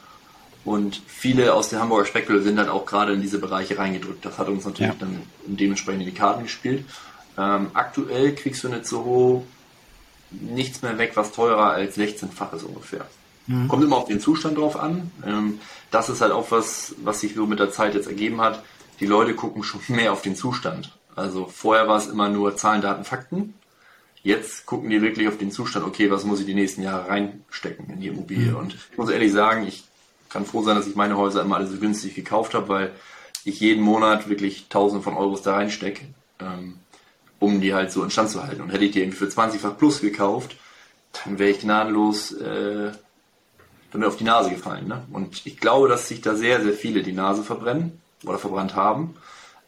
und 0.65 1.01
viele 1.07 1.55
aus 1.55 1.71
der 1.71 1.81
Hamburger 1.81 2.07
Speckgürtel 2.07 2.43
sind 2.43 2.57
dann 2.57 2.69
auch 2.69 2.87
gerade 2.87 3.13
in 3.13 3.23
diese 3.23 3.39
Bereiche 3.39 3.79
reingedrückt. 3.79 4.25
Das 4.25 4.39
hat 4.39 4.49
uns 4.49 4.65
natürlich 4.65 4.93
ja. 4.93 4.99
dann 4.99 5.23
dementsprechend 5.47 6.03
in 6.03 6.09
die 6.09 6.15
Karten 6.15 6.43
gespielt. 6.43 6.85
Ähm, 7.39 7.71
aktuell 7.75 8.35
kriegst 8.35 8.65
du 8.65 8.69
nicht 8.69 8.87
so 8.87 9.47
nichts 10.31 10.83
mehr 10.83 10.99
weg, 10.99 11.13
was 11.15 11.33
teurer 11.33 11.73
als 11.73 11.97
16-fach 11.97 12.53
ist 12.53 12.63
ungefähr. 12.63 13.07
Mhm. 13.47 13.69
Kommt 13.69 13.83
immer 13.83 13.97
auf 13.97 14.07
den 14.07 14.21
Zustand 14.21 14.59
drauf 14.59 14.79
an. 14.79 15.11
Ähm, 15.27 15.61
das 15.91 16.09
ist 16.09 16.21
halt 16.21 16.33
auch 16.33 16.51
was, 16.51 16.95
was 17.03 17.21
sich 17.21 17.35
so 17.35 17.47
mit 17.47 17.59
der 17.59 17.71
Zeit 17.71 17.95
jetzt 17.95 18.07
ergeben 18.07 18.41
hat. 18.41 18.63
Die 19.01 19.07
Leute 19.07 19.35
gucken 19.35 19.63
schon 19.63 19.81
mehr 19.89 20.13
auf 20.13 20.23
den 20.23 20.37
Zustand. 20.37 20.93
Also 21.21 21.47
vorher 21.47 21.87
war 21.87 21.99
es 21.99 22.07
immer 22.07 22.29
nur 22.29 22.57
Zahlen, 22.57 22.81
Daten, 22.81 23.05
Fakten. 23.05 23.55
Jetzt 24.23 24.67
gucken 24.67 24.91
die 24.91 25.01
wirklich 25.01 25.29
auf 25.29 25.39
den 25.39 25.51
Zustand, 25.51 25.87
okay, 25.87 26.11
was 26.11 26.25
muss 26.25 26.41
ich 26.41 26.47
die 26.47 26.55
nächsten 26.55 26.83
Jahre 26.83 27.09
reinstecken 27.09 27.89
in 27.91 28.01
die 28.01 28.09
Immobilie. 28.09 28.53
Mhm. 28.53 28.57
Und 28.57 28.75
ich 28.75 28.99
muss 28.99 29.11
ehrlich 29.11 29.33
sagen, 29.33 29.67
ich 29.67 29.85
kann 30.29 30.45
froh 30.45 30.63
sein, 30.63 30.77
dass 30.77 30.87
ich 30.87 30.97
meine 30.97 31.17
Häuser 31.17 31.43
immer 31.43 31.57
alle 31.57 31.67
so 31.67 31.79
günstig 31.79 32.15
gekauft 32.15 32.55
habe, 32.55 32.69
weil 32.69 32.93
ich 33.45 33.61
jeden 33.61 33.83
Monat 33.83 34.29
wirklich 34.29 34.69
Tausende 34.69 35.03
von 35.03 35.17
Euros 35.17 35.43
da 35.43 35.55
reinstecke, 35.55 36.07
ähm, 36.41 36.79
um 37.39 37.61
die 37.61 37.75
halt 37.75 37.93
so 37.93 38.03
in 38.03 38.11
Stand 38.11 38.31
zu 38.31 38.43
halten. 38.43 38.61
Und 38.61 38.71
hätte 38.71 38.85
ich 38.85 38.93
die 38.93 39.01
irgendwie 39.01 39.19
für 39.19 39.27
20-fach 39.27 39.77
plus 39.79 40.01
gekauft, 40.01 40.57
dann 41.25 41.39
wäre 41.39 41.51
ich 41.51 41.61
gnadenlos 41.61 42.33
äh, 42.33 42.93
dann 43.93 44.05
auf 44.05 44.17
die 44.17 44.25
Nase 44.25 44.51
gefallen. 44.51 44.89
Ne? 44.89 45.03
Und 45.13 45.45
ich 45.45 45.59
glaube, 45.59 45.89
dass 45.89 46.09
sich 46.09 46.21
da 46.21 46.35
sehr, 46.35 46.63
sehr 46.63 46.75
viele 46.75 47.03
die 47.03 47.13
Nase 47.13 47.43
verbrennen 47.43 48.01
oder 48.25 48.39
verbrannt 48.39 48.75
haben. 48.75 49.17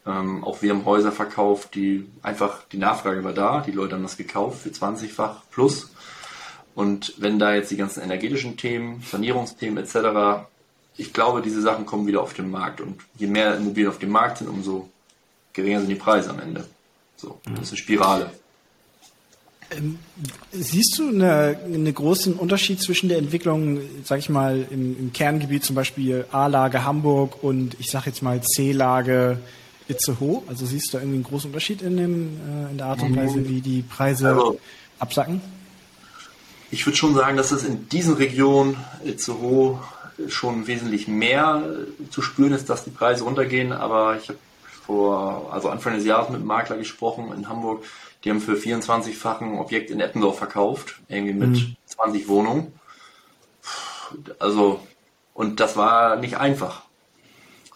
Ähm, 0.05 0.43
auch 0.43 0.63
wir 0.63 0.71
haben 0.71 0.85
Häuser 0.85 1.13
verkauft, 1.13 1.75
die 1.75 2.09
einfach, 2.23 2.65
die 2.73 2.79
Nachfrage 2.79 3.23
war 3.23 3.33
da, 3.33 3.61
die 3.61 3.71
Leute 3.71 3.95
haben 3.95 4.03
das 4.03 4.17
gekauft 4.17 4.63
für 4.63 4.71
20-fach 4.71 5.43
plus. 5.51 5.91
Und 6.75 7.15
wenn 7.19 7.39
da 7.39 7.55
jetzt 7.55 7.71
die 7.71 7.77
ganzen 7.77 8.03
energetischen 8.03 8.57
Themen, 8.57 9.03
Sanierungsthemen 9.09 9.83
etc., 9.83 10.47
ich 10.97 11.13
glaube, 11.13 11.41
diese 11.41 11.63
Sachen 11.63 11.87
kommen 11.87 12.07
wieder 12.07 12.23
auf 12.23 12.35
den 12.35 12.51
Markt. 12.51 12.81
Und 12.81 13.01
je 13.17 13.27
mehr 13.27 13.57
Immobilien 13.57 13.91
auf 13.91 13.99
dem 13.99 14.11
Markt 14.11 14.39
sind, 14.39 14.49
umso 14.49 14.91
geringer 15.53 15.81
sind 15.81 15.89
die 15.89 15.95
Preise 15.95 16.31
am 16.31 16.41
Ende. 16.41 16.67
So, 17.17 17.39
das 17.45 17.63
ist 17.63 17.71
eine 17.71 17.79
Spirale. 17.79 18.31
Ähm, 19.71 19.99
siehst 20.51 20.99
du 20.99 21.09
eine, 21.09 21.59
einen 21.65 21.95
großen 21.95 22.35
Unterschied 22.35 22.83
zwischen 22.83 23.09
der 23.09 23.19
Entwicklung, 23.19 23.81
sag 24.05 24.19
ich 24.19 24.29
mal, 24.29 24.67
im, 24.71 24.99
im 24.99 25.13
Kerngebiet 25.13 25.65
zum 25.65 25.77
Beispiel 25.77 26.27
A-Lage 26.31 26.85
Hamburg 26.85 27.43
und 27.43 27.77
ich 27.79 27.91
sag 27.91 28.07
jetzt 28.07 28.23
mal 28.23 28.43
C-Lage 28.43 29.39
Itzehoe? 29.93 30.43
Also 30.49 30.67
siehst 30.67 30.89
du 30.89 30.97
da 30.97 31.03
irgendwie 31.03 31.17
einen 31.17 31.25
großen 31.25 31.51
Unterschied 31.51 31.83
in, 31.83 31.97
dem, 31.97 32.41
äh, 32.41 32.71
in 32.71 32.79
der 32.79 32.87
Art 32.87 33.03
und 33.03 33.17
Weise, 33.17 33.49
wie 33.49 33.61
die 33.61 33.83
Preise 33.83 34.29
also, 34.29 34.59
absacken? 34.99 35.41
Ich 36.71 36.87
würde 36.87 36.97
schon 36.97 37.15
sagen, 37.15 37.37
dass 37.37 37.53
es 37.53 37.65
in 37.65 37.89
diesen 37.89 38.15
Regionen 38.15 38.77
Itzehoe 39.05 39.79
schon 40.29 40.67
wesentlich 40.67 41.09
mehr 41.09 41.63
zu 42.11 42.23
spüren 42.23 42.53
ist, 42.53 42.71
dass 42.71 42.85
die 42.85 42.91
Preise 42.91 43.25
runtergehen. 43.25 43.73
Aber 43.73 44.17
ich 44.17 44.29
habe 44.29 44.39
vor, 44.85 45.53
also 45.53 45.69
Anfang 45.69 45.95
des 45.95 46.05
Jahres 46.05 46.29
mit 46.29 46.37
einem 46.37 46.47
Makler 46.47 46.77
gesprochen 46.77 47.33
in 47.37 47.49
Hamburg. 47.49 47.85
Die 48.25 48.31
haben 48.31 48.41
für 48.41 48.55
24-fachen 48.55 49.59
Objekt 49.59 49.91
in 49.91 50.01
Eppendorf 50.01 50.39
verkauft, 50.39 51.01
irgendwie 51.09 51.35
mit 51.35 51.51
mhm. 51.51 51.77
20 51.87 52.29
Wohnungen. 52.29 52.73
Also, 54.39 54.81
und 55.35 55.61
das 55.61 55.77
war 55.77 56.17
nicht 56.17 56.37
einfach. 56.37 56.83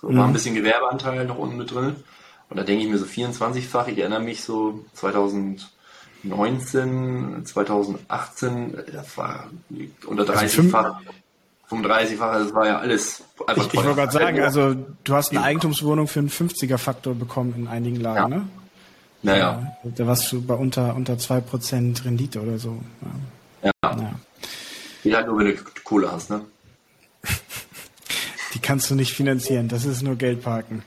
So, 0.00 0.09
mhm. 0.09 0.18
War 0.18 0.26
ein 0.26 0.32
bisschen 0.32 0.54
Gewerbeanteil 0.54 1.26
noch 1.26 1.38
unten 1.38 1.56
mit 1.56 1.72
drin. 1.72 1.96
Und 2.48 2.56
da 2.56 2.62
denke 2.62 2.85
ich 2.85 2.90
mir 2.90 2.98
so 2.98 3.06
24-fach, 3.06 3.88
ich 3.88 3.98
erinnere 3.98 4.20
mich 4.20 4.44
so 4.44 4.85
2019, 4.94 7.44
2018, 7.44 8.78
das 8.92 9.18
war 9.18 9.48
unter 10.06 10.22
30-fach. 10.22 11.00
Also 11.68 11.68
35-fach, 11.68 12.38
das 12.38 12.54
war 12.54 12.66
ja 12.66 12.78
alles 12.78 13.24
einfach 13.46 13.66
Ich, 13.66 13.74
ich 13.74 13.85
wollte 13.85 13.96
gerade 13.96 14.12
sagen, 14.12 14.40
also 14.40 14.76
du 15.02 15.14
hast 15.14 15.32
eine 15.32 15.42
Eigentumswohnung 15.42 16.06
für 16.06 16.20
einen 16.20 16.30
50er-Faktor 16.30 17.16
bekommen 17.16 17.54
in 17.56 17.66
einigen 17.66 18.00
Lagen, 18.00 18.32
ja. 18.32 18.38
ne? 18.38 18.48
Naja. 19.22 19.76
Ja, 19.82 19.90
da 19.96 20.06
warst 20.06 20.30
du 20.30 20.42
bei 20.42 20.54
unter, 20.54 20.94
unter 20.94 21.14
2% 21.14 22.04
Rendite 22.04 22.40
oder 22.40 22.59
so. 22.59 22.80
Ja. 23.62 23.72
ja. 23.82 23.96
ja. 24.00 24.12
Wie 25.02 25.16
halt 25.16 25.26
nur, 25.26 25.38
wenn 25.38 25.46
du 25.46 25.56
Kohle 25.82 26.12
hast, 26.12 26.30
ne? 26.30 26.42
Die 28.57 28.62
kannst 28.62 28.88
du 28.88 28.95
nicht 28.95 29.12
finanzieren, 29.12 29.69
das 29.69 29.85
ist 29.85 30.01
nur 30.01 30.16
Geld 30.16 30.42
parken. 30.42 30.83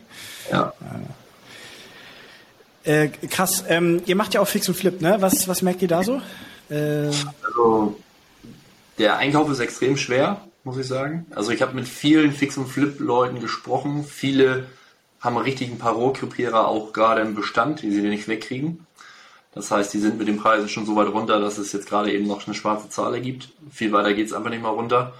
Ja. 0.51 0.73
Äh, 2.83 3.09
krass, 3.09 3.63
ähm, 3.67 4.01
ihr 4.07 4.15
macht 4.15 4.33
ja 4.33 4.41
auch 4.41 4.47
Fix 4.47 4.67
und 4.67 4.73
Flip, 4.73 4.99
ne? 4.99 5.17
Was, 5.19 5.47
was 5.47 5.61
merkt 5.61 5.83
ihr 5.83 5.87
da 5.87 6.01
so? 6.01 6.19
Äh, 6.71 7.11
also, 7.43 7.99
der 8.97 9.17
Einkauf 9.17 9.51
ist 9.51 9.59
extrem 9.59 9.97
schwer, 9.97 10.41
muss 10.63 10.77
ich 10.77 10.87
sagen. 10.87 11.27
Also, 11.35 11.51
ich 11.51 11.61
habe 11.61 11.75
mit 11.75 11.87
vielen 11.87 12.31
Fix 12.31 12.57
und 12.57 12.65
Flip-Leuten 12.65 13.39
gesprochen. 13.39 14.03
Viele 14.03 14.65
haben 15.21 15.37
richtig 15.37 15.69
ein 15.69 15.77
paar 15.77 15.93
Rohkrepierer 15.93 16.67
auch 16.67 16.91
gerade 16.91 17.21
im 17.21 17.35
Bestand, 17.35 17.83
die 17.83 17.91
sie 17.91 18.01
nicht 18.01 18.27
wegkriegen. 18.27 18.87
Das 19.53 19.69
heißt, 19.69 19.93
die 19.93 19.99
sind 19.99 20.17
mit 20.17 20.27
den 20.27 20.37
Preisen 20.37 20.69
schon 20.69 20.87
so 20.87 20.95
weit 20.95 21.09
runter, 21.09 21.39
dass 21.39 21.59
es 21.59 21.71
jetzt 21.71 21.87
gerade 21.87 22.11
eben 22.11 22.25
noch 22.25 22.47
eine 22.47 22.55
schwarze 22.55 22.89
Zahl 22.89 23.13
ergibt. 23.13 23.49
Viel 23.69 23.91
weiter 23.91 24.15
geht 24.15 24.25
es 24.25 24.33
einfach 24.33 24.49
nicht 24.49 24.63
mal 24.63 24.69
runter. 24.69 25.13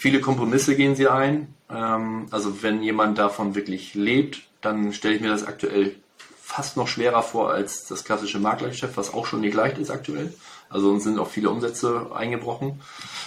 Viele 0.00 0.22
Kompromisse 0.22 0.76
gehen 0.76 0.96
sie 0.96 1.08
ein. 1.08 1.54
Ähm, 1.68 2.24
also 2.30 2.62
wenn 2.62 2.82
jemand 2.82 3.18
davon 3.18 3.54
wirklich 3.54 3.92
lebt, 3.92 4.40
dann 4.62 4.94
stelle 4.94 5.16
ich 5.16 5.20
mir 5.20 5.28
das 5.28 5.44
aktuell 5.44 5.94
fast 6.42 6.78
noch 6.78 6.88
schwerer 6.88 7.22
vor 7.22 7.50
als 7.50 7.84
das 7.84 8.02
klassische 8.02 8.38
Maklergeschäft, 8.38 8.96
was 8.96 9.12
auch 9.12 9.26
schon 9.26 9.42
nicht 9.42 9.52
leicht 9.52 9.76
ist 9.76 9.90
aktuell. 9.90 10.32
Also 10.70 10.88
uns 10.88 11.04
sind 11.04 11.18
auch 11.18 11.28
viele 11.28 11.50
Umsätze 11.50 12.12
eingebrochen. 12.14 12.80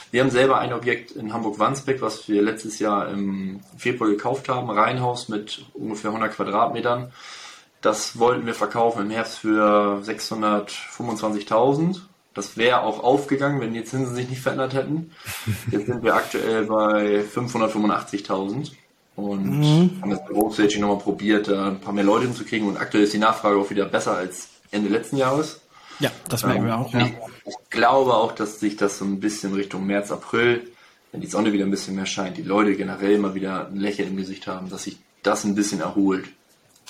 Wir 0.10 0.22
haben 0.22 0.32
selber 0.32 0.58
ein 0.58 0.74
Objekt 0.74 1.12
in 1.12 1.32
Hamburg-Wandsbek, 1.32 2.02
was 2.02 2.28
wir 2.28 2.42
letztes 2.42 2.80
Jahr 2.80 3.08
im 3.08 3.60
Februar 3.78 4.10
gekauft 4.10 4.50
haben, 4.50 4.72
Reihenhaus 4.72 5.30
mit 5.30 5.66
ungefähr 5.76 6.10
100 6.10 6.34
Quadratmetern. 6.34 7.14
Das 7.82 8.18
wollten 8.18 8.48
wir 8.48 8.56
verkaufen 8.56 9.04
im 9.04 9.12
Herbst 9.12 9.38
für 9.38 10.02
625.000. 10.04 12.02
Das 12.34 12.58
wäre 12.58 12.82
auch 12.82 13.04
aufgegangen, 13.04 13.62
wenn 13.62 13.74
die 13.74 13.84
Zinsen 13.84 14.16
sich 14.16 14.30
nicht 14.30 14.42
verändert 14.42 14.74
hätten. 14.74 15.12
Jetzt 15.72 15.86
sind 15.86 16.04
wir 16.04 16.16
aktuell 16.16 16.66
bei 16.66 17.22
585.000 17.22 18.72
und 19.16 19.60
mhm. 19.60 20.02
haben 20.02 20.12
jetzt 20.12 20.26
bei 20.26 20.34
Roadstaging 20.34 20.82
nochmal 20.82 20.98
probiert, 20.98 21.48
da 21.48 21.68
ein 21.68 21.80
paar 21.80 21.94
mehr 21.94 22.04
Leute 22.04 22.26
hinzukriegen 22.26 22.68
und 22.68 22.78
aktuell 22.78 23.04
ist 23.04 23.14
die 23.14 23.20
Nachfrage 23.20 23.58
auch 23.58 23.70
wieder 23.70 23.86
besser 23.86 24.18
als 24.18 24.50
Ende 24.72 24.90
letzten 24.90 25.18
Jahres. 25.18 25.62
Ja, 26.00 26.12
das 26.28 26.44
merken 26.44 26.62
ähm, 26.62 26.68
wir 26.68 26.78
auch. 26.78 26.94
Ja. 26.94 27.06
Ich, 27.06 27.14
ich, 27.46 27.70
glaube 27.70 28.16
auch, 28.16 28.32
dass 28.32 28.60
sich 28.60 28.76
das 28.76 28.98
so 28.98 29.06
ein 29.06 29.20
bisschen 29.20 29.54
Richtung 29.54 29.86
März, 29.86 30.12
April, 30.12 30.68
wenn 31.12 31.22
die 31.22 31.28
Sonne 31.28 31.54
wieder 31.54 31.66
ein 31.66 31.72
bisschen 31.72 31.96
mehr 31.96 32.08
scheint, 32.08 32.38
die 32.38 32.44
Leute 32.44 32.76
generell 32.76 33.20
mal 33.20 33.36
wieder 33.36 33.68
ein 33.68 33.76
Lächeln 33.76 34.10
im 34.10 34.18
Gesicht 34.18 34.48
haben, 34.48 34.70
dass 34.70 34.84
sich 34.84 34.98
das 35.22 35.44
ein 35.44 35.54
bisschen 35.56 35.82
erholt. 35.82 36.26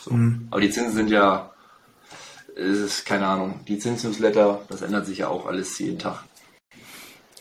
So. 0.02 0.14
Mhm. 0.14 0.48
Aber 0.50 0.62
die 0.62 0.70
Zinsen 0.70 0.94
sind 0.94 1.10
ja, 1.10 1.53
es 2.56 2.80
ist 2.80 3.06
keine 3.06 3.26
Ahnung, 3.28 3.60
die 3.68 3.80
Zinsnewsletter, 3.80 4.62
das 4.70 4.82
ändert 4.82 5.06
sich 5.06 5.20
ja 5.20 5.28
auch 5.28 5.46
alles 5.46 5.78
jeden 5.80 6.00
Tag. 6.00 6.24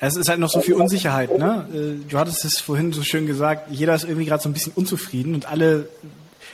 Es 0.01 0.16
ist 0.16 0.29
halt 0.29 0.40
noch 0.40 0.51
so 0.51 0.61
viel 0.61 0.75
Unsicherheit, 0.75 1.38
ne? 1.38 1.68
Äh, 1.72 2.11
du 2.11 2.18
hattest 2.18 2.44
es 2.44 2.59
vorhin 2.59 2.92
so 2.92 3.03
schön 3.03 3.27
gesagt, 3.27 3.70
jeder 3.70 3.94
ist 3.94 4.05
irgendwie 4.05 4.27
gerade 4.27 4.42
so 4.42 4.48
ein 4.48 4.53
bisschen 4.53 4.72
unzufrieden 4.75 5.35
und 5.35 5.46
alle, 5.46 5.88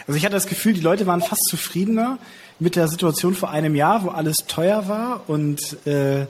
also 0.06 0.18
ich 0.18 0.24
hatte 0.24 0.34
das 0.34 0.46
Gefühl, 0.46 0.74
die 0.74 0.82
Leute 0.82 1.06
waren 1.06 1.22
fast 1.22 1.44
zufriedener 1.48 2.18
mit 2.58 2.76
der 2.76 2.88
Situation 2.88 3.34
vor 3.34 3.50
einem 3.50 3.74
Jahr, 3.74 4.04
wo 4.04 4.08
alles 4.10 4.36
teuer 4.48 4.88
war 4.88 5.22
und 5.28 5.86
äh, 5.86 6.26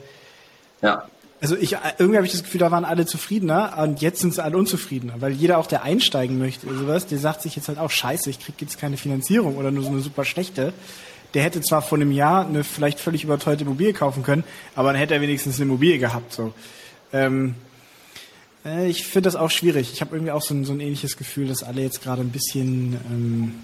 ja. 0.81 1.09
Also 1.41 1.55
ich 1.55 1.77
irgendwie 1.97 2.17
habe 2.17 2.25
ich 2.25 2.33
das 2.33 2.43
Gefühl, 2.43 2.59
da 2.59 2.69
waren 2.69 2.83
alle 2.83 3.05
zufriedener 3.05 3.77
und 3.77 4.01
jetzt 4.01 4.19
sind 4.19 4.33
sie 4.33 4.43
alle 4.43 4.57
unzufriedener, 4.57 5.15
weil 5.19 5.31
jeder 5.31 5.57
auch, 5.57 5.67
der 5.67 5.83
einsteigen 5.83 6.37
möchte 6.37 6.67
oder 6.67 6.77
sowas, 6.77 7.07
der 7.07 7.17
sagt 7.17 7.41
sich 7.41 7.55
jetzt 7.55 7.69
halt 7.69 7.79
auch, 7.79 7.91
scheiße, 7.91 8.29
ich 8.29 8.41
krieg 8.41 8.55
jetzt 8.59 8.77
keine 8.77 8.97
Finanzierung 8.97 9.55
oder 9.55 9.71
nur 9.71 9.83
so 9.83 9.89
eine 9.89 10.01
super 10.01 10.25
schlechte. 10.25 10.73
Der 11.33 11.43
hätte 11.43 11.61
zwar 11.61 11.81
vor 11.81 11.97
einem 11.97 12.11
Jahr 12.11 12.45
eine 12.47 12.63
vielleicht 12.63 12.99
völlig 12.99 13.23
überteuerte 13.23 13.63
Immobilie 13.63 13.93
kaufen 13.93 14.23
können, 14.23 14.43
aber 14.75 14.91
dann 14.91 14.99
hätte 14.99 15.13
er 15.13 15.21
wenigstens 15.21 15.55
eine 15.55 15.65
Immobilie 15.65 15.99
gehabt. 15.99 16.33
So. 16.33 16.53
Ähm, 17.13 17.55
äh, 18.65 18.89
ich 18.89 19.05
finde 19.05 19.27
das 19.27 19.35
auch 19.35 19.51
schwierig. 19.51 19.91
Ich 19.93 20.01
habe 20.01 20.15
irgendwie 20.15 20.31
auch 20.31 20.41
so 20.41 20.53
ein, 20.53 20.65
so 20.65 20.73
ein 20.73 20.79
ähnliches 20.79 21.17
Gefühl, 21.17 21.47
dass 21.47 21.63
alle 21.63 21.81
jetzt 21.81 22.01
gerade 22.01 22.21
ein 22.21 22.29
bisschen 22.29 22.97
ähm, 23.11 23.55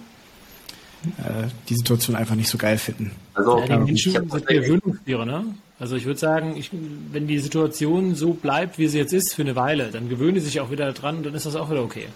äh, 1.17 1.47
die 1.69 1.75
Situation 1.75 2.15
einfach 2.15 2.35
nicht 2.35 2.49
so 2.49 2.57
geil 2.57 2.77
finden. 2.77 3.11
Also 3.33 3.59
ja, 3.59 3.77
die 3.77 3.83
Menschen 3.83 4.11
sind 4.11 4.47
Gewöhnungstiere, 4.47 5.25
ne? 5.25 5.45
Also 5.77 5.97
ich 5.97 6.05
würde 6.05 6.19
sagen, 6.19 6.55
ich, 6.55 6.69
wenn 7.11 7.27
die 7.27 7.39
Situation 7.39 8.15
so 8.15 8.33
bleibt, 8.33 8.77
wie 8.77 8.87
sie 8.87 8.97
jetzt 8.97 9.11
ist, 9.11 9.33
für 9.33 9.41
eine 9.41 9.57
Weile, 9.57 9.91
dann 9.91 10.07
gewöhnen 10.07 10.35
die 10.35 10.39
sich 10.39 10.61
auch 10.61 10.71
wieder 10.71 10.93
dran, 10.93 11.21
dann 11.21 11.33
ist 11.33 11.45
das 11.45 11.55
auch 11.55 11.69
wieder 11.69 11.83
okay. 11.83 12.07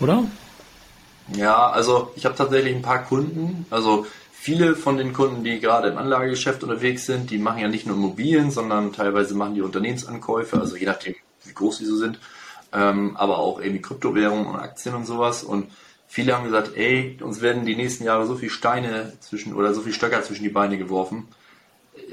Oder? 0.00 0.24
Ja, 1.34 1.70
also 1.70 2.12
ich 2.16 2.24
habe 2.24 2.36
tatsächlich 2.36 2.74
ein 2.74 2.82
paar 2.82 3.04
Kunden, 3.04 3.66
also 3.70 4.06
viele 4.32 4.76
von 4.76 4.96
den 4.96 5.12
Kunden, 5.12 5.44
die 5.44 5.60
gerade 5.60 5.88
im 5.88 5.98
Anlagegeschäft 5.98 6.62
unterwegs 6.62 7.06
sind, 7.06 7.30
die 7.30 7.38
machen 7.38 7.60
ja 7.60 7.68
nicht 7.68 7.86
nur 7.86 7.96
Immobilien, 7.96 8.50
sondern 8.50 8.92
teilweise 8.92 9.34
machen 9.34 9.54
die 9.54 9.62
Unternehmensankäufe, 9.62 10.58
also 10.58 10.76
je 10.76 10.86
nachdem, 10.86 11.14
wie 11.44 11.52
groß 11.52 11.78
die 11.78 11.84
so 11.84 11.96
sind, 11.96 12.18
ähm, 12.72 13.16
aber 13.16 13.38
auch 13.38 13.60
irgendwie 13.60 13.82
Kryptowährungen 13.82 14.46
und 14.46 14.56
Aktien 14.56 14.94
und 14.94 15.06
sowas. 15.06 15.42
Und 15.42 15.70
viele 16.06 16.34
haben 16.34 16.44
gesagt, 16.44 16.76
ey, 16.76 17.18
uns 17.20 17.40
werden 17.40 17.66
die 17.66 17.76
nächsten 17.76 18.04
Jahre 18.04 18.26
so 18.26 18.36
viele 18.36 18.50
Steine 18.50 19.12
zwischen 19.20 19.54
oder 19.54 19.74
so 19.74 19.82
viele 19.82 19.94
Stöcker 19.94 20.22
zwischen 20.22 20.44
die 20.44 20.48
Beine 20.48 20.78
geworfen, 20.78 21.28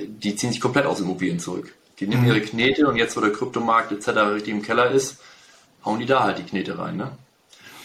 die 0.08 0.36
ziehen 0.36 0.52
sich 0.52 0.62
komplett 0.62 0.86
aus 0.86 1.00
Immobilien 1.00 1.40
zurück. 1.40 1.74
Die 2.00 2.08
nehmen 2.08 2.24
mhm. 2.24 2.28
ihre 2.28 2.42
Knete 2.42 2.88
und 2.88 2.98
jetzt, 2.98 3.16
wo 3.16 3.22
der 3.22 3.32
Kryptomarkt 3.32 3.92
etc. 3.92 4.08
richtig 4.34 4.54
im 4.54 4.62
Keller 4.62 4.92
ist, 4.92 5.20
hauen 5.86 6.00
die 6.00 6.06
da 6.06 6.24
halt 6.24 6.40
die 6.40 6.44
Knete 6.44 6.78
rein. 6.78 6.98
Ne? 6.98 7.12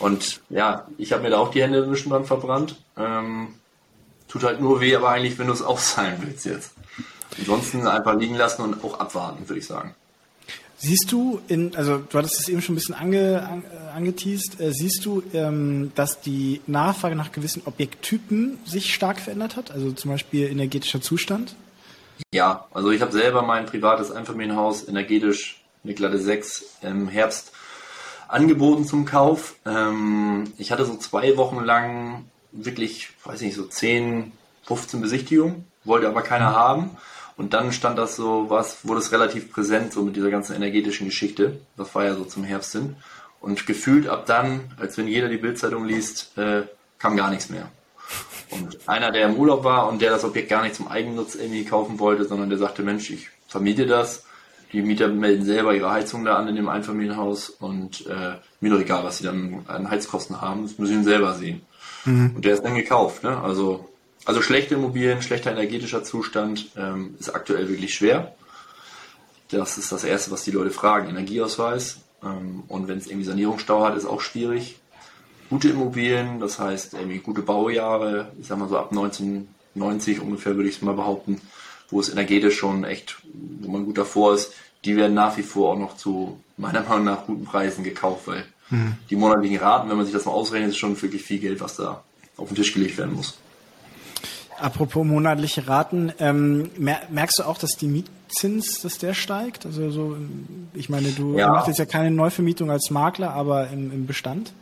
Und 0.00 0.40
ja, 0.48 0.86
ich 0.98 1.12
habe 1.12 1.22
mir 1.22 1.30
da 1.30 1.38
auch 1.38 1.50
die 1.50 1.62
Hände 1.62 1.78
inzwischen 1.78 2.10
dran 2.10 2.24
verbrannt. 2.24 2.76
Ähm, 2.96 3.48
tut 4.28 4.44
halt 4.44 4.60
nur 4.60 4.80
weh, 4.80 4.96
aber 4.96 5.10
eigentlich, 5.10 5.38
wenn 5.38 5.46
du 5.46 5.52
es 5.52 5.62
auszahlen 5.62 6.16
willst 6.20 6.46
jetzt. 6.46 6.72
Ansonsten 7.38 7.86
einfach 7.86 8.18
liegen 8.18 8.34
lassen 8.34 8.62
und 8.62 8.82
auch 8.82 8.98
abwarten, 8.98 9.48
würde 9.48 9.60
ich 9.60 9.66
sagen. 9.66 9.94
Siehst 10.78 11.12
du 11.12 11.40
in, 11.46 11.76
also 11.76 11.98
du 11.98 12.18
hattest 12.18 12.40
es 12.40 12.48
eben 12.48 12.62
schon 12.62 12.72
ein 12.72 12.76
bisschen 12.76 12.94
ange, 12.94 13.46
an, 13.46 13.64
äh, 13.64 13.90
angeteased, 13.90 14.58
äh, 14.60 14.72
siehst 14.72 15.04
du, 15.04 15.22
ähm, 15.34 15.92
dass 15.94 16.22
die 16.22 16.62
Nachfrage 16.66 17.14
nach 17.16 17.32
gewissen 17.32 17.62
Objekttypen 17.66 18.58
sich 18.64 18.94
stark 18.94 19.20
verändert 19.20 19.56
hat? 19.56 19.70
Also 19.70 19.92
zum 19.92 20.10
Beispiel 20.10 20.48
energetischer 20.48 21.02
Zustand? 21.02 21.54
Ja, 22.32 22.66
also 22.72 22.90
ich 22.90 23.02
habe 23.02 23.12
selber 23.12 23.42
mein 23.42 23.66
privates 23.66 24.10
Einfamilienhaus 24.10 24.88
energetisch 24.88 25.62
eine 25.84 25.92
glatte 25.92 26.18
6 26.18 26.78
im 26.82 27.08
Herbst 27.08 27.52
angeboten 28.30 28.84
zum 28.86 29.04
Kauf. 29.04 29.56
Ähm, 29.66 30.52
ich 30.58 30.72
hatte 30.72 30.84
so 30.84 30.96
zwei 30.96 31.36
Wochen 31.36 31.62
lang 31.64 32.24
wirklich, 32.52 33.10
weiß 33.24 33.40
nicht, 33.42 33.54
so 33.54 33.64
10, 33.64 34.32
15 34.64 35.00
Besichtigungen, 35.00 35.66
wollte 35.84 36.08
aber 36.08 36.22
keiner 36.22 36.54
haben. 36.54 36.96
Und 37.36 37.54
dann 37.54 37.72
stand 37.72 37.98
das 37.98 38.16
so, 38.16 38.50
was, 38.50 38.86
wurde 38.86 39.00
es 39.00 39.12
relativ 39.12 39.50
präsent, 39.50 39.92
so 39.92 40.02
mit 40.02 40.14
dieser 40.14 40.30
ganzen 40.30 40.54
energetischen 40.54 41.06
Geschichte. 41.06 41.60
Das 41.76 41.94
war 41.94 42.04
ja 42.04 42.14
so 42.14 42.24
zum 42.24 42.44
Herbst 42.44 42.72
hin. 42.72 42.96
Und 43.40 43.66
gefühlt 43.66 44.06
ab 44.08 44.26
dann, 44.26 44.70
als 44.78 44.98
wenn 44.98 45.08
jeder 45.08 45.28
die 45.28 45.38
Bildzeitung 45.38 45.86
liest, 45.86 46.36
äh, 46.36 46.64
kam 46.98 47.16
gar 47.16 47.30
nichts 47.30 47.48
mehr. 47.48 47.70
Und 48.50 48.78
einer, 48.86 49.10
der 49.10 49.26
im 49.26 49.36
Urlaub 49.36 49.64
war 49.64 49.88
und 49.88 50.02
der 50.02 50.10
das 50.10 50.24
Objekt 50.24 50.50
gar 50.50 50.62
nicht 50.62 50.74
zum 50.74 50.88
Eigennutz 50.88 51.34
irgendwie 51.34 51.64
kaufen 51.64 51.98
wollte, 51.98 52.24
sondern 52.24 52.50
der 52.50 52.58
sagte, 52.58 52.82
Mensch, 52.82 53.08
ich 53.10 53.28
vermiete 53.48 53.86
das. 53.86 54.24
Die 54.72 54.82
Mieter 54.82 55.08
melden 55.08 55.44
selber 55.44 55.74
ihre 55.74 55.90
Heizung 55.90 56.24
da 56.24 56.36
an 56.36 56.48
in 56.48 56.56
dem 56.56 56.68
Einfamilienhaus 56.68 57.50
und 57.50 58.06
äh, 58.06 58.36
mir 58.60 58.70
doch 58.70 58.80
egal, 58.80 59.04
was 59.04 59.18
sie 59.18 59.24
dann 59.24 59.64
an 59.66 59.90
Heizkosten 59.90 60.40
haben, 60.40 60.62
das 60.62 60.78
müssen 60.78 60.98
sie 60.98 61.10
selber 61.10 61.34
sehen. 61.34 61.62
Mhm. 62.04 62.32
Und 62.36 62.44
der 62.44 62.54
ist 62.54 62.64
dann 62.64 62.74
gekauft. 62.74 63.24
Ne? 63.24 63.40
Also 63.40 63.90
also 64.24 64.42
schlechte 64.42 64.74
Immobilien, 64.74 65.22
schlechter 65.22 65.50
energetischer 65.50 66.04
Zustand 66.04 66.70
ähm, 66.76 67.14
ist 67.18 67.34
aktuell 67.34 67.68
wirklich 67.68 67.94
schwer. 67.94 68.34
Das 69.50 69.78
ist 69.78 69.90
das 69.90 70.04
Erste, 70.04 70.30
was 70.30 70.44
die 70.44 70.50
Leute 70.50 70.70
fragen, 70.70 71.08
Energieausweis. 71.08 72.00
Ähm, 72.22 72.64
und 72.68 72.86
wenn 72.86 72.98
es 72.98 73.06
irgendwie 73.06 73.24
Sanierungsstau 73.24 73.84
hat, 73.84 73.96
ist 73.96 74.04
auch 74.04 74.20
schwierig. 74.20 74.78
Gute 75.48 75.70
Immobilien, 75.70 76.38
das 76.38 76.58
heißt 76.58 76.94
irgendwie 76.94 77.18
gute 77.18 77.42
Baujahre, 77.42 78.30
ich 78.40 78.46
sag 78.46 78.58
mal 78.58 78.68
so 78.68 78.78
ab 78.78 78.90
1990 78.90 80.20
ungefähr 80.20 80.54
würde 80.54 80.68
ich 80.68 80.76
es 80.76 80.82
mal 80.82 80.94
behaupten, 80.94 81.40
wo 81.90 82.00
es 82.00 82.08
energetisch 82.08 82.58
schon 82.58 82.84
echt, 82.84 83.16
wo 83.60 83.70
man 83.70 83.84
gut 83.84 83.98
davor 83.98 84.34
ist, 84.34 84.52
die 84.84 84.96
werden 84.96 85.14
nach 85.14 85.36
wie 85.36 85.42
vor 85.42 85.72
auch 85.72 85.78
noch 85.78 85.96
zu 85.96 86.40
meiner 86.56 86.82
Meinung 86.82 87.04
nach 87.04 87.26
guten 87.26 87.44
Preisen 87.44 87.84
gekauft, 87.84 88.26
weil 88.26 88.44
mhm. 88.70 88.94
die 89.08 89.16
monatlichen 89.16 89.58
Raten, 89.58 89.90
wenn 89.90 89.96
man 89.96 90.06
sich 90.06 90.14
das 90.14 90.24
mal 90.24 90.32
ausrechnet, 90.32 90.70
ist 90.70 90.78
schon 90.78 91.00
wirklich 91.00 91.22
viel 91.22 91.38
Geld, 91.38 91.60
was 91.60 91.76
da 91.76 92.02
auf 92.36 92.48
den 92.48 92.56
Tisch 92.56 92.72
gelegt 92.72 92.98
werden 92.98 93.14
muss. 93.14 93.38
Apropos 94.58 95.06
monatliche 95.06 95.68
Raten, 95.68 96.12
ähm, 96.18 96.70
merkst 96.76 97.38
du 97.38 97.44
auch, 97.44 97.56
dass 97.56 97.72
die 97.72 97.88
Mietzins, 97.88 98.82
dass 98.82 98.98
der 98.98 99.14
steigt? 99.14 99.64
Also 99.64 99.90
so, 99.90 100.16
ich 100.74 100.90
meine, 100.90 101.12
du 101.12 101.38
ja. 101.38 101.48
machst 101.48 101.68
jetzt 101.68 101.78
ja 101.78 101.86
keine 101.86 102.10
Neuvermietung 102.10 102.70
als 102.70 102.90
Makler, 102.90 103.32
aber 103.32 103.70
im, 103.70 103.90
im 103.90 104.06
Bestand? 104.06 104.52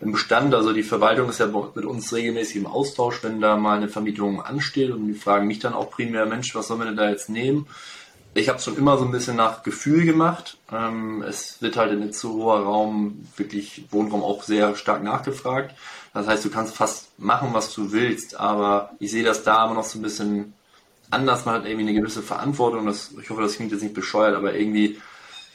Im 0.00 0.12
Bestand, 0.12 0.54
also 0.54 0.72
die 0.72 0.82
Verwaltung 0.82 1.28
ist 1.28 1.40
ja 1.40 1.46
mit 1.46 1.84
uns 1.84 2.12
regelmäßig 2.12 2.56
im 2.56 2.66
Austausch, 2.66 3.22
wenn 3.22 3.40
da 3.40 3.56
mal 3.56 3.76
eine 3.76 3.88
Vermietung 3.88 4.42
ansteht 4.42 4.90
und 4.90 5.06
die 5.06 5.14
fragen 5.14 5.46
mich 5.46 5.58
dann 5.58 5.74
auch 5.74 5.90
primär, 5.90 6.26
Mensch, 6.26 6.54
was 6.54 6.68
sollen 6.68 6.80
wir 6.80 6.86
denn 6.86 6.96
da 6.96 7.08
jetzt 7.10 7.28
nehmen? 7.28 7.66
Ich 8.34 8.48
habe 8.48 8.58
es 8.58 8.64
schon 8.64 8.76
immer 8.76 8.98
so 8.98 9.04
ein 9.04 9.10
bisschen 9.10 9.36
nach 9.36 9.62
Gefühl 9.62 10.04
gemacht. 10.04 10.58
Ähm, 10.70 11.22
es 11.22 11.60
wird 11.60 11.76
halt 11.76 11.92
in 11.92 12.00
nicht 12.00 12.14
zu 12.14 12.34
hoher 12.34 12.60
Raum, 12.60 13.26
wirklich 13.36 13.86
Wohnraum 13.90 14.22
auch 14.22 14.44
sehr 14.44 14.76
stark 14.76 15.02
nachgefragt. 15.02 15.74
Das 16.14 16.26
heißt, 16.26 16.44
du 16.44 16.50
kannst 16.50 16.76
fast 16.76 17.18
machen, 17.18 17.50
was 17.52 17.72
du 17.74 17.92
willst, 17.92 18.38
aber 18.38 18.90
ich 18.98 19.10
sehe 19.10 19.24
das 19.24 19.42
da 19.42 19.64
immer 19.64 19.74
noch 19.74 19.84
so 19.84 19.98
ein 19.98 20.02
bisschen 20.02 20.54
anders. 21.10 21.46
Man 21.46 21.56
hat 21.56 21.66
irgendwie 21.66 21.88
eine 21.88 21.98
gewisse 21.98 22.22
Verantwortung. 22.22 22.86
Das, 22.86 23.12
ich 23.20 23.30
hoffe, 23.30 23.42
das 23.42 23.56
klingt 23.56 23.72
jetzt 23.72 23.82
nicht 23.82 23.94
bescheuert, 23.94 24.36
aber 24.36 24.54
irgendwie, 24.54 25.00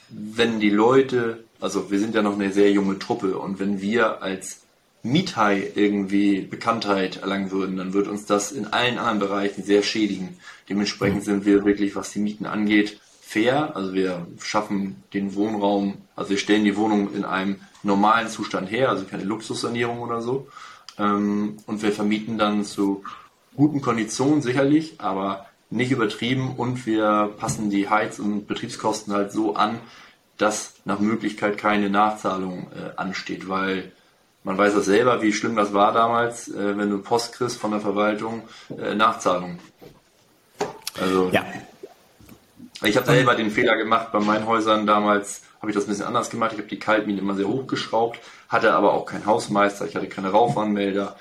wenn 0.09 0.59
die 0.59 0.69
Leute, 0.69 1.43
also 1.63 1.89
wir 1.89 1.99
sind 1.99 2.13
ja 2.13 2.21
noch 2.21 2.33
eine 2.33 2.51
sehr 2.51 2.71
junge 2.71 2.99
Truppe 2.99 3.37
und 3.37 3.57
wenn 3.57 3.79
wir 3.79 4.21
als 4.21 4.63
Miethai 5.01 5.71
irgendwie 5.75 6.41
Bekanntheit 6.41 7.17
erlangen 7.17 7.51
würden, 7.51 7.77
dann 7.77 7.93
wird 7.93 8.09
uns 8.09 8.25
das 8.25 8.51
in 8.51 8.67
allen 8.67 8.97
anderen 8.97 9.19
Bereichen 9.19 9.63
sehr 9.63 9.81
schädigen. 9.81 10.37
Dementsprechend 10.67 11.21
mhm. 11.21 11.23
sind 11.23 11.45
wir 11.45 11.63
wirklich, 11.63 11.95
was 11.95 12.11
die 12.11 12.19
Mieten 12.19 12.45
angeht, 12.45 12.99
fair. 13.21 13.77
Also 13.77 13.93
wir 13.93 14.27
schaffen 14.41 15.03
den 15.13 15.35
Wohnraum, 15.35 15.99
also 16.17 16.31
wir 16.31 16.37
stellen 16.37 16.65
die 16.65 16.75
Wohnung 16.75 17.13
in 17.13 17.23
einem 17.23 17.61
normalen 17.81 18.27
Zustand 18.27 18.69
her, 18.69 18.89
also 18.89 19.05
keine 19.05 19.23
Luxussanierung 19.23 20.01
oder 20.01 20.21
so. 20.21 20.47
Ähm, 20.99 21.57
und 21.65 21.81
wir 21.81 21.93
vermieten 21.93 22.37
dann 22.37 22.65
zu 22.65 23.05
guten 23.55 23.81
Konditionen 23.81 24.41
sicherlich, 24.41 24.95
aber 24.97 25.45
nicht 25.69 25.91
übertrieben 25.91 26.55
und 26.57 26.85
wir 26.85 27.33
passen 27.37 27.69
die 27.69 27.89
Heiz- 27.89 28.19
und 28.19 28.47
Betriebskosten 28.47 29.13
halt 29.13 29.31
so 29.31 29.55
an, 29.55 29.79
dass 30.43 30.73
nach 30.85 30.99
Möglichkeit 30.99 31.57
keine 31.57 31.89
Nachzahlung 31.89 32.67
äh, 32.75 32.97
ansteht, 32.97 33.47
weil 33.47 33.91
man 34.43 34.57
weiß 34.57 34.75
das 34.75 34.85
selber, 34.85 35.21
wie 35.21 35.31
schlimm 35.31 35.55
das 35.55 35.73
war 35.73 35.93
damals, 35.93 36.49
äh, 36.49 36.77
wenn 36.77 36.89
du 36.89 36.99
Post 36.99 37.33
kriegst 37.33 37.57
von 37.57 37.71
der 37.71 37.79
Verwaltung, 37.79 38.43
äh, 38.77 38.93
Nachzahlung. 38.93 39.59
Also 40.99 41.29
ja. 41.31 41.45
ich 42.83 42.97
habe 42.97 43.05
selber 43.05 43.35
den 43.35 43.49
Fehler 43.49 43.77
gemacht 43.77 44.11
bei 44.11 44.19
meinen 44.19 44.45
Häusern 44.45 44.85
damals, 44.85 45.43
habe 45.61 45.71
ich 45.71 45.75
das 45.75 45.85
ein 45.85 45.89
bisschen 45.91 46.05
anders 46.05 46.29
gemacht. 46.29 46.51
Ich 46.51 46.59
habe 46.59 46.67
die 46.67 46.79
Kaltmiete 46.79 47.21
immer 47.21 47.35
sehr 47.35 47.47
hochgeschraubt, 47.47 48.19
hatte 48.49 48.73
aber 48.73 48.93
auch 48.93 49.05
keinen 49.05 49.25
Hausmeister, 49.25 49.87
ich 49.87 49.95
hatte 49.95 50.09
keine 50.09 50.29
Raufanmelder. 50.31 51.15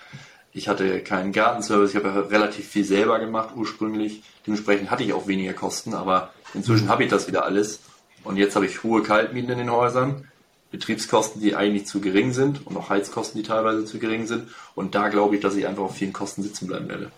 Ich 0.55 0.69
hatte 0.69 1.01
keinen 1.01 1.33
Gartenservice, 1.33 1.91
ich 1.91 1.97
habe 1.97 2.09
ja 2.09 2.21
relativ 2.21 2.69
viel 2.69 2.85
selber 2.85 3.19
gemacht 3.19 3.51
ursprünglich. 3.57 4.23
Dementsprechend 4.47 4.91
hatte 4.91 5.03
ich 5.03 5.15
auch 5.15 5.27
weniger 5.27 5.55
Kosten, 5.55 5.95
aber 5.95 6.31
inzwischen 6.53 6.91
habe 6.91 7.05
ich 7.05 7.11
das 7.11 7.27
wieder 7.27 7.47
alles. 7.47 7.81
Und 8.25 8.37
jetzt 8.37 8.55
habe 8.57 8.67
ich 8.67 8.83
hohe 8.83 9.03
Kaltmieten 9.03 9.51
in 9.51 9.59
den 9.59 9.71
Häusern, 9.71 10.29
Betriebskosten, 10.71 11.41
die 11.43 11.55
eigentlich 11.55 11.87
zu 11.87 12.01
gering 12.01 12.33
sind 12.33 12.67
und 12.67 12.77
auch 12.77 12.89
Heizkosten, 12.89 13.41
die 13.41 13.47
teilweise 13.47 13.85
zu 13.85 13.99
gering 13.99 14.27
sind. 14.27 14.49
Und 14.75 14.95
da 14.95 15.09
glaube 15.09 15.37
ich, 15.37 15.43
dass 15.43 15.55
ich 15.55 15.67
einfach 15.67 15.85
auf 15.85 15.97
vielen 15.97 16.13
Kosten 16.13 16.43
sitzen 16.43 16.67
bleiben 16.67 16.89
werde. 16.89 17.11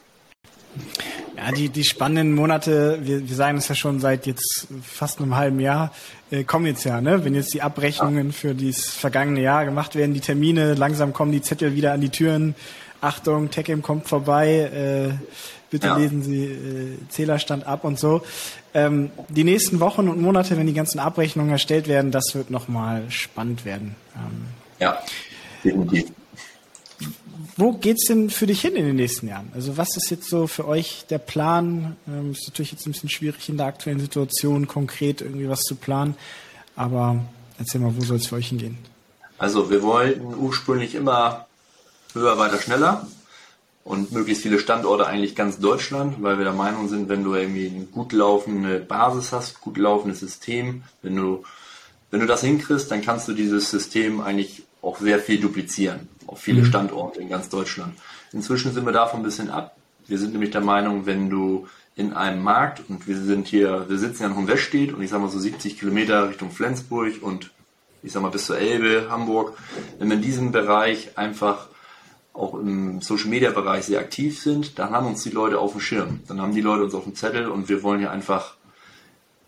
Ja, 1.36 1.52
die, 1.52 1.68
die 1.68 1.84
spannenden 1.84 2.34
Monate, 2.34 2.98
wir, 3.02 3.28
wir 3.28 3.36
sagen 3.36 3.58
es 3.58 3.68
ja 3.68 3.74
schon 3.74 4.00
seit 4.00 4.26
jetzt 4.26 4.68
fast 4.82 5.20
einem 5.20 5.36
halben 5.36 5.60
Jahr, 5.60 5.92
äh, 6.30 6.44
kommen 6.44 6.66
jetzt 6.66 6.84
ja, 6.84 7.00
ne? 7.00 7.24
Wenn 7.24 7.34
jetzt 7.34 7.54
die 7.54 7.62
Abrechnungen 7.62 8.32
für 8.32 8.54
dieses 8.54 8.90
vergangene 8.90 9.40
Jahr 9.40 9.64
gemacht 9.64 9.94
werden, 9.94 10.14
die 10.14 10.20
Termine, 10.20 10.74
langsam 10.74 11.12
kommen 11.12 11.32
die 11.32 11.42
Zettel 11.42 11.74
wieder 11.74 11.92
an 11.92 12.00
die 12.00 12.08
Türen. 12.08 12.54
Achtung, 13.04 13.50
Techem 13.50 13.82
kommt 13.82 14.08
vorbei, 14.08 14.48
äh, 14.48 15.14
bitte 15.70 15.88
ja. 15.88 15.96
lesen 15.96 16.22
Sie 16.22 16.44
äh, 16.44 16.98
Zählerstand 17.08 17.66
ab 17.66 17.84
und 17.84 17.98
so. 17.98 18.22
Ähm, 18.72 19.10
die 19.28 19.44
nächsten 19.44 19.80
Wochen 19.80 20.08
und 20.08 20.20
Monate, 20.20 20.56
wenn 20.56 20.66
die 20.66 20.74
ganzen 20.74 20.98
Abrechnungen 20.98 21.52
erstellt 21.52 21.86
werden, 21.86 22.10
das 22.10 22.34
wird 22.34 22.50
nochmal 22.50 23.10
spannend 23.10 23.64
werden. 23.64 23.94
Ähm, 24.16 24.46
ja, 24.80 24.98
definitiv 25.62 26.10
wo 27.56 27.72
geht's 27.72 28.06
denn 28.06 28.30
für 28.30 28.46
dich 28.46 28.60
hin 28.60 28.74
in 28.74 28.84
den 28.84 28.96
nächsten 28.96 29.28
Jahren? 29.28 29.50
Also 29.54 29.76
was 29.76 29.96
ist 29.96 30.10
jetzt 30.10 30.28
so 30.28 30.46
für 30.46 30.66
euch 30.66 31.04
der 31.08 31.18
Plan? 31.18 31.96
Ähm, 32.08 32.32
ist 32.32 32.48
natürlich 32.48 32.72
jetzt 32.72 32.86
ein 32.86 32.92
bisschen 32.92 33.08
schwierig 33.08 33.48
in 33.48 33.56
der 33.56 33.66
aktuellen 33.66 34.00
Situation 34.00 34.66
konkret 34.66 35.20
irgendwie 35.20 35.48
was 35.48 35.60
zu 35.60 35.76
planen, 35.76 36.16
aber 36.76 37.20
erzähl 37.58 37.80
mal, 37.80 37.96
wo 37.96 38.02
soll 38.02 38.16
es 38.16 38.26
für 38.26 38.36
euch 38.36 38.48
hingehen? 38.48 38.78
Also 39.38 39.70
wir 39.70 39.82
wollten 39.82 40.34
ursprünglich 40.34 40.94
immer 40.94 41.46
höher, 42.14 42.38
weiter, 42.38 42.58
schneller 42.58 43.06
und 43.84 44.12
möglichst 44.12 44.42
viele 44.42 44.58
Standorte 44.58 45.06
eigentlich 45.06 45.34
ganz 45.34 45.58
Deutschland, 45.58 46.22
weil 46.22 46.38
wir 46.38 46.44
der 46.44 46.54
Meinung 46.54 46.88
sind, 46.88 47.08
wenn 47.08 47.22
du 47.22 47.34
irgendwie 47.34 47.68
eine 47.68 47.84
gut 47.84 48.12
laufende 48.12 48.80
Basis 48.80 49.32
hast, 49.32 49.60
gut 49.60 49.76
laufendes 49.76 50.20
System, 50.20 50.82
wenn 51.02 51.16
du 51.16 51.44
wenn 52.10 52.20
du 52.20 52.26
das 52.26 52.42
hinkriegst, 52.42 52.92
dann 52.92 53.02
kannst 53.02 53.26
du 53.26 53.32
dieses 53.32 53.72
System 53.72 54.20
eigentlich 54.20 54.62
auch 54.82 55.00
sehr 55.00 55.18
viel 55.18 55.40
duplizieren 55.40 56.08
auf 56.28 56.40
viele 56.40 56.60
mhm. 56.62 56.66
Standorte 56.66 57.20
in 57.20 57.28
ganz 57.28 57.48
Deutschland. 57.48 57.94
Inzwischen 58.32 58.72
sind 58.72 58.86
wir 58.86 58.92
davon 58.92 59.20
ein 59.20 59.24
bisschen 59.24 59.50
ab. 59.50 59.76
Wir 60.06 60.18
sind 60.18 60.32
nämlich 60.32 60.52
der 60.52 60.60
Meinung, 60.60 61.06
wenn 61.06 61.28
du 61.28 61.66
in 61.96 62.12
einem 62.12 62.42
Markt 62.42 62.82
und 62.88 63.08
wir 63.08 63.16
sind 63.16 63.48
hier, 63.48 63.86
wir 63.88 63.98
sitzen 63.98 64.22
ja 64.22 64.28
in 64.28 64.36
Hohenwestedt 64.36 64.92
und 64.92 65.02
ich 65.02 65.10
sag 65.10 65.20
mal 65.20 65.28
so 65.28 65.40
70 65.40 65.78
Kilometer 65.78 66.28
Richtung 66.28 66.52
Flensburg 66.52 67.20
und 67.20 67.50
ich 68.04 68.12
sag 68.12 68.22
mal 68.22 68.30
bis 68.30 68.46
zur 68.46 68.58
Elbe, 68.58 69.08
Hamburg, 69.10 69.56
wenn 69.98 70.08
wir 70.08 70.16
in 70.16 70.22
diesem 70.22 70.52
Bereich 70.52 71.16
einfach 71.18 71.66
auch 72.34 72.54
im 72.54 73.00
Social 73.00 73.28
Media 73.28 73.50
Bereich 73.50 73.84
sehr 73.84 74.00
aktiv 74.00 74.40
sind, 74.40 74.78
dann 74.78 74.90
haben 74.90 75.06
uns 75.06 75.22
die 75.22 75.30
Leute 75.30 75.58
auf 75.60 75.72
dem 75.72 75.80
Schirm. 75.80 76.20
Dann 76.26 76.42
haben 76.42 76.54
die 76.54 76.60
Leute 76.60 76.84
uns 76.84 76.94
auf 76.94 77.04
dem 77.04 77.14
Zettel 77.14 77.48
und 77.48 77.68
wir 77.68 77.82
wollen 77.82 78.00
hier 78.00 78.10
einfach 78.10 78.56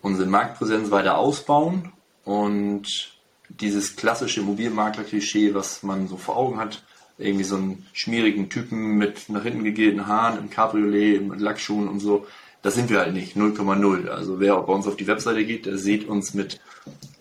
unsere 0.02 0.28
Marktpräsenz 0.28 0.90
weiter 0.90 1.18
ausbauen 1.18 1.92
und 2.24 3.12
dieses 3.48 3.96
klassische 3.96 4.40
Immobilienmakler-Klischee, 4.40 5.54
was 5.54 5.82
man 5.82 6.08
so 6.08 6.16
vor 6.16 6.36
Augen 6.36 6.58
hat, 6.58 6.84
irgendwie 7.18 7.44
so 7.44 7.56
einen 7.56 7.86
schmierigen 7.92 8.48
Typen 8.50 8.98
mit 8.98 9.28
nach 9.28 9.42
hinten 9.42 9.64
gegelten 9.64 10.06
Haaren 10.06 10.38
im 10.38 10.50
Cabriolet, 10.50 11.22
mit 11.22 11.40
Lackschuhen 11.40 11.88
und 11.88 12.00
so. 12.00 12.26
Das 12.62 12.74
sind 12.74 12.90
wir 12.90 12.98
halt 12.98 13.14
nicht, 13.14 13.36
0,0. 13.36 14.08
Also 14.08 14.40
wer 14.40 14.56
bei 14.56 14.72
uns 14.72 14.86
auf 14.86 14.96
die 14.96 15.06
Webseite 15.06 15.44
geht, 15.44 15.66
der 15.66 15.78
sieht 15.78 16.08
uns 16.08 16.34
mit 16.34 16.60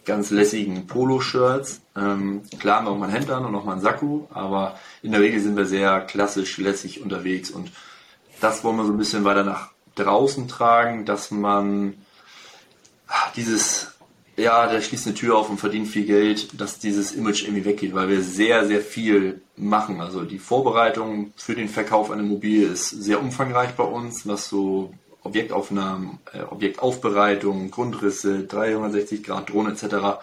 ganz 0.05 0.29
lässigen 0.29 0.87
Poloshirts. 0.87 1.81
Ähm, 1.95 2.43
klar 2.59 2.77
haben 2.77 2.85
wir 2.85 2.91
auch 2.91 2.97
mal 2.97 3.07
ein 3.07 3.15
Hemd 3.15 3.29
an 3.31 3.45
und 3.45 3.55
auch 3.55 3.65
mal 3.65 3.73
ein 3.73 3.81
Sakko, 3.81 4.27
aber 4.33 4.79
in 5.01 5.11
der 5.11 5.21
Regel 5.21 5.39
sind 5.39 5.57
wir 5.57 5.65
sehr 5.65 6.01
klassisch 6.01 6.57
lässig 6.57 7.01
unterwegs 7.01 7.49
und 7.49 7.71
das 8.41 8.63
wollen 8.63 8.77
wir 8.77 8.85
so 8.85 8.91
ein 8.91 8.97
bisschen 8.97 9.23
weiter 9.23 9.43
nach 9.43 9.71
draußen 9.95 10.47
tragen, 10.47 11.05
dass 11.05 11.31
man 11.31 11.93
dieses 13.35 13.95
ja, 14.37 14.67
der 14.67 14.81
schließt 14.81 15.07
eine 15.07 15.15
Tür 15.15 15.37
auf 15.37 15.49
und 15.49 15.59
verdient 15.59 15.87
viel 15.87 16.05
Geld, 16.05 16.59
dass 16.59 16.79
dieses 16.79 17.13
Image 17.13 17.43
irgendwie 17.43 17.63
weggeht, 17.63 17.93
weil 17.93 18.09
wir 18.09 18.21
sehr, 18.21 18.67
sehr 18.67 18.81
viel 18.81 19.41
machen. 19.55 20.01
Also 20.01 20.23
die 20.23 20.39
Vorbereitung 20.39 21.31
für 21.37 21.55
den 21.55 21.69
Verkauf 21.69 22.11
einer 22.11 22.21
Immobilie 22.21 22.67
ist 22.67 22.89
sehr 22.89 23.21
umfangreich 23.21 23.71
bei 23.71 23.85
uns, 23.85 24.27
was 24.27 24.49
so 24.49 24.93
Objektaufnahmen, 25.25 26.19
äh, 26.33 26.43
Objektaufbereitung, 26.43 27.71
Grundrisse, 27.71 28.43
360 28.43 29.23
Grad 29.23 29.49
Drohne 29.49 29.71
etc., 29.71 30.19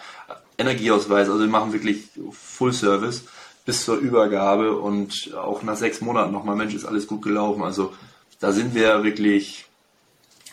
Energieausweis, 0.59 1.29
also 1.29 1.41
wir 1.41 1.49
machen 1.49 1.73
wirklich 1.73 2.09
Full 2.31 2.73
Service 2.73 3.25
bis 3.65 3.85
zur 3.85 3.97
Übergabe 3.97 4.77
und 4.77 5.35
auch 5.35 5.63
nach 5.63 5.77
sechs 5.77 6.01
Monaten 6.01 6.33
nochmal, 6.33 6.57
Mensch, 6.57 6.75
ist 6.75 6.85
alles 6.85 7.07
gut 7.07 7.23
gelaufen. 7.23 7.63
Also 7.63 7.93
da 8.39 8.53
sind 8.53 8.75
wir 8.75 9.03
wirklich 9.03 9.67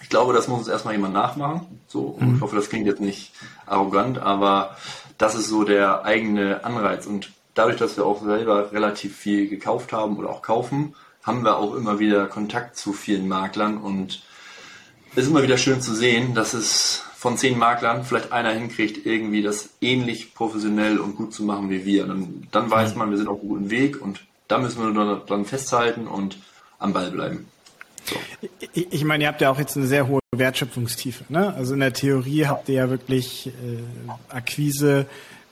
ich 0.02 0.10
glaube, 0.10 0.34
das 0.34 0.48
muss 0.48 0.60
uns 0.60 0.68
erstmal 0.68 0.96
jemand 0.96 1.14
nachmachen. 1.14 1.82
So, 1.88 2.18
mhm. 2.20 2.36
ich 2.36 2.42
hoffe, 2.42 2.56
das 2.56 2.70
klingt 2.70 2.88
jetzt 2.88 3.02
nicht 3.02 3.32
arrogant, 3.66 4.18
aber 4.18 4.78
das 5.18 5.36
ist 5.36 5.50
so 5.50 5.64
der 5.64 6.06
eigene 6.06 6.64
Anreiz. 6.64 7.06
Und 7.06 7.32
dadurch, 7.54 7.78
dass 7.78 7.98
wir 7.98 8.06
auch 8.06 8.24
selber 8.24 8.72
relativ 8.72 9.16
viel 9.16 9.48
gekauft 9.50 9.94
haben 9.94 10.18
oder 10.18 10.30
auch 10.30 10.42
kaufen, 10.42 10.96
haben 11.24 11.44
wir 11.44 11.58
auch 11.58 11.76
immer 11.76 12.00
wieder 12.00 12.26
Kontakt 12.28 12.78
zu 12.78 12.94
vielen 12.94 13.28
Maklern 13.28 13.78
und 13.78 14.24
ist 15.16 15.28
immer 15.28 15.44
wieder 15.44 15.58
schön 15.58 15.82
zu 15.82 15.94
sehen, 15.94 16.34
dass 16.36 16.54
es 16.54 17.04
von 17.16 17.38
zehn 17.38 17.58
Maklern 17.58 18.06
vielleicht 18.06 18.32
einer 18.32 18.52
hinkriegt, 18.52 19.06
irgendwie 19.06 19.42
das 19.42 19.70
ähnlich 19.82 20.34
professionell 20.34 21.00
und 21.00 21.18
gut 21.18 21.34
zu 21.34 21.44
machen 21.44 21.70
wie 21.70 21.86
wir. 21.86 22.06
Und 22.06 22.48
dann 22.52 22.72
weiß 22.72 22.96
man, 22.96 23.10
wir 23.10 23.18
sind 23.18 23.28
auf 23.28 23.40
einem 23.42 23.50
guten 23.50 23.70
Weg 23.70 24.02
und 24.02 24.22
da 24.48 24.58
müssen 24.58 24.82
wir 24.82 24.90
nur 24.90 25.26
dran 25.26 25.46
festhalten 25.46 26.08
und 26.08 26.38
am 26.80 26.94
Ball 26.94 27.12
bleiben. 27.12 27.48
So. 28.06 28.16
Ich, 28.74 28.88
ich 28.92 29.04
meine, 29.04 29.26
ihr 29.26 29.28
habt 29.28 29.42
ja 29.42 29.52
auch 29.52 29.60
jetzt 29.60 29.76
eine 29.76 29.86
sehr 29.86 30.08
hohe 30.08 30.22
Wertschöpfungstiefe. 30.32 31.26
Ne? 31.30 31.54
Also 31.54 31.74
in 31.74 31.82
der 31.82 31.94
Theorie 31.94 32.46
habt 32.46 32.70
ihr 32.70 32.76
ja 32.76 32.90
wirklich 32.90 33.48
äh, 33.48 34.32
Akquise, 34.34 35.06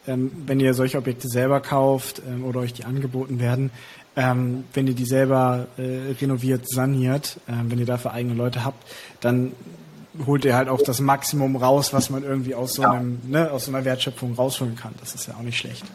ähm, 0.08 0.32
wenn 0.45 0.60
ihr 0.60 0.74
solche 0.74 0.97
Objekte 0.97 1.28
selber 1.28 1.60
kauft 1.60 2.22
ähm, 2.26 2.45
oder 2.45 2.62
euch 2.62 2.74
die 2.74 2.86
angeboten 2.86 3.39
werden, 3.39 3.72
ähm, 4.18 4.65
wenn 4.74 4.88
ihr 4.88 4.95
die 4.95 5.05
selber 5.05 5.68
äh, 5.78 6.11
renoviert, 6.20 6.68
saniert, 6.68 7.38
äh, 7.47 7.53
wenn 7.68 7.78
ihr 7.78 7.86
dafür 7.86 8.11
eigene 8.11 8.34
Leute 8.34 8.65
habt, 8.65 8.84
dann 9.22 9.53
holt 10.26 10.43
ihr 10.43 10.55
halt 10.55 10.70
auch 10.70 10.82
das 10.82 10.99
Maximum 10.99 11.55
raus, 11.55 11.93
was 11.93 12.09
man 12.09 12.24
irgendwie 12.24 12.55
aus 12.55 12.74
so, 12.74 12.82
einem, 12.82 13.22
ne, 13.28 13.51
aus 13.51 13.65
so 13.65 13.72
einer 13.72 13.86
Wertschöpfung 13.86 14.34
rausholen 14.34 14.76
kann. 14.76 14.95
Das 14.99 15.13
ist 15.13 15.28
ja 15.28 15.36
auch 15.36 15.43
nicht 15.43 15.59
schlecht. 15.59 15.86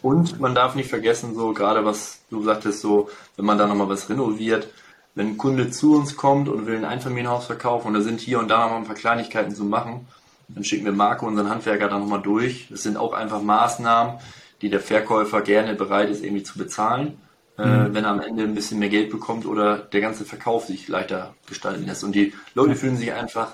Und 0.00 0.40
man 0.40 0.54
darf 0.54 0.74
nicht 0.76 0.88
vergessen, 0.88 1.34
so 1.34 1.52
gerade 1.52 1.84
was 1.84 2.20
du 2.30 2.42
sagtest, 2.42 2.80
so 2.80 3.10
wenn 3.36 3.44
man 3.44 3.58
da 3.58 3.66
nochmal 3.66 3.90
was 3.90 4.08
renoviert, 4.08 4.68
wenn 5.14 5.28
ein 5.28 5.36
Kunde 5.36 5.70
zu 5.70 5.94
uns 5.94 6.16
kommt 6.16 6.48
und 6.48 6.66
will 6.66 6.76
ein 6.76 6.84
Einfamilienhaus 6.86 7.44
verkaufen 7.44 7.88
und 7.88 7.94
da 7.94 8.00
sind 8.00 8.20
hier 8.20 8.38
und 8.38 8.48
da 8.48 8.66
noch 8.66 8.76
ein 8.76 8.84
paar 8.84 8.94
Kleinigkeiten 8.94 9.54
zu 9.54 9.64
machen, 9.64 10.06
dann 10.48 10.64
schicken 10.64 10.86
wir 10.86 10.92
Marco, 10.92 11.26
unseren 11.26 11.50
Handwerker, 11.50 11.88
da 11.88 11.98
nochmal 11.98 12.22
durch. 12.22 12.68
Das 12.70 12.82
sind 12.82 12.96
auch 12.96 13.12
einfach 13.12 13.42
Maßnahmen, 13.42 14.20
die 14.62 14.70
der 14.70 14.80
Verkäufer 14.80 15.42
gerne 15.42 15.74
bereit 15.74 16.08
ist, 16.08 16.24
irgendwie 16.24 16.44
zu 16.44 16.58
bezahlen, 16.58 17.18
mhm. 17.58 17.64
äh, 17.64 17.94
wenn 17.94 18.04
er 18.04 18.10
am 18.10 18.20
Ende 18.20 18.44
ein 18.44 18.54
bisschen 18.54 18.78
mehr 18.78 18.88
Geld 18.88 19.10
bekommt 19.10 19.46
oder 19.46 19.78
der 19.78 20.00
ganze 20.00 20.24
Verkauf 20.24 20.66
sich 20.66 20.88
leichter 20.88 21.34
gestalten 21.46 21.86
lässt. 21.86 22.04
Und 22.04 22.14
die 22.14 22.32
Leute 22.54 22.70
mhm. 22.70 22.76
fühlen 22.76 22.96
sich 22.96 23.12
einfach 23.12 23.52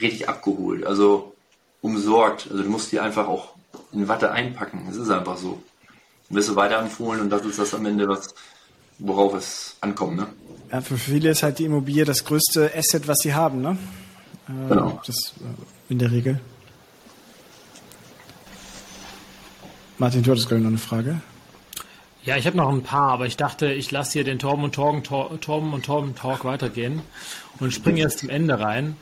richtig 0.00 0.28
abgeholt, 0.28 0.84
also 0.86 1.34
umsorgt. 1.80 2.48
Also 2.50 2.62
du 2.62 2.70
musst 2.70 2.92
die 2.92 3.00
einfach 3.00 3.28
auch 3.28 3.54
in 3.92 4.08
Watte 4.08 4.30
einpacken. 4.30 4.84
Das 4.86 4.96
ist 4.96 5.10
einfach 5.10 5.36
so. 5.36 5.62
Du 6.28 6.36
wirst 6.36 6.48
du 6.48 6.56
weiterempfohlen 6.56 7.20
und 7.20 7.30
das 7.30 7.44
ist 7.44 7.58
das 7.58 7.74
am 7.74 7.84
Ende, 7.86 8.08
was, 8.08 8.34
worauf 8.98 9.34
es 9.34 9.76
ankommt. 9.80 10.16
Ne? 10.16 10.26
Ja, 10.72 10.80
für 10.80 10.96
viele 10.96 11.30
ist 11.30 11.42
halt 11.42 11.58
die 11.58 11.66
Immobilie 11.66 12.04
das 12.04 12.24
größte 12.24 12.72
Asset, 12.74 13.06
was 13.06 13.18
sie 13.18 13.34
haben, 13.34 13.60
ne? 13.60 13.76
Äh, 14.48 14.68
genau. 14.68 15.00
Das 15.06 15.34
äh, 15.38 15.90
in 15.92 15.98
der 15.98 16.10
Regel. 16.10 16.40
Martin, 19.98 20.22
du 20.22 20.32
hattest 20.32 20.48
gerade 20.48 20.62
noch 20.62 20.70
eine 20.70 20.78
Frage. 20.78 21.20
Ja, 22.24 22.38
ich 22.38 22.46
habe 22.46 22.56
noch 22.56 22.70
ein 22.70 22.82
paar, 22.82 23.10
aber 23.10 23.26
ich 23.26 23.36
dachte, 23.36 23.70
ich 23.70 23.90
lasse 23.90 24.14
hier 24.14 24.24
den 24.24 24.38
Torben 24.38 24.64
und 24.64 24.74
Torben, 24.74 25.02
Torben 25.02 25.74
und 25.74 25.84
Torben 25.84 26.14
Talk 26.14 26.46
weitergehen 26.46 27.02
und 27.60 27.72
springe 27.74 28.00
jetzt 28.00 28.20
zum 28.20 28.30
Ende 28.30 28.58
rein. 28.58 28.96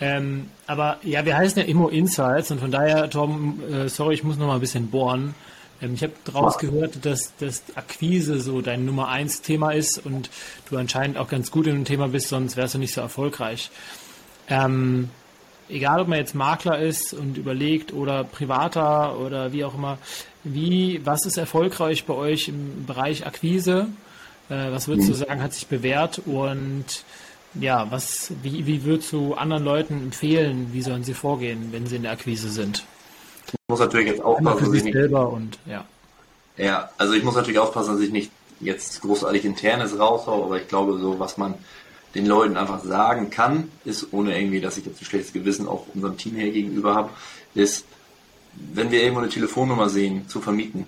Ähm, 0.00 0.48
aber 0.66 0.96
ja, 1.02 1.26
wir 1.26 1.36
heißen 1.36 1.60
ja 1.60 1.68
Immo 1.68 1.88
Insights 1.88 2.50
und 2.50 2.60
von 2.60 2.70
daher, 2.70 3.10
Torben, 3.10 3.62
äh, 3.70 3.88
sorry, 3.90 4.14
ich 4.14 4.24
muss 4.24 4.38
noch 4.38 4.46
mal 4.46 4.54
ein 4.54 4.60
bisschen 4.60 4.90
bohren. 4.90 5.34
Ähm, 5.82 5.92
ich 5.94 6.02
habe 6.02 6.14
daraus 6.24 6.56
gehört, 6.56 7.04
dass, 7.04 7.36
dass 7.36 7.62
Akquise 7.74 8.40
so 8.40 8.62
dein 8.62 8.86
Nummer 8.86 9.08
eins 9.08 9.42
Thema 9.42 9.72
ist 9.72 9.98
und 9.98 10.30
du 10.70 10.78
anscheinend 10.78 11.18
auch 11.18 11.28
ganz 11.28 11.50
gut 11.50 11.66
in 11.66 11.74
dem 11.74 11.84
Thema 11.84 12.08
bist, 12.08 12.28
sonst 12.28 12.56
wärst 12.56 12.72
du 12.72 12.78
nicht 12.78 12.94
so 12.94 13.02
erfolgreich. 13.02 13.70
Ähm, 14.48 15.10
egal, 15.68 16.00
ob 16.00 16.08
man 16.08 16.18
jetzt 16.18 16.34
Makler 16.34 16.78
ist 16.78 17.12
und 17.12 17.36
überlegt 17.36 17.92
oder 17.92 18.24
Privater 18.24 19.18
oder 19.18 19.52
wie 19.52 19.62
auch 19.62 19.74
immer, 19.74 19.98
wie, 20.44 21.00
was 21.04 21.26
ist 21.26 21.36
erfolgreich 21.36 22.04
bei 22.04 22.14
euch 22.14 22.48
im 22.48 22.86
Bereich 22.86 23.26
Akquise? 23.26 23.88
Äh, 24.48 24.72
was 24.72 24.88
würdest 24.88 25.08
du 25.08 25.12
mhm. 25.12 25.18
sagen, 25.18 25.42
hat 25.42 25.52
sich 25.52 25.66
bewährt 25.66 26.20
und 26.26 27.04
ja, 27.54 27.90
was, 27.90 28.32
wie, 28.42 28.66
wie 28.66 28.84
würdest 28.84 29.12
du 29.12 29.34
anderen 29.34 29.64
Leuten 29.64 30.02
empfehlen, 30.02 30.68
wie 30.72 30.82
sollen 30.82 31.04
sie 31.04 31.14
vorgehen, 31.14 31.68
wenn 31.70 31.86
sie 31.86 31.96
in 31.96 32.02
der 32.02 32.12
Akquise 32.12 32.48
sind? 32.48 32.84
Ich 33.46 33.54
muss 33.68 33.80
natürlich 33.80 34.06
jetzt 34.06 34.22
aufpassen, 34.22 34.66
dass 34.66 34.74
ich 34.74 34.84
nicht, 34.84 34.94
selber 34.94 35.30
und 35.30 35.58
ja. 35.66 35.84
Ja, 36.56 36.90
also 36.98 37.14
ich 37.14 37.22
muss 37.22 37.34
natürlich 37.34 37.58
aufpassen, 37.58 37.94
dass 37.94 38.02
ich 38.02 38.10
nicht 38.10 38.30
jetzt 38.60 39.00
großartig 39.02 39.44
internes 39.44 39.98
raushaue, 39.98 40.44
aber 40.44 40.60
ich 40.60 40.68
glaube, 40.68 40.98
so 40.98 41.18
was 41.18 41.36
man 41.36 41.54
den 42.14 42.26
Leuten 42.26 42.56
einfach 42.56 42.82
sagen 42.84 43.30
kann, 43.30 43.70
ist, 43.84 44.12
ohne 44.12 44.38
irgendwie, 44.38 44.60
dass 44.60 44.76
ich 44.76 44.86
jetzt 44.86 45.00
ein 45.00 45.04
schlechtes 45.04 45.32
Gewissen 45.32 45.66
auch 45.66 45.86
unserem 45.94 46.16
Team 46.16 46.36
hier 46.36 46.50
gegenüber 46.50 46.94
habe, 46.94 47.10
ist, 47.54 47.86
wenn 48.54 48.90
wir 48.90 49.02
irgendwo 49.02 49.20
eine 49.20 49.30
Telefonnummer 49.30 49.88
sehen, 49.88 50.28
zu 50.28 50.40
vermieten. 50.40 50.86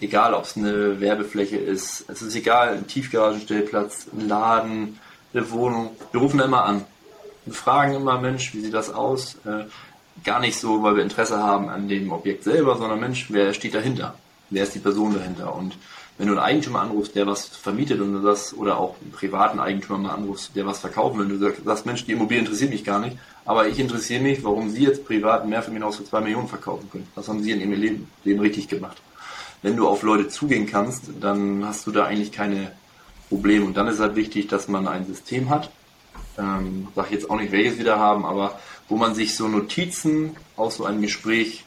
Egal, 0.00 0.34
ob 0.34 0.44
es 0.44 0.56
eine 0.56 1.00
Werbefläche 1.00 1.56
ist, 1.56 2.04
es 2.08 2.20
ist 2.20 2.34
egal, 2.34 2.74
ein 2.74 2.86
Tiefgaragenstellplatz, 2.86 4.08
ein 4.12 4.28
Laden, 4.28 4.98
eine 5.32 5.50
Wohnung. 5.50 5.90
Wir 6.12 6.20
rufen 6.20 6.40
immer 6.40 6.64
an 6.64 6.84
und 7.46 7.56
fragen 7.56 7.94
immer, 7.94 8.20
Mensch, 8.20 8.52
wie 8.54 8.60
sieht 8.60 8.74
das 8.74 8.92
aus? 8.92 9.36
Äh, 9.46 9.64
gar 10.24 10.40
nicht 10.40 10.58
so, 10.58 10.82
weil 10.82 10.96
wir 10.96 11.02
Interesse 11.02 11.38
haben 11.38 11.68
an 11.68 11.88
dem 11.88 12.12
Objekt 12.12 12.44
selber, 12.44 12.76
sondern 12.76 13.00
Mensch, 13.00 13.26
wer 13.30 13.54
steht 13.54 13.74
dahinter? 13.74 14.14
Wer 14.50 14.64
ist 14.64 14.74
die 14.74 14.80
Person 14.80 15.14
dahinter? 15.14 15.54
Und 15.54 15.76
wenn 16.18 16.28
du 16.28 16.32
einen 16.32 16.42
Eigentümer 16.42 16.80
anrufst, 16.80 17.14
der 17.14 17.26
was 17.26 17.46
vermietet 17.46 18.00
und 18.00 18.14
du 18.14 18.20
das, 18.20 18.54
oder 18.54 18.78
auch 18.78 18.96
einen 19.02 19.12
privaten 19.12 19.60
Eigentümer 19.60 19.98
mal 19.98 20.14
anrufst, 20.14 20.56
der 20.56 20.66
was 20.66 20.78
verkaufen 20.78 21.18
will, 21.18 21.26
und 21.26 21.40
du 21.40 21.64
sagst, 21.64 21.84
Mensch, 21.84 22.06
die 22.06 22.12
Immobilie 22.12 22.40
interessiert 22.40 22.70
mich 22.70 22.84
gar 22.84 23.00
nicht, 23.00 23.18
aber 23.44 23.68
ich 23.68 23.78
interessiere 23.78 24.22
mich, 24.22 24.42
warum 24.42 24.70
Sie 24.70 24.84
jetzt 24.84 25.04
privat 25.04 25.42
ein 25.42 25.50
Mehrfamilienhaus 25.50 25.96
für 25.96 26.04
zwei 26.04 26.20
Millionen 26.20 26.48
verkaufen 26.48 26.88
können. 26.90 27.08
Was 27.14 27.28
haben 27.28 27.42
Sie 27.42 27.50
in 27.50 27.60
Ihrem 27.60 27.72
Leben, 27.72 28.08
Leben 28.24 28.40
richtig 28.40 28.68
gemacht? 28.68 28.96
Wenn 29.62 29.76
du 29.76 29.88
auf 29.88 30.02
Leute 30.02 30.28
zugehen 30.28 30.66
kannst, 30.66 31.04
dann 31.20 31.64
hast 31.66 31.86
du 31.86 31.90
da 31.90 32.04
eigentlich 32.04 32.32
keine 32.32 32.72
Probleme. 33.28 33.64
Und 33.64 33.76
dann 33.76 33.88
ist 33.88 34.00
halt 34.00 34.16
wichtig, 34.16 34.48
dass 34.48 34.68
man 34.68 34.86
ein 34.86 35.06
System 35.06 35.50
hat. 35.50 35.70
Ähm, 36.38 36.88
sag 36.94 37.10
jetzt 37.10 37.28
auch 37.30 37.36
nicht, 37.36 37.52
welches 37.52 37.78
wir 37.78 37.84
da 37.84 37.98
haben, 37.98 38.24
aber 38.24 38.58
wo 38.88 38.96
man 38.96 39.14
sich 39.14 39.34
so 39.36 39.48
Notizen 39.48 40.36
aus 40.56 40.76
so 40.76 40.84
einem 40.84 41.02
Gespräch 41.02 41.64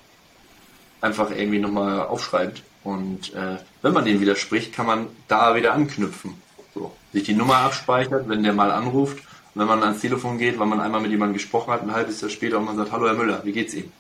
einfach 1.02 1.32
irgendwie 1.32 1.60
nochmal 1.60 2.02
aufschreibt 2.02 2.64
und 2.84 3.34
äh, 3.34 3.58
wenn 3.82 3.94
man 3.94 4.06
dem 4.06 4.22
widerspricht, 4.22 4.74
kann 4.74 4.86
man 4.86 5.08
da 5.28 5.56
wieder 5.56 5.74
anknüpfen. 5.74 6.42
So. 6.74 6.96
Sich 7.12 7.24
die 7.24 7.34
Nummer 7.34 7.58
abspeichert, 7.58 8.30
wenn 8.30 8.44
der 8.44 8.54
mal 8.54 8.72
anruft. 8.72 9.18
Und 9.54 9.62
wenn 9.62 9.68
man 9.68 9.84
ans 9.84 10.02
Telefon 10.02 10.38
geht, 10.38 10.60
weil 10.60 10.68
man 10.68 10.80
einmal 10.80 11.02
mit 11.02 11.12
jemandem 11.12 11.34
gesprochen 11.34 11.74
hat, 11.74 11.82
ein 11.82 11.92
halbes 11.92 12.22
Jahr 12.22 12.30
später 12.30 12.58
und 12.58 12.66
man 12.66 12.78
sagt, 12.78 12.92
hallo 12.92 13.08
Herr 13.08 13.16
Müller, 13.16 13.42
wie 13.44 13.52
geht's 13.52 13.74
Ihnen? 13.74 13.92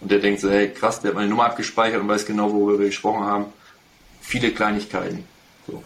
Und 0.00 0.10
der 0.10 0.18
denkt 0.18 0.40
so, 0.40 0.50
hey 0.50 0.68
krass, 0.68 1.00
der 1.00 1.10
hat 1.10 1.14
meine 1.14 1.28
Nummer 1.28 1.46
abgespeichert 1.46 2.00
und 2.00 2.08
weiß 2.08 2.26
genau, 2.26 2.52
worüber 2.52 2.80
wir 2.80 2.86
gesprochen 2.86 3.24
haben. 3.24 3.46
Viele 4.20 4.50
Kleinigkeiten. 4.52 5.24
So. 5.66 5.82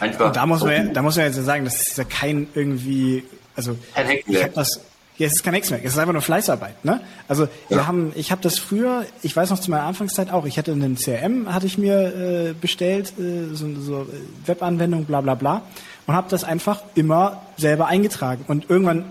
Einfach. 0.00 0.32
da 0.32 0.46
muss 0.46 0.64
man, 0.64 0.92
da 0.92 1.02
muss 1.02 1.16
man 1.16 1.26
jetzt 1.26 1.36
sagen, 1.36 1.64
das 1.64 1.88
ist 1.88 1.96
ja 1.96 2.04
kein 2.04 2.48
irgendwie, 2.54 3.24
also 3.54 3.78
ich 4.26 4.42
habe 4.42 4.52
das 4.54 4.80
ja, 5.18 5.26
es 5.26 5.34
ist 5.34 5.44
kein 5.44 5.54
Hexenwerk, 5.54 5.84
es 5.84 5.92
ist 5.92 5.98
einfach 5.98 6.12
nur 6.12 6.22
Fleißarbeit. 6.22 6.84
Ne? 6.84 7.00
Also 7.28 7.44
ja. 7.44 7.48
wir 7.76 7.86
haben, 7.86 8.12
ich 8.14 8.30
habe 8.30 8.40
das 8.40 8.58
früher, 8.58 9.04
ich 9.22 9.36
weiß 9.36 9.50
noch 9.50 9.58
zu 9.58 9.70
meiner 9.70 9.84
Anfangszeit 9.84 10.30
auch, 10.30 10.46
ich 10.46 10.58
hatte 10.58 10.72
einen 10.72 10.96
CRM, 10.96 11.52
hatte 11.52 11.66
ich 11.66 11.78
mir 11.78 12.50
äh, 12.50 12.54
bestellt, 12.58 13.12
äh, 13.18 13.54
so, 13.54 13.68
so 13.80 14.02
äh, 14.02 14.48
Webanwendung, 14.48 15.04
bla 15.04 15.20
bla 15.20 15.34
bla, 15.34 15.62
und 16.06 16.14
habe 16.14 16.28
das 16.30 16.44
einfach 16.44 16.82
immer 16.94 17.42
selber 17.56 17.86
eingetragen. 17.86 18.44
Und 18.48 18.70
irgendwann 18.70 19.04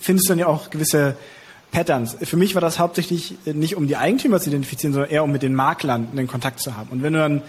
findest 0.00 0.28
du 0.28 0.32
dann 0.32 0.38
ja 0.40 0.46
auch 0.46 0.70
gewisse 0.70 1.16
Patterns. 1.70 2.16
Für 2.22 2.36
mich 2.36 2.54
war 2.54 2.60
das 2.60 2.78
hauptsächlich 2.78 3.34
nicht 3.44 3.76
um 3.76 3.86
die 3.86 3.96
Eigentümer 3.96 4.40
zu 4.40 4.48
identifizieren, 4.50 4.92
sondern 4.92 5.10
eher 5.10 5.22
um 5.22 5.30
mit 5.30 5.42
den 5.42 5.54
Maklern 5.54 6.08
einen 6.12 6.26
Kontakt 6.26 6.60
zu 6.60 6.76
haben. 6.76 6.88
Und 6.90 7.02
wenn 7.02 7.12
du 7.12 7.18
dann 7.18 7.42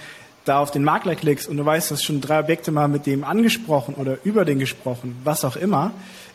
da 0.45 0.59
auf 0.59 0.71
den 0.71 0.83
Makler 0.83 1.15
klickst 1.15 1.47
und 1.47 1.57
du 1.57 1.65
weißt, 1.65 1.89
du 1.89 1.95
hast 1.95 2.03
schon 2.03 2.21
drei 2.21 2.39
Objekte 2.39 2.71
mal 2.71 2.87
mit 2.87 3.05
dem 3.05 3.23
angesprochen 3.23 3.95
oder 3.95 4.17
über 4.23 4.45
den 4.45 4.59
gesprochen, 4.59 5.17
was 5.23 5.45
auch 5.45 5.55
immer, 5.55 5.91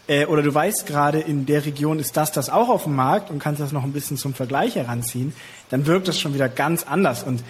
äh, 0.07 0.27
oder 0.27 0.43
du 0.43 0.53
weißt 0.53 0.87
gerade, 0.87 1.21
in 1.21 1.47
der 1.47 1.65
Region 1.65 1.99
ist 1.99 2.17
das, 2.17 2.33
das 2.33 2.51
auch 2.51 2.69
auf 2.69 2.85
dem 2.85 2.95
Markt 2.95 3.31
und 3.31 3.39
kannst 3.39 3.61
das 3.61 3.73
noch 3.73 3.85
ein 3.85 3.93
bisschen 3.93 4.17
zum 4.17 4.35
Vergleich 4.35 4.77
heranziehen, 4.77 5.33
dann 5.71 5.87
wirkt 5.87 6.09
das 6.09 6.21
schon 6.21 6.35
wieder 6.35 6.49
ganz 6.49 6.85
anders. 6.85 7.23
Und 7.23 7.43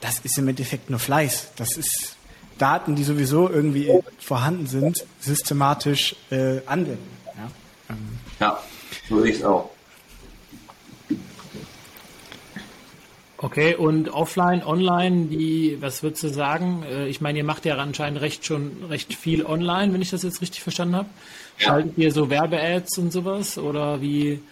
das 0.00 0.20
ist 0.20 0.38
im 0.38 0.48
Endeffekt 0.48 0.90
nur 0.90 0.98
Fleiß. 0.98 1.52
Das 1.56 1.76
ist 1.76 2.16
Daten, 2.58 2.94
die 2.94 3.04
sowieso 3.04 3.48
irgendwie 3.48 3.90
vorhanden 4.18 4.66
sind, 4.66 5.04
systematisch 5.20 6.16
äh, 6.30 6.60
anwenden. 6.66 7.08
Ja, 7.36 7.50
ähm. 7.90 8.18
ja 8.40 8.58
so 9.08 9.20
sehe 9.20 9.30
ich 9.30 9.38
es 9.38 9.44
auch. 9.44 9.70
Okay, 13.40 13.76
und 13.76 14.08
offline, 14.12 14.64
online, 14.64 15.26
die, 15.26 15.78
was 15.80 16.02
würdest 16.02 16.24
du 16.24 16.28
sagen? 16.28 16.82
Äh, 16.82 17.06
ich 17.06 17.20
meine, 17.20 17.38
ihr 17.38 17.44
macht 17.44 17.64
ja 17.64 17.76
anscheinend 17.76 18.20
recht 18.20 18.44
schon 18.44 18.84
recht 18.88 19.14
viel 19.14 19.46
online, 19.46 19.92
wenn 19.92 20.02
ich 20.02 20.10
das 20.10 20.24
jetzt 20.24 20.40
richtig 20.42 20.64
verstanden 20.64 20.96
habe. 20.96 21.08
Schaltet 21.56 21.96
ihr 21.96 22.10
so 22.12 22.30
Werbe-Ads 22.30 22.98
und 22.98 23.12
sowas 23.12 23.56
oder 23.56 24.00
wie? 24.00 24.42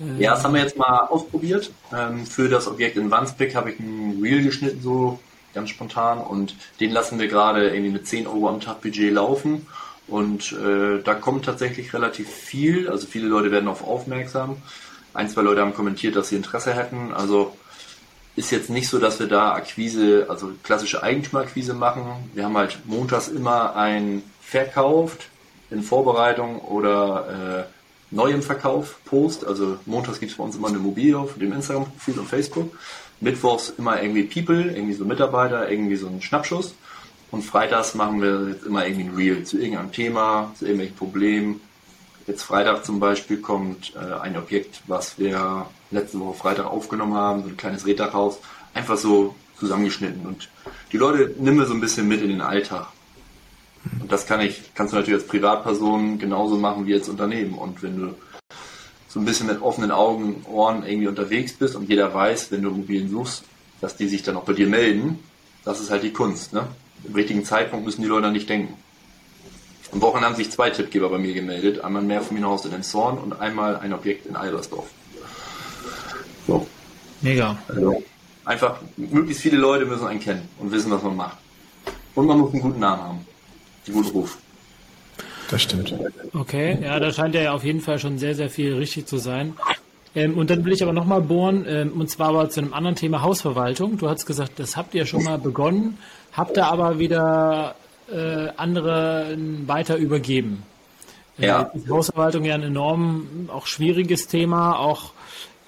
Äh 0.00 0.22
ja, 0.22 0.30
das 0.30 0.44
haben 0.44 0.54
wir 0.54 0.62
jetzt 0.62 0.78
mal 0.78 1.08
ausprobiert. 1.10 1.70
Ähm, 1.94 2.24
für 2.24 2.48
das 2.48 2.68
Objekt 2.68 2.96
in 2.96 3.10
Wandsbek 3.10 3.54
habe 3.54 3.70
ich 3.70 3.78
ein 3.78 4.18
Reel 4.22 4.42
geschnitten, 4.42 4.80
so 4.80 5.18
ganz 5.52 5.68
spontan, 5.68 6.18
und 6.18 6.56
den 6.80 6.90
lassen 6.90 7.18
wir 7.18 7.28
gerade 7.28 7.68
irgendwie 7.68 7.92
mit 7.92 8.06
10 8.06 8.26
Euro 8.26 8.48
am 8.48 8.60
Tag 8.60 8.80
Budget 8.80 9.12
laufen. 9.12 9.66
Und 10.08 10.52
äh, 10.52 11.02
da 11.04 11.14
kommt 11.14 11.44
tatsächlich 11.44 11.92
relativ 11.92 12.28
viel, 12.28 12.88
also 12.88 13.06
viele 13.06 13.28
Leute 13.28 13.50
werden 13.50 13.68
auf 13.68 13.86
aufmerksam. 13.86 14.56
Ein, 15.12 15.28
zwei 15.28 15.42
Leute 15.42 15.60
haben 15.60 15.74
kommentiert, 15.74 16.16
dass 16.16 16.30
sie 16.30 16.36
Interesse 16.36 16.72
hätten. 16.72 17.12
Also 17.12 17.54
ist 18.34 18.50
jetzt 18.50 18.70
nicht 18.70 18.88
so, 18.88 18.98
dass 18.98 19.20
wir 19.20 19.26
da 19.26 19.52
Akquise, 19.52 20.26
also 20.28 20.52
klassische 20.62 21.02
Eigentümerakquise 21.02 21.74
machen. 21.74 22.30
Wir 22.34 22.44
haben 22.44 22.56
halt 22.56 22.78
montags 22.86 23.28
immer 23.28 23.76
ein 23.76 24.22
verkauft 24.40 25.28
in 25.70 25.82
Vorbereitung 25.82 26.60
oder 26.60 27.66
äh, 27.68 28.14
neu 28.14 28.40
Verkauf 28.40 28.98
Post. 29.04 29.44
Also 29.44 29.78
montags 29.86 30.20
gibt 30.20 30.32
es 30.32 30.38
bei 30.38 30.44
uns 30.44 30.56
immer 30.56 30.68
eine 30.68 30.78
Immobilie 30.78 31.18
auf 31.18 31.34
dem 31.38 31.52
Instagram-Profil 31.52 32.18
und 32.18 32.28
Facebook. 32.28 32.76
Mittwochs 33.20 33.72
immer 33.78 34.02
irgendwie 34.02 34.24
People, 34.24 34.72
irgendwie 34.74 34.94
so 34.94 35.04
Mitarbeiter, 35.04 35.70
irgendwie 35.70 35.96
so 35.96 36.08
ein 36.08 36.20
Schnappschuss. 36.20 36.74
Und 37.30 37.42
freitags 37.42 37.94
machen 37.94 38.20
wir 38.20 38.48
jetzt 38.50 38.66
immer 38.66 38.86
irgendwie 38.86 39.04
ein 39.04 39.14
Reel 39.14 39.44
zu 39.44 39.58
irgendeinem 39.58 39.92
Thema, 39.92 40.52
zu 40.58 40.66
irgendwelchen 40.66 40.96
Problemen. 40.96 41.60
Jetzt 42.26 42.42
Freitag 42.44 42.84
zum 42.84 43.00
Beispiel 43.00 43.38
kommt 43.38 43.94
äh, 43.96 44.20
ein 44.20 44.36
Objekt, 44.36 44.82
was 44.86 45.18
wir 45.18 45.66
letzte 45.90 46.20
Woche 46.20 46.38
Freitag 46.38 46.66
aufgenommen 46.66 47.14
haben, 47.14 47.42
so 47.42 47.48
ein 47.48 47.56
kleines 47.56 47.86
Reddachhaus, 47.86 48.38
einfach 48.74 48.96
so 48.96 49.34
zusammengeschnitten. 49.58 50.24
Und 50.26 50.48
die 50.92 50.98
Leute 50.98 51.34
nehmen 51.38 51.58
wir 51.58 51.66
so 51.66 51.74
ein 51.74 51.80
bisschen 51.80 52.06
mit 52.06 52.22
in 52.22 52.28
den 52.28 52.40
Alltag. 52.40 52.86
Und 54.00 54.12
das 54.12 54.26
kann 54.26 54.40
ich, 54.40 54.74
kannst 54.74 54.92
du 54.92 54.98
natürlich 54.98 55.20
als 55.20 55.28
Privatperson 55.28 56.18
genauso 56.18 56.56
machen 56.56 56.86
wie 56.86 56.94
als 56.94 57.08
Unternehmen. 57.08 57.54
Und 57.54 57.82
wenn 57.82 57.96
du 57.96 58.14
so 59.08 59.20
ein 59.20 59.24
bisschen 59.24 59.48
mit 59.48 59.60
offenen 59.60 59.90
Augen, 59.90 60.44
Ohren 60.48 60.86
irgendwie 60.86 61.08
unterwegs 61.08 61.52
bist 61.54 61.74
und 61.74 61.88
jeder 61.88 62.14
weiß, 62.14 62.52
wenn 62.52 62.62
du 62.62 62.70
Immobilien 62.70 63.10
suchst, 63.10 63.44
dass 63.80 63.96
die 63.96 64.08
sich 64.08 64.22
dann 64.22 64.36
auch 64.36 64.44
bei 64.44 64.52
dir 64.52 64.68
melden, 64.68 65.18
das 65.64 65.80
ist 65.80 65.90
halt 65.90 66.04
die 66.04 66.12
Kunst. 66.12 66.52
Ne? 66.52 66.66
Im 67.04 67.14
richtigen 67.14 67.44
Zeitpunkt 67.44 67.84
müssen 67.84 68.02
die 68.02 68.08
Leute 68.08 68.30
nicht 68.30 68.48
denken. 68.48 68.74
Am 69.92 70.00
Wochenende 70.00 70.28
haben 70.28 70.36
sich 70.36 70.50
zwei 70.50 70.70
Tippgeber 70.70 71.10
bei 71.10 71.18
mir 71.18 71.34
gemeldet. 71.34 71.84
Einmal 71.84 72.02
ein 72.02 72.08
Mehrfamilienhaus 72.08 72.64
in 72.64 72.70
den 72.70 72.82
Zorn 72.82 73.18
und 73.18 73.38
einmal 73.40 73.76
ein 73.76 73.92
Objekt 73.92 74.26
in 74.26 74.36
Albersdorf. 74.36 74.86
So. 76.46 76.66
Mega. 77.20 77.56
Also 77.68 78.02
einfach, 78.44 78.80
möglichst 78.96 79.42
viele 79.42 79.58
Leute 79.58 79.84
müssen 79.84 80.06
einen 80.06 80.20
kennen 80.20 80.48
und 80.58 80.72
wissen, 80.72 80.90
was 80.90 81.02
man 81.02 81.16
macht. 81.16 81.36
Und 82.14 82.26
man 82.26 82.38
muss 82.38 82.52
einen 82.52 82.62
guten 82.62 82.80
Namen 82.80 83.02
haben. 83.02 83.26
Einen 83.86 83.96
guten 83.96 84.10
Ruf. 84.10 84.38
Das 85.50 85.62
stimmt. 85.62 85.94
Okay, 86.32 86.78
ja, 86.82 86.98
da 86.98 87.12
scheint 87.12 87.34
ja 87.34 87.52
auf 87.52 87.62
jeden 87.62 87.82
Fall 87.82 87.98
schon 87.98 88.18
sehr, 88.18 88.34
sehr 88.34 88.48
viel 88.48 88.74
richtig 88.74 89.06
zu 89.06 89.18
sein. 89.18 89.54
Ähm, 90.14 90.36
und 90.36 90.50
dann 90.50 90.64
will 90.64 90.72
ich 90.72 90.82
aber 90.82 90.92
nochmal 90.92 91.20
bohren, 91.20 91.64
ähm, 91.68 91.92
und 91.92 92.08
zwar 92.08 92.28
aber 92.28 92.48
zu 92.48 92.60
einem 92.60 92.72
anderen 92.72 92.96
Thema 92.96 93.22
Hausverwaltung. 93.22 93.98
Du 93.98 94.08
hast 94.08 94.24
gesagt, 94.24 94.58
das 94.58 94.76
habt 94.76 94.94
ihr 94.94 95.04
schon 95.04 95.24
mal 95.24 95.38
begonnen, 95.38 95.98
habt 96.32 96.56
ihr 96.56 96.66
aber 96.66 96.98
wieder 96.98 97.74
äh, 98.10 98.48
andere 98.56 99.36
weiter 99.66 99.96
übergeben. 99.96 100.62
Äh, 101.38 101.46
ja. 101.46 101.70
Äh, 101.74 101.90
Hausverwaltung 101.90 102.44
ja 102.44 102.54
ein 102.54 102.62
enorm 102.62 103.48
auch 103.52 103.66
schwieriges 103.66 104.28
Thema, 104.28 104.78
auch 104.78 105.12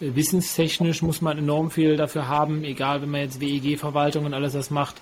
Wissenstechnisch 0.01 1.03
muss 1.03 1.23
man 1.23 1.39
enorm 1.39 1.71
viel 1.71 1.97
dafür 1.97 2.29
haben, 2.29 2.65
egal 2.65 3.01
wenn 3.01 3.11
man 3.11 3.21
jetzt 3.21 3.41
WEG-Verwaltung 3.41 4.25
und 4.25 4.35
alles 4.35 4.53
das 4.53 4.71
macht. 4.71 4.97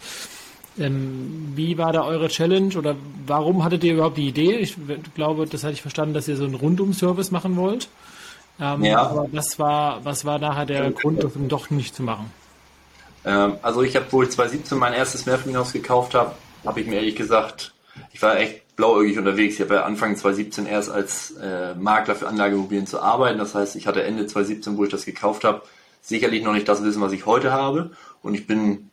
Ähm, 0.79 1.53
wie 1.55 1.77
war 1.77 1.93
da 1.93 2.05
eure 2.05 2.29
Challenge 2.29 2.77
oder 2.77 2.97
warum 3.27 3.65
hattet 3.65 3.85
ihr 3.85 3.95
überhaupt 3.95 4.17
die 4.17 4.29
Idee? 4.29 4.57
Ich 4.57 4.77
glaube, 5.15 5.47
das 5.47 5.65
hatte 5.65 5.75
ich 5.75 5.83
verstanden, 5.83 6.15
dass 6.15 6.29
ihr 6.29 6.37
so 6.37 6.45
einen 6.45 6.55
Rundum-Service 6.55 7.31
machen 7.31 7.57
wollt. 7.57 7.89
Ähm, 8.61 8.85
ja. 8.85 9.03
Aber 9.03 9.27
was 9.33 9.59
war, 9.59 10.05
was 10.05 10.25
war 10.25 10.39
nachher 10.39 10.67
der 10.67 10.91
Grund, 10.91 11.23
das 11.23 11.33
doch 11.49 11.71
nicht 11.71 11.95
zu 11.95 12.03
machen? 12.03 12.31
Ähm, 13.25 13.55
also 13.63 13.83
ich 13.83 13.97
habe, 13.97 14.07
wo 14.11 14.23
ich 14.23 14.31
2017 14.31 14.79
mein 14.79 14.95
erstes 14.95 15.27
Mehrfamilienhaus 15.27 15.73
gekauft 15.73 16.15
habe, 16.15 16.33
habe 16.65 16.81
ich 16.81 16.87
mir 16.87 16.97
ehrlich 16.97 17.17
gesagt, 17.17 17.75
ich 18.13 18.23
war 18.23 18.39
echt 18.39 18.77
blauäugig 18.77 19.19
unterwegs. 19.19 19.57
Ich 19.57 19.61
habe 19.61 19.75
ja 19.75 19.85
Anfang 19.85 20.17
2017 20.17 20.67
erst 20.67 20.91
als 20.91 21.33
äh, 21.33 21.75
Makler 21.75 22.15
für 22.15 22.29
Anlageimmobilien 22.29 22.87
zu 22.87 23.01
arbeiten. 23.01 23.39
Das 23.39 23.55
heißt, 23.55 23.77
ich 23.77 23.87
hatte 23.87 24.03
Ende 24.03 24.27
2017, 24.27 24.77
wo 24.77 24.85
ich 24.85 24.91
das 24.91 25.05
gekauft 25.05 25.45
habe, 25.45 25.63
sicherlich 26.01 26.43
noch 26.43 26.53
nicht 26.53 26.69
das 26.69 26.83
Wissen, 26.83 27.03
was 27.03 27.13
ich 27.13 27.27
heute 27.27 27.53
habe. 27.53 27.91
Und 28.23 28.35
ich 28.35 28.47
bin 28.47 28.91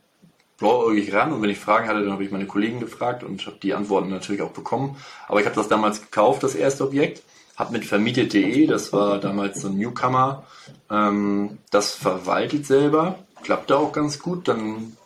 blauäugig 0.57 1.13
ran 1.13 1.32
und 1.32 1.41
wenn 1.41 1.49
ich 1.49 1.59
Fragen 1.59 1.88
hatte, 1.88 2.01
dann 2.01 2.11
habe 2.11 2.24
ich 2.24 2.32
meine 2.32 2.45
Kollegen 2.45 2.80
gefragt 2.80 3.24
und 3.24 3.45
habe 3.45 3.57
die 3.63 3.74
Antworten 3.74 4.09
natürlich 4.09 4.41
auch 4.41 4.51
bekommen. 4.51 4.97
Aber 5.28 5.39
ich 5.39 5.45
habe 5.45 5.55
das 5.55 5.70
damals 5.70 6.01
gekauft, 6.01 6.43
das 6.43 6.53
erste 6.55 6.84
Objekt, 6.84 7.24
habe 7.55 7.74
mit 7.74 7.86
vermietet.de, 7.86 8.67
das 8.67 8.91
war 8.91 9.20
damals 9.20 9.61
so 9.61 9.70
ein 9.70 9.78
Newcomer, 9.78 10.43
ähm, 10.91 11.59
das 11.72 11.93
verwaltet 11.95 12.65
selber, 12.65 13.20
klappte 13.41 13.78
auch 13.78 13.93
ganz 13.93 14.20
gut. 14.20 14.47
Dann 14.47 14.97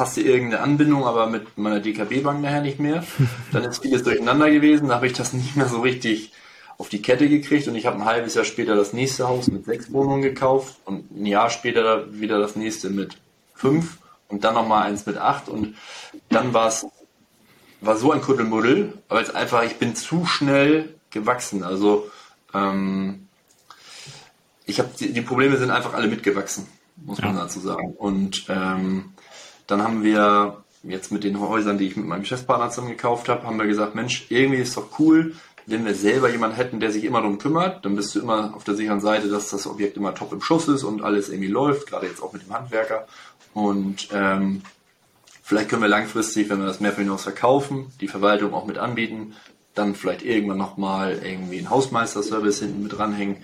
passte 0.00 0.22
irgendeine 0.22 0.62
Anbindung, 0.62 1.04
aber 1.04 1.26
mit 1.26 1.58
meiner 1.58 1.78
DKB-Bank 1.78 2.40
nachher 2.40 2.62
nicht 2.62 2.80
mehr. 2.80 3.04
Dann 3.52 3.64
ist 3.64 3.82
vieles 3.82 4.02
durcheinander 4.02 4.50
gewesen, 4.50 4.88
da 4.88 4.94
habe 4.94 5.06
ich 5.06 5.12
das 5.12 5.32
nicht 5.34 5.56
mehr 5.56 5.68
so 5.68 5.82
richtig 5.82 6.32
auf 6.78 6.88
die 6.88 7.02
Kette 7.02 7.28
gekriegt 7.28 7.68
und 7.68 7.74
ich 7.74 7.84
habe 7.84 7.96
ein 7.96 8.06
halbes 8.06 8.34
Jahr 8.34 8.46
später 8.46 8.74
das 8.74 8.94
nächste 8.94 9.28
Haus 9.28 9.48
mit 9.48 9.66
sechs 9.66 9.92
Wohnungen 9.92 10.22
gekauft 10.22 10.76
und 10.86 11.10
ein 11.10 11.26
Jahr 11.26 11.50
später 11.50 12.18
wieder 12.18 12.38
das 12.38 12.56
nächste 12.56 12.88
mit 12.88 13.18
fünf 13.54 13.98
und 14.28 14.42
dann 14.42 14.54
nochmal 14.54 14.86
eins 14.86 15.04
mit 15.04 15.18
acht 15.18 15.50
und 15.50 15.76
dann 16.30 16.54
war 16.54 16.68
es 16.68 16.86
war 17.82 17.98
so 17.98 18.10
ein 18.10 18.22
Kuddelmuddel, 18.22 18.94
aber 19.10 19.20
jetzt 19.20 19.34
einfach, 19.34 19.64
ich 19.64 19.76
bin 19.76 19.94
zu 19.94 20.24
schnell 20.24 20.94
gewachsen. 21.10 21.62
Also 21.62 22.10
ähm, 22.54 23.28
ich 24.64 24.78
habe 24.78 24.88
die, 24.98 25.12
die, 25.12 25.20
Probleme 25.20 25.58
sind 25.58 25.70
einfach 25.70 25.92
alle 25.92 26.08
mitgewachsen, 26.08 26.66
muss 26.96 27.18
ja. 27.18 27.26
man 27.26 27.36
dazu 27.36 27.60
sagen. 27.60 27.92
Und 27.98 28.46
ähm, 28.48 29.12
dann 29.70 29.82
haben 29.82 30.02
wir 30.02 30.62
jetzt 30.82 31.12
mit 31.12 31.24
den 31.24 31.40
Häusern, 31.40 31.78
die 31.78 31.86
ich 31.86 31.96
mit 31.96 32.06
meinem 32.06 32.22
Geschäftspartner 32.22 32.70
zusammen 32.70 32.90
gekauft 32.90 33.28
habe, 33.28 33.46
haben 33.46 33.58
wir 33.58 33.66
gesagt, 33.66 33.94
Mensch, 33.94 34.26
irgendwie 34.30 34.60
ist 34.60 34.76
doch 34.76 34.98
cool, 34.98 35.34
wenn 35.66 35.84
wir 35.84 35.94
selber 35.94 36.30
jemanden 36.30 36.56
hätten, 36.56 36.80
der 36.80 36.90
sich 36.90 37.04
immer 37.04 37.20
darum 37.20 37.38
kümmert, 37.38 37.84
dann 37.84 37.96
bist 37.96 38.14
du 38.14 38.20
immer 38.20 38.54
auf 38.56 38.64
der 38.64 38.74
sicheren 38.74 39.00
Seite, 39.00 39.28
dass 39.28 39.50
das 39.50 39.66
Objekt 39.66 39.96
immer 39.96 40.14
top 40.14 40.32
im 40.32 40.40
Schuss 40.40 40.68
ist 40.68 40.84
und 40.84 41.02
alles 41.02 41.28
irgendwie 41.28 41.48
läuft, 41.48 41.88
gerade 41.88 42.06
jetzt 42.06 42.22
auch 42.22 42.32
mit 42.32 42.42
dem 42.42 42.54
Handwerker. 42.54 43.06
Und 43.52 44.08
ähm, 44.12 44.62
vielleicht 45.42 45.68
können 45.68 45.82
wir 45.82 45.88
langfristig, 45.88 46.48
wenn 46.48 46.58
wir 46.58 46.66
das 46.66 46.80
mehr 46.80 46.92
für 46.92 47.02
hinaus 47.02 47.22
verkaufen, 47.22 47.92
die 48.00 48.08
Verwaltung 48.08 48.54
auch 48.54 48.66
mit 48.66 48.78
anbieten, 48.78 49.34
dann 49.74 49.94
vielleicht 49.94 50.22
irgendwann 50.22 50.58
nochmal 50.58 51.20
irgendwie 51.22 51.58
einen 51.58 51.70
Hausmeisterservice 51.70 52.60
hinten 52.60 52.82
mit 52.82 52.96
dranhängen. 52.96 53.36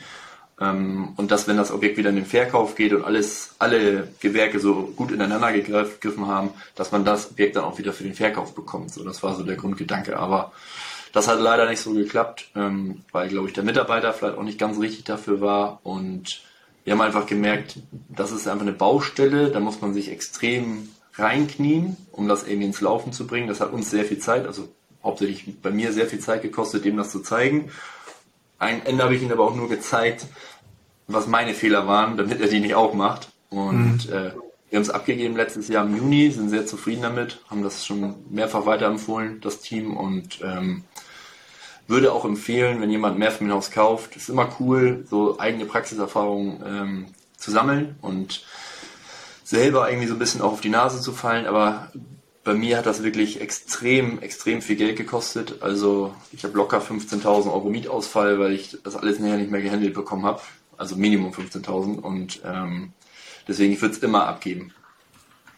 Ähm, 0.60 1.10
und 1.16 1.30
dass, 1.30 1.48
wenn 1.48 1.56
das 1.56 1.70
Objekt 1.70 1.98
wieder 1.98 2.10
in 2.10 2.16
den 2.16 2.26
Verkauf 2.26 2.74
geht 2.74 2.92
und 2.92 3.04
alles, 3.04 3.54
alle 3.58 4.08
Gewerke 4.20 4.58
so 4.58 4.92
gut 4.96 5.12
ineinander 5.12 5.52
gegriffen 5.52 6.26
haben, 6.26 6.50
dass 6.74 6.92
man 6.92 7.04
das 7.04 7.30
Objekt 7.30 7.56
dann 7.56 7.64
auch 7.64 7.78
wieder 7.78 7.92
für 7.92 8.04
den 8.04 8.14
Verkauf 8.14 8.54
bekommt. 8.54 8.92
So, 8.92 9.04
das 9.04 9.22
war 9.22 9.34
so 9.34 9.42
der 9.42 9.56
Grundgedanke. 9.56 10.18
Aber 10.18 10.52
das 11.12 11.28
hat 11.28 11.40
leider 11.40 11.68
nicht 11.68 11.80
so 11.80 11.92
geklappt, 11.92 12.50
ähm, 12.54 13.02
weil, 13.12 13.28
glaube 13.28 13.48
ich, 13.48 13.54
der 13.54 13.64
Mitarbeiter 13.64 14.12
vielleicht 14.12 14.38
auch 14.38 14.42
nicht 14.42 14.58
ganz 14.58 14.80
richtig 14.80 15.04
dafür 15.04 15.40
war. 15.40 15.80
Und 15.82 16.42
wir 16.84 16.92
haben 16.92 17.00
einfach 17.00 17.26
gemerkt, 17.26 17.76
das 18.08 18.32
ist 18.32 18.48
einfach 18.48 18.66
eine 18.66 18.72
Baustelle, 18.72 19.50
da 19.50 19.60
muss 19.60 19.80
man 19.80 19.92
sich 19.92 20.10
extrem 20.10 20.88
reinknien, 21.14 21.96
um 22.12 22.28
das 22.28 22.46
irgendwie 22.46 22.66
ins 22.66 22.80
Laufen 22.80 23.12
zu 23.12 23.26
bringen. 23.26 23.48
Das 23.48 23.60
hat 23.60 23.72
uns 23.72 23.90
sehr 23.90 24.04
viel 24.04 24.18
Zeit, 24.18 24.46
also 24.46 24.68
hauptsächlich 25.02 25.60
bei 25.60 25.70
mir 25.70 25.92
sehr 25.92 26.06
viel 26.06 26.18
Zeit 26.18 26.42
gekostet, 26.42 26.84
dem 26.84 26.96
das 26.96 27.10
zu 27.10 27.20
zeigen. 27.20 27.70
Ein 28.58 28.84
Ende 28.86 29.04
habe 29.04 29.14
ich 29.14 29.22
ihm 29.22 29.30
aber 29.30 29.44
auch 29.44 29.54
nur 29.54 29.68
gezeigt, 29.68 30.26
was 31.08 31.26
meine 31.26 31.54
Fehler 31.54 31.86
waren, 31.86 32.16
damit 32.16 32.40
er 32.40 32.48
die 32.48 32.60
nicht 32.60 32.74
auch 32.74 32.94
macht. 32.94 33.28
Und 33.50 34.08
mhm. 34.08 34.12
äh, 34.12 34.32
wir 34.70 34.78
haben 34.78 34.82
es 34.82 34.90
abgegeben 34.90 35.36
letztes 35.36 35.68
Jahr 35.68 35.84
im 35.84 35.96
Juni, 35.96 36.30
sind 36.30 36.50
sehr 36.50 36.66
zufrieden 36.66 37.02
damit, 37.02 37.40
haben 37.48 37.62
das 37.62 37.86
schon 37.86 38.16
mehrfach 38.30 38.66
weiterempfohlen, 38.66 39.40
das 39.40 39.60
Team, 39.60 39.96
und 39.96 40.40
ähm, 40.42 40.84
würde 41.86 42.12
auch 42.12 42.24
empfehlen, 42.24 42.80
wenn 42.80 42.90
jemand 42.90 43.18
mehr 43.18 43.32
Haus 43.52 43.70
kauft, 43.70 44.16
ist 44.16 44.28
immer 44.28 44.48
cool, 44.58 45.06
so 45.08 45.38
eigene 45.38 45.66
Praxiserfahrungen 45.66 46.62
ähm, 46.66 47.06
zu 47.36 47.52
sammeln 47.52 47.94
und 48.02 48.44
selber 49.44 49.88
irgendwie 49.88 50.08
so 50.08 50.14
ein 50.14 50.18
bisschen 50.18 50.40
auch 50.42 50.54
auf 50.54 50.60
die 50.60 50.68
Nase 50.68 51.00
zu 51.00 51.12
fallen, 51.12 51.46
aber 51.46 51.92
bei 52.46 52.54
mir 52.54 52.78
hat 52.78 52.86
das 52.86 53.02
wirklich 53.02 53.40
extrem, 53.40 54.20
extrem 54.20 54.62
viel 54.62 54.76
Geld 54.76 54.96
gekostet. 54.96 55.62
Also 55.62 56.14
ich 56.30 56.44
habe 56.44 56.56
locker 56.56 56.80
15.000 56.80 57.52
Euro 57.52 57.68
Mietausfall, 57.68 58.38
weil 58.38 58.52
ich 58.52 58.78
das 58.84 58.94
alles 58.94 59.18
nachher 59.18 59.36
nicht 59.36 59.50
mehr 59.50 59.62
gehandelt 59.62 59.94
bekommen 59.94 60.24
habe. 60.24 60.40
Also 60.76 60.94
Minimum 60.94 61.32
15.000 61.32 61.98
und 61.98 62.40
ähm, 62.44 62.92
deswegen 63.48 63.72
ich 63.72 63.82
würde 63.82 63.96
es 63.96 64.02
immer 64.02 64.28
abgeben. 64.28 64.72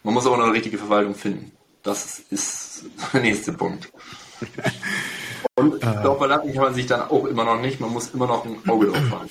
Man 0.02 0.14
muss 0.14 0.26
aber 0.26 0.38
noch 0.38 0.44
eine 0.44 0.54
richtige 0.54 0.78
Verwaltung 0.78 1.14
finden. 1.14 1.52
Das 1.82 2.20
ist 2.30 2.86
der 3.12 3.20
nächste 3.20 3.52
Punkt. 3.52 3.92
Und 5.56 5.74
ich 5.74 5.80
glaube, 5.80 6.18
verlassen 6.18 6.52
kann 6.52 6.62
man 6.62 6.74
sich 6.74 6.86
dann 6.86 7.02
auch 7.02 7.24
immer 7.24 7.44
noch 7.44 7.60
nicht. 7.60 7.80
Man 7.80 7.92
muss 7.92 8.14
immer 8.14 8.28
noch 8.28 8.44
ein 8.44 8.56
Auge 8.68 8.86
drauf 8.86 9.10
haben. 9.10 9.28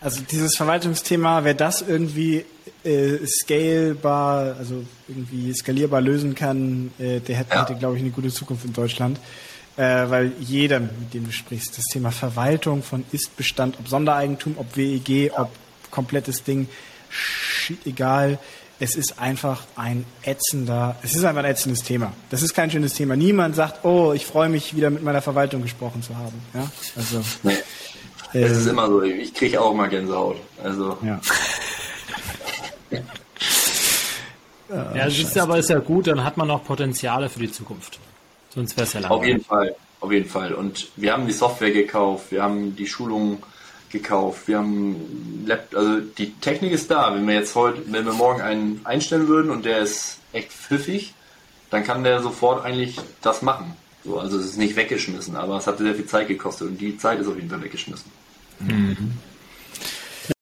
Also 0.00 0.22
dieses 0.22 0.56
Verwaltungsthema, 0.56 1.44
wer 1.44 1.54
das 1.54 1.82
irgendwie 1.82 2.44
äh, 2.84 3.18
scalbar, 3.26 4.56
also 4.58 4.84
irgendwie 5.08 5.52
skalierbar 5.52 6.00
lösen 6.00 6.34
kann, 6.34 6.90
äh, 6.98 7.20
der 7.20 7.36
hätte, 7.36 7.54
ja. 7.54 7.62
hätte 7.62 7.74
glaube 7.78 7.96
ich, 7.96 8.02
eine 8.02 8.10
gute 8.10 8.30
Zukunft 8.30 8.64
in 8.64 8.72
Deutschland. 8.72 9.18
Äh, 9.76 10.10
weil 10.10 10.32
jeder, 10.40 10.80
mit 10.80 11.14
dem 11.14 11.26
du 11.26 11.32
sprichst, 11.32 11.76
das 11.78 11.84
Thema 11.86 12.10
Verwaltung 12.10 12.82
von 12.82 13.04
Ist-Bestand, 13.12 13.78
ob 13.78 13.88
Sondereigentum, 13.88 14.56
ob 14.58 14.76
WEG, 14.76 15.32
ob 15.36 15.50
komplettes 15.90 16.44
Ding, 16.44 16.68
shit, 17.08 17.86
egal. 17.86 18.38
Es 18.82 18.96
ist 18.96 19.18
einfach 19.18 19.64
ein 19.76 20.06
ätzender, 20.22 20.96
es 21.02 21.14
ist 21.14 21.24
einfach 21.24 21.44
ein 21.44 21.50
ätzendes 21.50 21.82
Thema. 21.82 22.14
Das 22.30 22.42
ist 22.42 22.54
kein 22.54 22.70
schönes 22.70 22.94
Thema. 22.94 23.14
Niemand 23.14 23.54
sagt, 23.54 23.84
oh, 23.84 24.14
ich 24.14 24.24
freue 24.24 24.48
mich, 24.48 24.74
wieder 24.74 24.88
mit 24.88 25.02
meiner 25.02 25.20
Verwaltung 25.20 25.60
gesprochen 25.60 26.02
zu 26.02 26.16
haben. 26.16 26.40
Ja, 26.54 26.70
also. 26.96 27.22
Es 28.32 28.52
ist 28.52 28.66
immer 28.66 28.86
so, 28.86 29.02
ich 29.02 29.34
kriege 29.34 29.60
auch 29.60 29.74
mal 29.74 29.88
Gänsehaut. 29.88 30.36
Also. 30.62 30.96
Ja. 31.02 31.20
ja, 34.68 35.04
das 35.04 35.18
ist 35.18 35.38
aber 35.38 35.58
ist 35.58 35.70
ja 35.70 35.78
gut, 35.78 36.06
dann 36.06 36.22
hat 36.22 36.36
man 36.36 36.48
noch 36.48 36.64
Potenziale 36.64 37.28
für 37.28 37.40
die 37.40 37.50
Zukunft. 37.50 37.98
Sonst 38.54 38.76
wäre 38.76 38.86
es 38.86 38.92
ja 38.92 39.00
langweilig. 39.00 39.20
Auf 39.20 39.26
jeden 39.26 39.44
Fall, 39.44 39.76
auf 40.00 40.12
jeden 40.12 40.28
Fall. 40.28 40.54
Und 40.54 40.88
wir 40.96 41.12
haben 41.12 41.26
die 41.26 41.32
Software 41.32 41.70
gekauft, 41.70 42.30
wir 42.30 42.42
haben 42.42 42.76
die 42.76 42.86
Schulungen 42.86 43.38
gekauft, 43.90 44.46
wir 44.46 44.58
haben 44.58 45.44
Lab, 45.46 45.74
also 45.74 46.00
die 46.00 46.32
Technik 46.34 46.72
ist 46.72 46.90
da. 46.90 47.14
Wenn 47.14 47.26
wir 47.26 47.34
jetzt 47.34 47.54
heute, 47.54 47.82
wenn 47.86 48.04
wir 48.04 48.12
morgen 48.12 48.40
einen 48.40 48.80
einstellen 48.84 49.28
würden 49.28 49.50
und 49.50 49.64
der 49.64 49.80
ist 49.80 50.18
echt 50.32 50.52
pfiffig, 50.52 51.14
dann 51.70 51.84
kann 51.84 52.04
der 52.04 52.20
sofort 52.20 52.64
eigentlich 52.64 52.96
das 53.22 53.42
machen. 53.42 53.76
So, 54.04 54.18
also 54.18 54.38
es 54.38 54.46
ist 54.46 54.56
nicht 54.56 54.76
weggeschmissen, 54.76 55.36
aber 55.36 55.58
es 55.58 55.66
hat 55.66 55.78
sehr 55.78 55.94
viel 55.94 56.06
Zeit 56.06 56.28
gekostet 56.28 56.68
und 56.68 56.80
die 56.80 56.96
Zeit 56.96 57.20
ist 57.20 57.28
auf 57.28 57.36
jeden 57.36 57.50
Fall 57.50 57.62
weggeschmissen. 57.62 58.10
Mhm. 58.60 59.12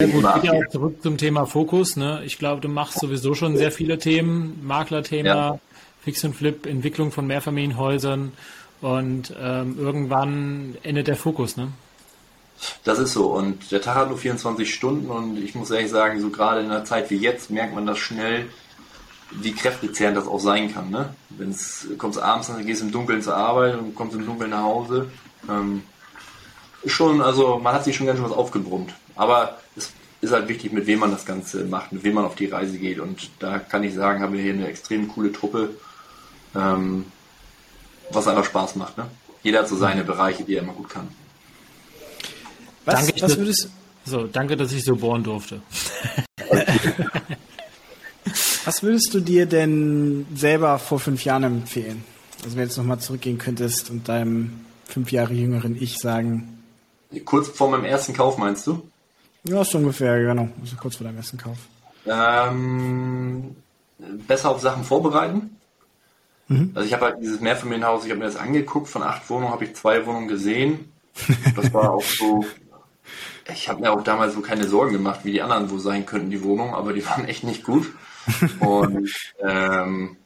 Ja, 0.00 0.06
gut, 0.06 0.44
ja 0.44 0.52
auch 0.52 0.68
zurück 0.70 1.02
zum 1.02 1.16
Thema 1.16 1.46
Fokus. 1.46 1.96
Ne? 1.96 2.22
Ich 2.24 2.38
glaube, 2.38 2.60
du 2.60 2.68
machst 2.68 3.00
sowieso 3.00 3.34
schon 3.34 3.56
sehr 3.56 3.72
viele 3.72 3.98
Themen, 3.98 4.60
Maklerthema, 4.64 5.28
ja. 5.28 5.58
Fix 6.02 6.22
und 6.24 6.34
Flip, 6.34 6.66
Entwicklung 6.66 7.10
von 7.10 7.26
Mehrfamilienhäusern 7.26 8.32
und 8.80 9.34
ähm, 9.40 9.76
irgendwann 9.78 10.76
endet 10.82 11.08
der 11.08 11.16
Fokus. 11.16 11.56
Ne? 11.56 11.68
Das 12.84 12.98
ist 12.98 13.12
so 13.12 13.26
und 13.32 13.70
der 13.72 13.80
Tag 13.80 13.96
hat 13.96 14.08
nur 14.08 14.18
24 14.18 14.72
Stunden 14.72 15.10
und 15.10 15.38
ich 15.38 15.54
muss 15.54 15.70
ehrlich 15.70 15.90
sagen, 15.90 16.20
so 16.20 16.30
gerade 16.30 16.60
in 16.60 16.66
einer 16.66 16.84
Zeit 16.84 17.10
wie 17.10 17.16
jetzt 17.16 17.50
merkt 17.50 17.74
man 17.74 17.86
das 17.86 17.98
schnell, 17.98 18.46
wie 19.30 19.52
kräftezehrend 19.52 20.16
das 20.16 20.26
auch 20.26 20.40
sein 20.40 20.72
kann. 20.72 20.90
Ne? 20.90 21.14
Wenn 21.30 21.50
es 21.50 21.86
kommst 21.98 22.18
abends, 22.18 22.48
dann 22.48 22.64
gehst 22.66 22.80
du 22.80 22.86
im 22.86 22.92
Dunkeln 22.92 23.22
zur 23.22 23.36
Arbeit 23.36 23.78
und 23.78 23.94
kommst 23.94 24.16
im 24.16 24.24
Dunkeln 24.24 24.50
nach 24.50 24.62
Hause. 24.62 25.10
Ähm, 25.48 25.82
schon, 26.86 27.20
also 27.20 27.58
man 27.58 27.74
hat 27.74 27.84
sich 27.84 27.96
schon 27.96 28.06
ganz 28.06 28.18
schön 28.18 28.28
was 28.28 28.36
aufgebrummt. 28.36 28.92
Aber 29.16 29.58
es 29.76 29.92
ist 30.20 30.32
halt 30.32 30.48
wichtig, 30.48 30.72
mit 30.72 30.86
wem 30.86 31.00
man 31.00 31.10
das 31.10 31.26
Ganze 31.26 31.64
macht, 31.64 31.92
mit 31.92 32.04
wem 32.04 32.14
man 32.14 32.24
auf 32.24 32.34
die 32.34 32.46
Reise 32.46 32.78
geht. 32.78 33.00
Und 33.00 33.30
da 33.38 33.58
kann 33.58 33.84
ich 33.84 33.94
sagen, 33.94 34.22
haben 34.22 34.32
wir 34.32 34.40
hier 34.40 34.54
eine 34.54 34.68
extrem 34.68 35.08
coole 35.08 35.32
Truppe, 35.32 35.70
ähm, 36.54 37.06
was 38.10 38.26
einfach 38.26 38.44
Spaß 38.44 38.76
macht. 38.76 38.96
Ne? 38.96 39.06
Jeder 39.42 39.60
hat 39.60 39.68
so 39.68 39.76
seine 39.76 40.04
Bereiche, 40.04 40.44
die 40.44 40.54
er 40.54 40.62
immer 40.62 40.72
gut 40.72 40.88
kann. 40.88 41.08
Was, 42.84 43.06
danke, 43.06 43.22
was 43.22 43.36
würdest 43.36 43.70
so, 44.04 44.26
danke, 44.26 44.56
dass 44.56 44.72
ich 44.72 44.84
so 44.84 44.96
bohren 44.96 45.22
durfte. 45.22 45.60
was 48.64 48.82
würdest 48.82 49.12
du 49.12 49.20
dir 49.20 49.46
denn 49.46 50.26
selber 50.34 50.78
vor 50.78 51.00
fünf 51.00 51.24
Jahren 51.24 51.44
empfehlen? 51.44 52.04
Also 52.44 52.56
wenn 52.56 52.64
du 52.64 52.68
jetzt 52.68 52.76
nochmal 52.76 52.98
zurückgehen 53.00 53.38
könntest 53.38 53.90
und 53.90 54.08
deinem 54.08 54.60
fünf 54.84 55.12
Jahre 55.12 55.34
jüngeren 55.34 55.80
Ich 55.80 55.98
sagen. 55.98 56.62
Kurz 57.24 57.48
vor 57.48 57.70
meinem 57.70 57.84
ersten 57.84 58.14
Kauf 58.14 58.38
meinst 58.38 58.66
du? 58.66 58.82
Ja, 59.44 59.64
so 59.64 59.78
ungefähr, 59.78 60.20
genau. 60.20 60.48
Also 60.60 60.76
kurz 60.76 60.96
vor 60.96 61.06
deinem 61.06 61.16
ersten 61.16 61.38
Kauf. 61.38 61.58
Ähm, 62.06 63.56
besser 64.26 64.50
auf 64.50 64.60
Sachen 64.60 64.84
vorbereiten. 64.84 65.56
Mhm. 66.48 66.72
Also 66.74 66.86
ich 66.86 66.92
habe 66.92 67.06
halt 67.06 67.16
dieses 67.22 67.40
Mehrfamilienhaus, 67.40 68.04
ich 68.04 68.10
habe 68.10 68.20
mir 68.20 68.26
das 68.26 68.36
angeguckt, 68.36 68.88
von 68.88 69.02
acht 69.02 69.28
Wohnungen 69.28 69.52
habe 69.52 69.64
ich 69.64 69.74
zwei 69.74 70.04
Wohnungen 70.06 70.28
gesehen. 70.28 70.92
Das 71.56 71.72
war 71.72 71.90
auch 71.94 72.02
so, 72.02 72.44
ich 73.52 73.68
habe 73.68 73.80
mir 73.80 73.92
auch 73.92 74.02
damals 74.02 74.34
so 74.34 74.40
keine 74.40 74.66
Sorgen 74.68 74.92
gemacht, 74.92 75.20
wie 75.24 75.32
die 75.32 75.42
anderen 75.42 75.70
wo 75.70 75.78
sein 75.78 76.06
könnten, 76.06 76.30
die 76.30 76.42
Wohnungen, 76.42 76.74
aber 76.74 76.92
die 76.92 77.06
waren 77.06 77.26
echt 77.26 77.44
nicht 77.44 77.64
gut. 77.64 77.92
Und 78.60 79.12
ähm, 79.40 80.16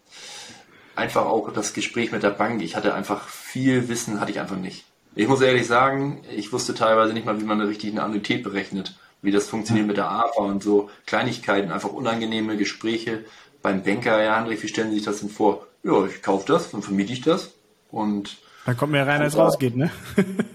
einfach 0.94 1.26
auch 1.26 1.52
das 1.52 1.72
Gespräch 1.72 2.12
mit 2.12 2.22
der 2.22 2.30
Bank, 2.30 2.62
ich 2.62 2.76
hatte 2.76 2.94
einfach 2.94 3.28
viel 3.28 3.88
Wissen, 3.88 4.20
hatte 4.20 4.30
ich 4.30 4.40
einfach 4.40 4.56
nicht. 4.56 4.84
Ich 5.14 5.28
muss 5.28 5.40
ehrlich 5.40 5.66
sagen, 5.66 6.22
ich 6.34 6.52
wusste 6.52 6.74
teilweise 6.74 7.12
nicht 7.12 7.26
mal, 7.26 7.40
wie 7.40 7.44
man 7.44 7.60
eine 7.60 7.68
richtige 7.68 8.02
Annuität 8.02 8.42
berechnet 8.42 8.94
wie 9.22 9.30
das 9.30 9.48
funktioniert 9.48 9.86
mit 9.86 9.96
der 9.96 10.10
AFA 10.10 10.42
und 10.42 10.62
so 10.62 10.90
Kleinigkeiten, 11.06 11.70
einfach 11.70 11.92
unangenehme 11.92 12.56
Gespräche 12.56 13.24
beim 13.62 13.82
Banker. 13.82 14.22
Ja, 14.22 14.36
André, 14.36 14.60
wie 14.60 14.68
stellen 14.68 14.90
Sie 14.90 14.96
sich 14.96 15.04
das 15.04 15.20
denn 15.20 15.30
vor? 15.30 15.66
Ja, 15.84 16.04
ich 16.04 16.22
kaufe 16.22 16.46
das, 16.46 16.72
dann 16.72 16.82
vermiete 16.82 17.12
ich 17.12 17.22
das 17.22 17.54
und 17.90 18.36
dann 18.66 18.76
kommt 18.76 18.92
mehr 18.92 19.06
rein, 19.06 19.20
als 19.20 19.36
rausgeht, 19.36 19.76
ne? 19.76 19.90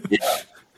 ja, 0.10 0.24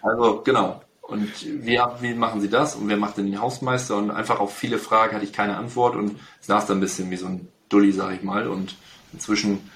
also 0.02 0.42
genau. 0.44 0.82
Und 1.10 1.32
wie, 1.66 1.80
wie 2.02 2.14
machen 2.14 2.40
Sie 2.40 2.50
das? 2.50 2.76
Und 2.76 2.88
wer 2.88 2.98
macht 2.98 3.18
denn 3.18 3.26
den 3.26 3.42
Hausmeister? 3.42 3.98
Und 3.98 4.12
einfach 4.12 4.40
auf 4.40 4.56
viele 4.56 4.78
Fragen 4.78 5.16
hatte 5.16 5.26
ich 5.26 5.34
keine 5.34 5.58
Antwort 5.58 5.96
und 5.96 6.20
saß 6.42 6.68
da 6.68 6.74
ein 6.74 6.80
bisschen 6.80 7.10
wie 7.10 7.18
so 7.18 7.26
ein 7.26 7.48
Dulli, 7.68 7.92
sage 7.92 8.16
ich 8.16 8.24
mal. 8.24 8.48
Und 8.48 8.76
inzwischen 9.12 9.70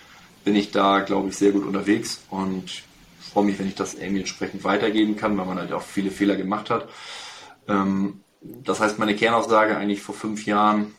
bin 0.43 0.55
ich 0.55 0.71
da, 0.71 0.99
glaube 0.99 1.29
ich, 1.29 1.37
sehr 1.37 1.51
gut 1.51 1.65
unterwegs 1.65 2.23
und 2.29 2.83
freue 3.19 3.45
mich, 3.45 3.57
wenn 3.57 3.67
ich 3.67 3.75
das 3.75 3.95
irgendwie 3.95 4.19
entsprechend 4.19 4.63
weitergeben 4.63 5.15
kann, 5.15 5.37
weil 5.37 5.45
man 5.45 5.57
halt 5.57 5.73
auch 5.73 5.81
viele 5.81 6.11
Fehler 6.11 6.35
gemacht 6.35 6.69
hat. 6.69 6.87
Ähm, 7.67 8.21
das 8.41 8.79
heißt, 8.79 8.99
meine 8.99 9.15
Kernaussage 9.15 9.75
eigentlich 9.75 10.01
vor 10.01 10.13
fünf 10.13 10.45
Jahren, 10.45 10.93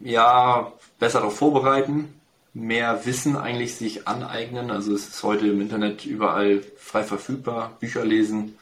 ja, 0.00 0.72
besser 0.98 1.20
darauf 1.20 1.36
vorbereiten, 1.36 2.17
mehr 2.58 3.06
Wissen 3.06 3.36
eigentlich 3.36 3.76
sich 3.76 4.08
aneignen. 4.08 4.70
Also 4.70 4.94
es 4.94 5.08
ist 5.08 5.22
heute 5.22 5.46
im 5.46 5.60
Internet 5.60 6.04
überall 6.04 6.62
frei 6.76 7.04
verfügbar, 7.04 7.76
Bücher 7.78 8.04
lesen. 8.04 8.56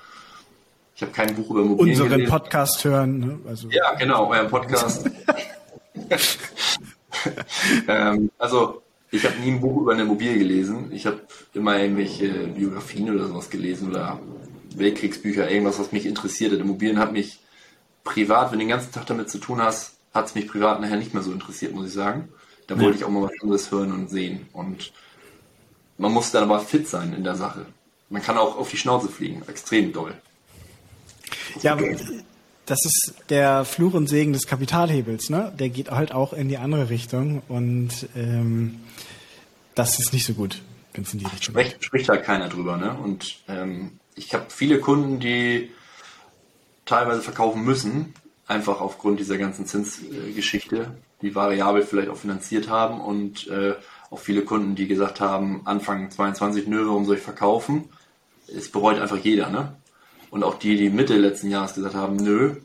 Ich 0.95 1.03
habe 1.03 1.13
kein 1.13 1.35
Buch 1.35 1.51
über 1.51 1.63
Immobilien 1.63 1.95
Unseren 1.95 2.11
gelesen. 2.11 2.31
Podcast 2.31 2.85
hören. 2.85 3.19
Ne? 3.19 3.39
Also 3.49 3.69
ja, 3.71 3.95
genau, 3.95 4.31
euren 4.31 4.49
Podcast. 4.49 5.11
ähm, 7.89 8.31
also 8.39 8.83
ich 9.11 9.25
habe 9.25 9.39
nie 9.41 9.53
ein 9.53 9.61
Buch 9.61 9.83
über 9.83 9.93
eine 9.93 10.03
Immobilie 10.03 10.39
gelesen. 10.39 10.91
Ich 10.93 11.07
habe 11.07 11.21
immer 11.55 11.79
irgendwelche 11.79 12.29
Biografien 12.29 13.15
oder 13.15 13.27
sowas 13.29 13.51
gelesen 13.51 13.91
oder 13.91 14.19
Weltkriegsbücher, 14.75 15.51
irgendwas, 15.51 15.79
was 15.79 15.93
mich 15.93 16.07
interessiert 16.07 16.53
hat. 16.53 16.61
Immobilien 16.61 16.99
hat 16.99 17.13
mich 17.13 17.41
privat, 18.05 18.53
wenn 18.53 18.59
du 18.59 18.65
den 18.65 18.71
ganzen 18.71 18.93
Tag 18.93 19.07
damit 19.07 19.31
zu 19.31 19.39
tun 19.39 19.63
hast, 19.63 19.97
hat 20.13 20.27
es 20.27 20.35
mich 20.35 20.49
privat 20.49 20.81
nachher 20.81 20.97
nicht 20.97 21.15
mehr 21.15 21.23
so 21.23 21.33
interessiert, 21.33 21.75
muss 21.75 21.87
ich 21.87 21.93
sagen. 21.93 22.29
Da 22.67 22.75
ja. 22.75 22.81
wollte 22.81 22.99
ich 22.99 23.05
auch 23.05 23.11
mal 23.11 23.23
was 23.23 23.41
anderes 23.41 23.71
hören 23.71 23.93
und 23.93 24.11
sehen. 24.11 24.47
Und 24.53 24.93
man 25.99 26.13
muss 26.13 26.31
dann 26.31 26.45
aber 26.45 26.61
fit 26.61 26.89
sein 26.89 27.13
in 27.13 27.25
der 27.25 27.37
Sache. 27.37 27.67
Man 28.09 28.23
kann 28.23 28.39
auch 28.39 28.57
auf 28.57 28.71
die 28.71 28.77
Schnauze 28.77 29.09
fliegen, 29.09 29.43
extrem 29.49 29.93
doll. 29.93 30.15
Ja, 31.63 31.77
das 32.67 32.85
ist 32.85 33.15
der 33.29 33.65
Fluch 33.65 33.95
und 33.95 34.09
Segen 34.09 34.33
des 34.33 34.47
Kapitalhebels, 34.47 35.31
ne? 35.31 35.53
Der 35.59 35.69
geht 35.69 35.91
halt 35.91 36.13
auch 36.13 36.33
in 36.33 36.49
die 36.49 36.59
andere 36.59 36.91
Richtung 36.91 37.43
und 37.49 38.09
ähm, 38.17 38.81
das 39.75 39.99
ist 39.99 40.13
nicht 40.13 40.27
so 40.27 40.35
gut, 40.35 40.63
wenn 40.93 41.05
es 41.05 41.13
in 41.13 41.21
die 41.21 41.27
Richtung 41.27 41.55
Sprech, 41.55 41.77
Spricht 41.81 42.09
halt 42.09 42.25
keiner 42.25 42.49
drüber, 42.49 42.77
ne? 42.77 42.95
Und 42.95 43.39
ähm, 43.49 43.99
ich 44.15 44.35
habe 44.35 44.47
viele 44.49 44.81
Kunden, 44.81 45.21
die 45.21 45.71
teilweise 46.85 47.23
verkaufen 47.23 47.65
müssen, 47.65 48.15
einfach 48.47 48.81
aufgrund 48.81 49.21
dieser 49.21 49.39
ganzen 49.39 49.67
Zinsgeschichte, 49.67 50.97
die 51.23 51.35
variabel 51.35 51.83
vielleicht 51.83 52.09
auch 52.09 52.17
finanziert 52.17 52.69
haben 52.69 53.01
und 53.01 53.47
äh, 53.49 53.75
auch 54.11 54.19
viele 54.19 54.43
Kunden, 54.43 54.75
die 54.75 54.87
gesagt 54.87 55.21
haben, 55.21 55.63
Anfang 55.65 56.11
22, 56.11 56.67
nö, 56.67 56.87
warum 56.87 57.05
soll 57.05 57.17
ich 57.17 57.23
verkaufen? 57.23 57.89
Es 58.47 58.71
bereut 58.71 58.99
einfach 58.99 59.17
jeder, 59.17 59.51
ne? 59.51 59.75
Und 60.31 60.45
auch 60.45 60.59
die, 60.59 60.77
die 60.77 60.91
Mitte 60.91 61.17
letzten 61.17 61.51
Jahres 61.51 61.75
gesagt 61.75 61.95
haben, 61.95 62.17
nö, 62.17 62.57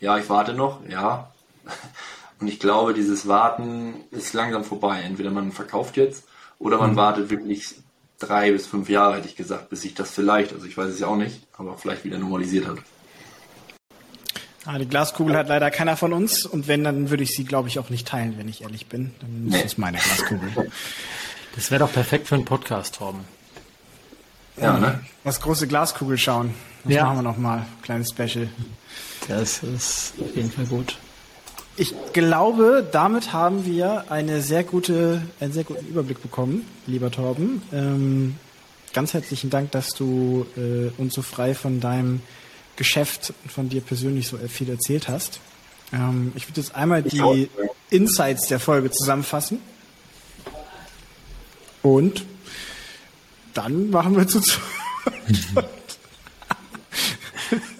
ja, 0.00 0.18
ich 0.18 0.28
warte 0.28 0.54
noch, 0.54 0.86
ja. 0.88 1.32
Und 2.38 2.48
ich 2.48 2.60
glaube, 2.60 2.92
dieses 2.92 3.26
Warten 3.28 3.94
ist 4.10 4.34
langsam 4.34 4.62
vorbei. 4.62 5.00
Entweder 5.00 5.30
man 5.30 5.52
verkauft 5.52 5.96
jetzt 5.96 6.24
oder 6.58 6.76
man 6.76 6.92
mhm. 6.92 6.96
wartet 6.96 7.30
wirklich 7.30 7.74
drei 8.18 8.52
bis 8.52 8.66
fünf 8.66 8.88
Jahre, 8.88 9.16
hätte 9.16 9.28
ich 9.28 9.36
gesagt, 9.36 9.70
bis 9.70 9.82
sich 9.82 9.94
das 9.94 10.10
vielleicht, 10.10 10.52
also 10.52 10.66
ich 10.66 10.76
weiß 10.76 10.88
es 10.88 11.00
ja 11.00 11.06
auch 11.06 11.16
nicht, 11.16 11.46
aber 11.56 11.76
vielleicht 11.78 12.04
wieder 12.04 12.18
normalisiert 12.18 12.66
hat. 12.66 12.78
Ah, 14.66 14.78
die 14.78 14.86
Glaskugel 14.86 15.36
hat 15.36 15.46
leider 15.46 15.70
keiner 15.70 15.96
von 15.96 16.12
uns 16.12 16.44
und 16.44 16.66
wenn, 16.66 16.82
dann 16.82 17.08
würde 17.08 17.22
ich 17.22 17.36
sie, 17.36 17.44
glaube 17.44 17.68
ich, 17.68 17.78
auch 17.78 17.88
nicht 17.88 18.08
teilen, 18.08 18.34
wenn 18.36 18.48
ich 18.48 18.62
ehrlich 18.62 18.86
bin. 18.86 19.14
Dann 19.20 19.52
ist 19.52 19.64
es 19.64 19.78
meine 19.78 19.98
Glaskugel. 19.98 20.70
Das 21.54 21.70
wäre 21.70 21.84
doch 21.84 21.92
perfekt 21.92 22.26
für 22.26 22.34
einen 22.34 22.44
Podcast, 22.44 22.96
Torben. 22.96 23.20
Ja, 24.60 24.76
ne? 24.78 25.00
Das 25.22 25.40
große 25.40 25.68
Glaskugel 25.68 26.18
schauen. 26.18 26.52
Das 26.84 26.94
ja. 26.94 27.04
machen 27.04 27.18
wir 27.18 27.22
nochmal. 27.22 27.66
Kleines 27.82 28.10
Special. 28.10 28.48
Das 29.28 29.62
ist 29.62 30.14
auf 30.20 30.34
jeden 30.34 30.50
Fall 30.50 30.66
gut. 30.66 30.98
Ich 31.76 31.94
glaube, 32.12 32.86
damit 32.90 33.32
haben 33.32 33.66
wir 33.66 34.10
eine 34.10 34.40
sehr 34.40 34.64
gute, 34.64 35.22
einen 35.40 35.52
sehr 35.52 35.64
guten 35.64 35.86
Überblick 35.86 36.22
bekommen, 36.22 36.66
lieber 36.86 37.10
Torben. 37.10 37.62
Ähm, 37.72 38.36
ganz 38.94 39.14
herzlichen 39.14 39.50
Dank, 39.50 39.70
dass 39.72 39.90
du 39.90 40.46
äh, 40.56 40.90
uns 41.00 41.14
so 41.14 41.22
frei 41.22 41.54
von 41.54 41.80
deinem 41.80 42.22
Geschäft, 42.76 43.32
von 43.48 43.68
dir 43.68 43.80
persönlich 43.80 44.28
so 44.28 44.36
viel 44.48 44.68
erzählt 44.68 45.08
hast. 45.08 45.40
Ähm, 45.92 46.32
ich 46.34 46.48
würde 46.48 46.60
jetzt 46.60 46.74
einmal 46.74 47.02
die 47.02 47.48
Insights 47.90 48.48
der 48.48 48.60
Folge 48.60 48.90
zusammenfassen. 48.90 49.60
Und 51.82 52.24
dann 53.54 53.90
machen 53.90 54.16
wir 54.16 54.26
zu 54.26 54.40
zweit. 54.40 54.62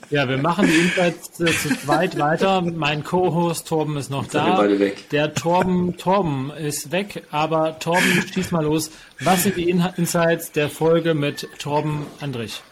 Ja, 0.08 0.28
wir 0.28 0.38
machen 0.38 0.68
die 0.68 0.76
Insights 0.76 1.40
äh, 1.40 1.46
zu 1.46 1.76
zweit 1.80 2.16
weiter. 2.16 2.62
Mein 2.62 3.02
Co-Host 3.02 3.66
Torben 3.66 3.96
ist 3.96 4.08
noch 4.08 4.22
Jetzt 4.22 4.34
da. 4.36 4.64
Der 5.10 5.34
Torben, 5.34 5.96
Torben 5.96 6.50
ist 6.50 6.92
weg, 6.92 7.24
aber 7.32 7.78
Torben, 7.80 8.24
schieß 8.32 8.52
mal 8.52 8.64
los. 8.64 8.90
Was 9.18 9.42
sind 9.42 9.56
die 9.56 9.68
Insights 9.68 10.52
der 10.52 10.70
Folge 10.70 11.14
mit 11.14 11.48
Torben 11.58 12.06
Andrich? 12.20 12.62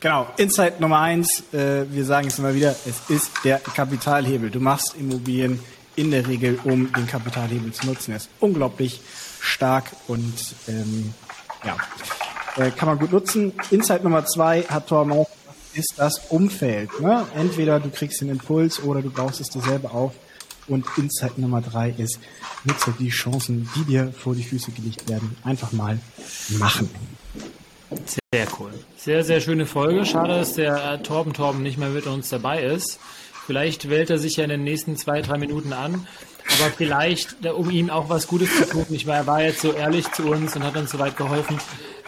Genau, 0.00 0.28
Insight 0.36 0.80
Nummer 0.80 1.00
eins, 1.00 1.42
äh, 1.52 1.84
wir 1.90 2.04
sagen 2.04 2.28
es 2.28 2.38
immer 2.38 2.54
wieder, 2.54 2.70
es 2.86 3.10
ist 3.10 3.32
der 3.42 3.58
Kapitalhebel. 3.58 4.48
Du 4.48 4.60
machst 4.60 4.94
Immobilien 4.96 5.58
in 5.96 6.12
der 6.12 6.26
Regel, 6.28 6.60
um 6.62 6.92
den 6.92 7.08
Kapitalhebel 7.08 7.72
zu 7.72 7.86
nutzen. 7.86 8.12
Er 8.12 8.18
ist 8.18 8.28
unglaublich 8.38 9.00
stark 9.40 9.86
und 10.06 10.54
ähm, 10.68 11.12
ja, 11.64 11.76
äh, 12.56 12.70
kann 12.70 12.88
man 12.88 12.98
gut 13.00 13.10
nutzen. 13.10 13.52
Insight 13.72 14.04
Nummer 14.04 14.24
zwei 14.24 14.62
hat 14.62 14.86
Torben 14.86 15.12
auch 15.12 15.28
ist 15.74 15.94
das 15.96 16.18
Umfeld. 16.28 17.00
Ne? 17.00 17.26
Entweder 17.34 17.80
du 17.80 17.90
kriegst 17.90 18.20
den 18.20 18.30
Impuls 18.30 18.82
oder 18.82 19.02
du 19.02 19.10
baust 19.10 19.40
es 19.40 19.50
dir 19.50 19.62
selber 19.62 19.92
auf. 19.92 20.14
Und 20.66 20.86
Insight 20.96 21.38
Nummer 21.38 21.62
drei 21.62 21.94
ist, 21.96 22.18
nutze 22.64 22.92
die 22.98 23.08
Chancen, 23.08 23.68
die 23.74 23.84
dir 23.84 24.12
vor 24.12 24.34
die 24.34 24.42
Füße 24.42 24.70
gelegt 24.72 25.08
werden. 25.08 25.36
Einfach 25.42 25.72
mal 25.72 25.98
machen. 26.50 26.90
Sehr 28.32 28.46
cool. 28.58 28.72
Sehr, 28.96 29.24
sehr 29.24 29.40
schöne 29.40 29.66
Folge. 29.66 30.04
Schade, 30.04 30.34
dass 30.34 30.54
der 30.54 30.92
äh, 30.92 31.02
Torben 31.02 31.32
Torben 31.32 31.62
nicht 31.62 31.78
mehr 31.78 31.88
mit 31.88 32.06
uns 32.06 32.28
dabei 32.28 32.62
ist. 32.62 32.98
Vielleicht 33.46 33.88
wählt 33.88 34.10
er 34.10 34.18
sich 34.18 34.36
ja 34.36 34.44
in 34.44 34.50
den 34.50 34.64
nächsten 34.64 34.96
zwei, 34.96 35.22
drei 35.22 35.38
Minuten 35.38 35.72
an. 35.72 36.06
Aber 36.60 36.70
vielleicht, 36.70 37.46
um 37.46 37.70
ihm 37.70 37.90
auch 37.90 38.08
was 38.08 38.26
Gutes 38.26 38.54
zu 38.56 38.68
tun. 38.68 38.86
Ich 38.90 39.06
war, 39.06 39.16
er 39.16 39.26
war 39.26 39.42
jetzt 39.42 39.60
so 39.60 39.72
ehrlich 39.72 40.10
zu 40.12 40.24
uns 40.24 40.54
und 40.56 40.64
hat 40.64 40.76
uns 40.76 40.90
soweit 40.90 41.16
geholfen. 41.16 41.58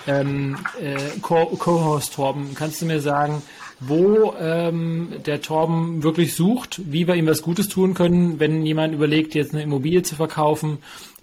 Ähm, 0.06 0.58
äh, 0.80 0.96
Co-Host 1.20 2.14
Torben, 2.14 2.54
kannst 2.54 2.80
du 2.80 2.86
mir 2.86 3.00
sagen, 3.00 3.42
wo 3.80 4.34
ähm, 4.38 5.14
der 5.24 5.40
Torben 5.40 6.02
wirklich 6.02 6.34
sucht, 6.34 6.80
wie 6.84 7.06
wir 7.06 7.14
ihm 7.14 7.26
was 7.26 7.42
Gutes 7.42 7.68
tun 7.68 7.94
können, 7.94 8.38
wenn 8.38 8.64
jemand 8.64 8.94
überlegt, 8.94 9.34
jetzt 9.34 9.52
eine 9.52 9.62
Immobilie 9.62 10.02
zu 10.02 10.14
verkaufen, 10.16 10.78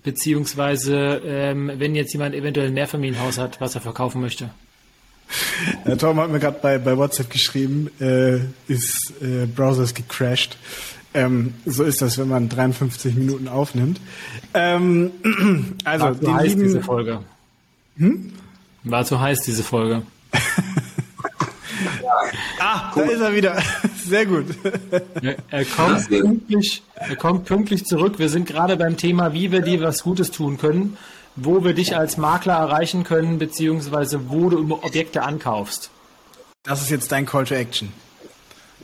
beziehungsweise 0.08 1.22
ähm, 1.26 1.70
wenn 1.76 1.93
jetzt 1.93 2.14
jemand 2.14 2.34
eventuell 2.34 2.68
ein 2.68 2.74
Mehrfamilienhaus 2.74 3.38
hat, 3.38 3.60
was 3.60 3.76
er 3.76 3.82
verkaufen 3.82 4.22
möchte? 4.22 4.49
Der 5.86 5.97
Tom 5.97 6.18
hat 6.22 6.32
mir 6.32 6.39
gerade 6.39 6.60
bei, 6.62 6.78
bei 6.78 6.97
WhatsApp 6.97 7.30
geschrieben, 7.30 7.89
äh, 7.99 8.38
ist 8.70 9.12
äh, 9.22 9.45
Browser 9.45 9.84
ist 9.84 9.95
gecrashed. 9.95 10.58
Ähm, 11.14 11.55
so 11.66 11.84
ist 11.84 12.01
das, 12.01 12.18
wenn 12.18 12.30
man 12.30 12.47
53 12.47 13.16
Minuten 13.16 13.49
aufnimmt. 13.49 13.99
Ähm, 14.53 15.12
also, 15.84 16.05
War 16.05 16.22
zu 16.22 16.34
heiß 16.34 16.47
lieben, 16.47 16.64
diese 16.64 16.82
Folge. 16.82 17.20
Hm? 17.97 18.32
War 18.86 19.03
zu 19.03 19.20
heiß 19.20 19.41
diese 19.41 19.64
Folge. 19.64 20.03
ah, 22.60 22.91
da 22.95 23.01
ist 23.01 23.22
er 23.22 23.34
wieder. 23.34 23.62
Sehr 24.05 24.26
gut. 24.26 24.45
Er, 25.22 25.36
er, 25.49 25.66
kommt 25.66 26.10
pünktlich, 26.10 26.84
er 26.95 27.16
kommt 27.16 27.45
pünktlich 27.45 27.86
zurück. 27.86 28.20
Wir 28.20 28.30
sind 28.30 28.47
gerade 28.47 28.78
beim 28.78 28.97
Thema, 28.97 29.34
wie 29.34 29.51
wir 29.51 29.62
dir 29.62 29.82
was 29.82 30.03
Gutes 30.03 30.32
tun 30.32 30.58
können, 30.58 30.97
wo 31.36 31.64
wir 31.64 31.74
dich 31.74 31.95
als 31.95 32.18
Makler 32.18 32.55
erreichen 32.55 33.03
können, 33.03 33.38
beziehungsweise 33.38 34.30
wo 34.30 34.49
du 34.49 34.74
Objekte 34.82 35.24
ankaufst. 35.24 35.89
Das 36.64 36.82
ist 36.82 36.89
jetzt 36.89 37.12
dein 37.12 37.26
Call 37.26 37.45
to 37.45 37.55
Action. 37.55 37.91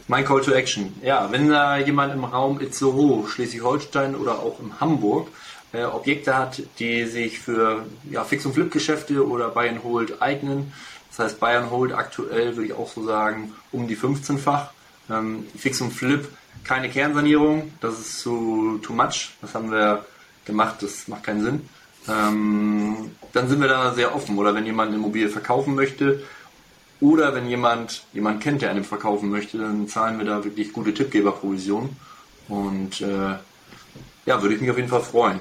Mein 0.07 0.25
Call 0.25 0.41
to 0.41 0.51
Action. 0.51 0.93
Ja, 1.01 1.31
wenn 1.31 1.49
da 1.49 1.77
jemand 1.77 2.13
im 2.13 2.25
Raum 2.25 2.59
Itzehoe, 2.59 3.27
Schleswig-Holstein 3.27 4.15
oder 4.15 4.39
auch 4.39 4.59
in 4.59 4.79
Hamburg 4.79 5.29
äh, 5.73 5.83
Objekte 5.85 6.37
hat, 6.37 6.61
die 6.79 7.05
sich 7.05 7.39
für 7.39 7.85
ja, 8.09 8.23
Fix- 8.23 8.45
und 8.45 8.53
Flip-Geschäfte 8.53 9.27
oder 9.27 9.49
Buy 9.49 9.69
and 9.69 9.83
Hold 9.83 10.21
eignen, 10.21 10.73
das 11.15 11.25
heißt, 11.25 11.39
Bayern 11.39 11.69
holt 11.69 11.93
aktuell, 11.93 12.55
würde 12.55 12.65
ich 12.65 12.73
auch 12.73 12.91
so 12.91 13.05
sagen, 13.05 13.53
um 13.71 13.87
die 13.87 13.95
15-fach. 13.95 14.71
Ähm, 15.11 15.45
Fix 15.55 15.79
und 15.81 15.91
Flip, 15.91 16.27
keine 16.63 16.89
Kernsanierung, 16.89 17.71
das 17.81 17.99
ist 17.99 18.19
zu 18.19 18.79
too 18.81 18.93
much. 18.93 19.31
Das 19.41 19.53
haben 19.53 19.71
wir 19.71 20.05
gemacht, 20.45 20.81
das 20.81 21.07
macht 21.07 21.23
keinen 21.23 21.43
Sinn. 21.43 21.69
Ähm, 22.07 23.11
dann 23.31 23.47
sind 23.47 23.61
wir 23.61 23.67
da 23.67 23.93
sehr 23.93 24.15
offen. 24.15 24.37
Oder 24.37 24.55
wenn 24.55 24.65
jemand 24.65 24.89
eine 24.89 24.97
Immobilie 24.97 25.29
verkaufen 25.29 25.75
möchte 25.75 26.23
oder 26.99 27.35
wenn 27.35 27.47
jemand 27.47 28.05
jemand 28.13 28.41
kennt, 28.41 28.61
der 28.61 28.71
einen 28.71 28.83
verkaufen 28.83 29.29
möchte, 29.29 29.57
dann 29.57 29.87
zahlen 29.87 30.17
wir 30.17 30.25
da 30.25 30.43
wirklich 30.43 30.73
gute 30.73 30.93
Tippgeberprovisionen. 30.93 31.95
Und 32.47 33.01
äh, 33.01 33.35
ja, 34.25 34.41
würde 34.41 34.55
ich 34.55 34.61
mich 34.61 34.71
auf 34.71 34.77
jeden 34.77 34.89
Fall 34.89 35.01
freuen. 35.01 35.39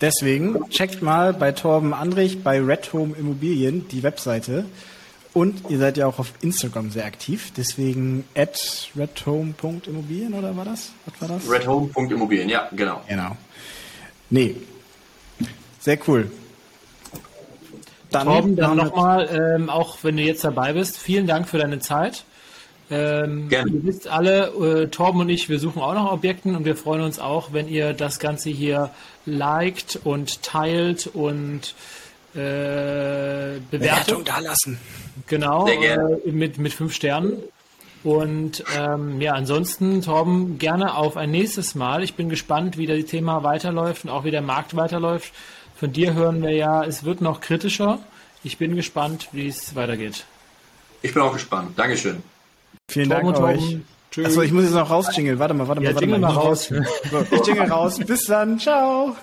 Deswegen 0.00 0.68
checkt 0.68 1.00
mal 1.02 1.32
bei 1.32 1.52
Torben 1.52 1.94
Andrich 1.94 2.42
bei 2.42 2.60
Red 2.60 2.92
Home 2.92 3.14
Immobilien 3.16 3.88
die 3.88 4.02
Webseite 4.02 4.66
Und 5.32 5.70
ihr 5.70 5.78
seid 5.78 5.98
ja 5.98 6.06
auch 6.06 6.18
auf 6.18 6.32
Instagram 6.40 6.90
sehr 6.90 7.04
aktiv, 7.04 7.52
deswegen 7.54 8.24
at 8.34 8.90
redhome.immobilien 8.96 10.32
oder 10.32 10.56
war 10.56 10.64
das? 10.64 10.92
Was 11.04 11.20
war 11.20 11.36
das? 11.36 11.50
Redhome.immobilien, 11.50 12.48
ja, 12.48 12.68
genau. 12.72 13.02
Genau. 13.06 13.36
Nee. 14.30 14.56
Sehr 15.78 15.98
cool. 16.08 16.30
Dann, 18.10 18.26
Torben, 18.26 18.56
dann 18.56 18.78
nochmal, 18.78 19.28
ähm, 19.58 19.68
auch 19.68 19.98
wenn 20.02 20.16
du 20.16 20.22
jetzt 20.22 20.42
dabei 20.42 20.72
bist, 20.72 20.96
vielen 20.96 21.26
Dank 21.26 21.48
für 21.48 21.58
deine 21.58 21.80
Zeit. 21.80 22.24
Ähm, 22.90 23.48
Gerne. 23.48 23.72
Ihr 23.72 23.84
wisst 23.84 24.06
alle, 24.06 24.48
äh, 24.48 24.86
Torben 24.88 25.20
und 25.20 25.28
ich, 25.28 25.48
wir 25.48 25.58
suchen 25.58 25.82
auch 25.82 25.94
nach 25.94 26.12
Objekten 26.12 26.54
und 26.54 26.64
wir 26.64 26.76
freuen 26.76 27.02
uns 27.02 27.18
auch, 27.18 27.52
wenn 27.52 27.68
ihr 27.68 27.92
das 27.94 28.20
Ganze 28.20 28.50
hier 28.50 28.90
liked 29.24 30.00
und 30.04 30.42
teilt 30.42 31.08
und 31.08 31.74
äh, 32.34 33.58
Bewertung 33.70 34.24
da 34.24 34.38
lassen. 34.38 34.78
Genau, 35.26 35.66
äh, 35.66 35.98
mit, 36.30 36.58
mit 36.58 36.72
fünf 36.72 36.94
Sternen. 36.94 37.42
Und 38.04 38.62
ähm, 38.76 39.20
ja, 39.20 39.32
ansonsten, 39.32 40.00
Torben, 40.00 40.58
gerne 40.58 40.94
auf 40.96 41.16
ein 41.16 41.32
nächstes 41.32 41.74
Mal. 41.74 42.04
Ich 42.04 42.14
bin 42.14 42.28
gespannt, 42.28 42.78
wie 42.78 42.86
das 42.86 43.04
Thema 43.06 43.42
weiterläuft 43.42 44.04
und 44.04 44.10
auch 44.10 44.22
wie 44.22 44.30
der 44.30 44.42
Markt 44.42 44.76
weiterläuft. 44.76 45.32
Von 45.74 45.92
dir 45.92 46.14
hören 46.14 46.40
wir 46.40 46.52
ja, 46.52 46.84
es 46.84 47.02
wird 47.02 47.20
noch 47.20 47.40
kritischer. 47.40 47.98
Ich 48.44 48.58
bin 48.58 48.76
gespannt, 48.76 49.28
wie 49.32 49.48
es 49.48 49.74
weitergeht. 49.74 50.24
Ich 51.02 51.14
bin 51.14 51.22
auch 51.22 51.32
gespannt. 51.32 51.76
Dankeschön. 51.76 52.22
Vielen 52.88 53.10
Torben 53.10 53.32
Dank 53.32 53.44
euch. 53.44 53.78
Achso, 54.24 54.42
ich 54.42 54.52
muss 54.52 54.64
jetzt 54.64 54.74
noch 54.74 54.88
rausjingeln. 54.88 55.38
Warte 55.38 55.54
mal, 55.54 55.68
warte 55.68 55.80
mal, 55.80 55.88
ja, 55.88 55.94
warte 55.94 56.06
mal. 56.06 56.18
mal 56.18 56.30
raus. 56.30 56.70
Ich 56.70 57.46
jingle 57.46 57.70
raus. 57.70 57.98
Bis 58.06 58.24
dann. 58.24 58.58
Ciao. 58.58 59.14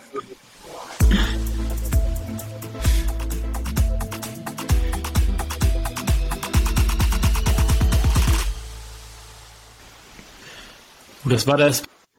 Und 11.24 11.32
das 11.32 11.48
war 11.48 11.58
das 11.58 11.84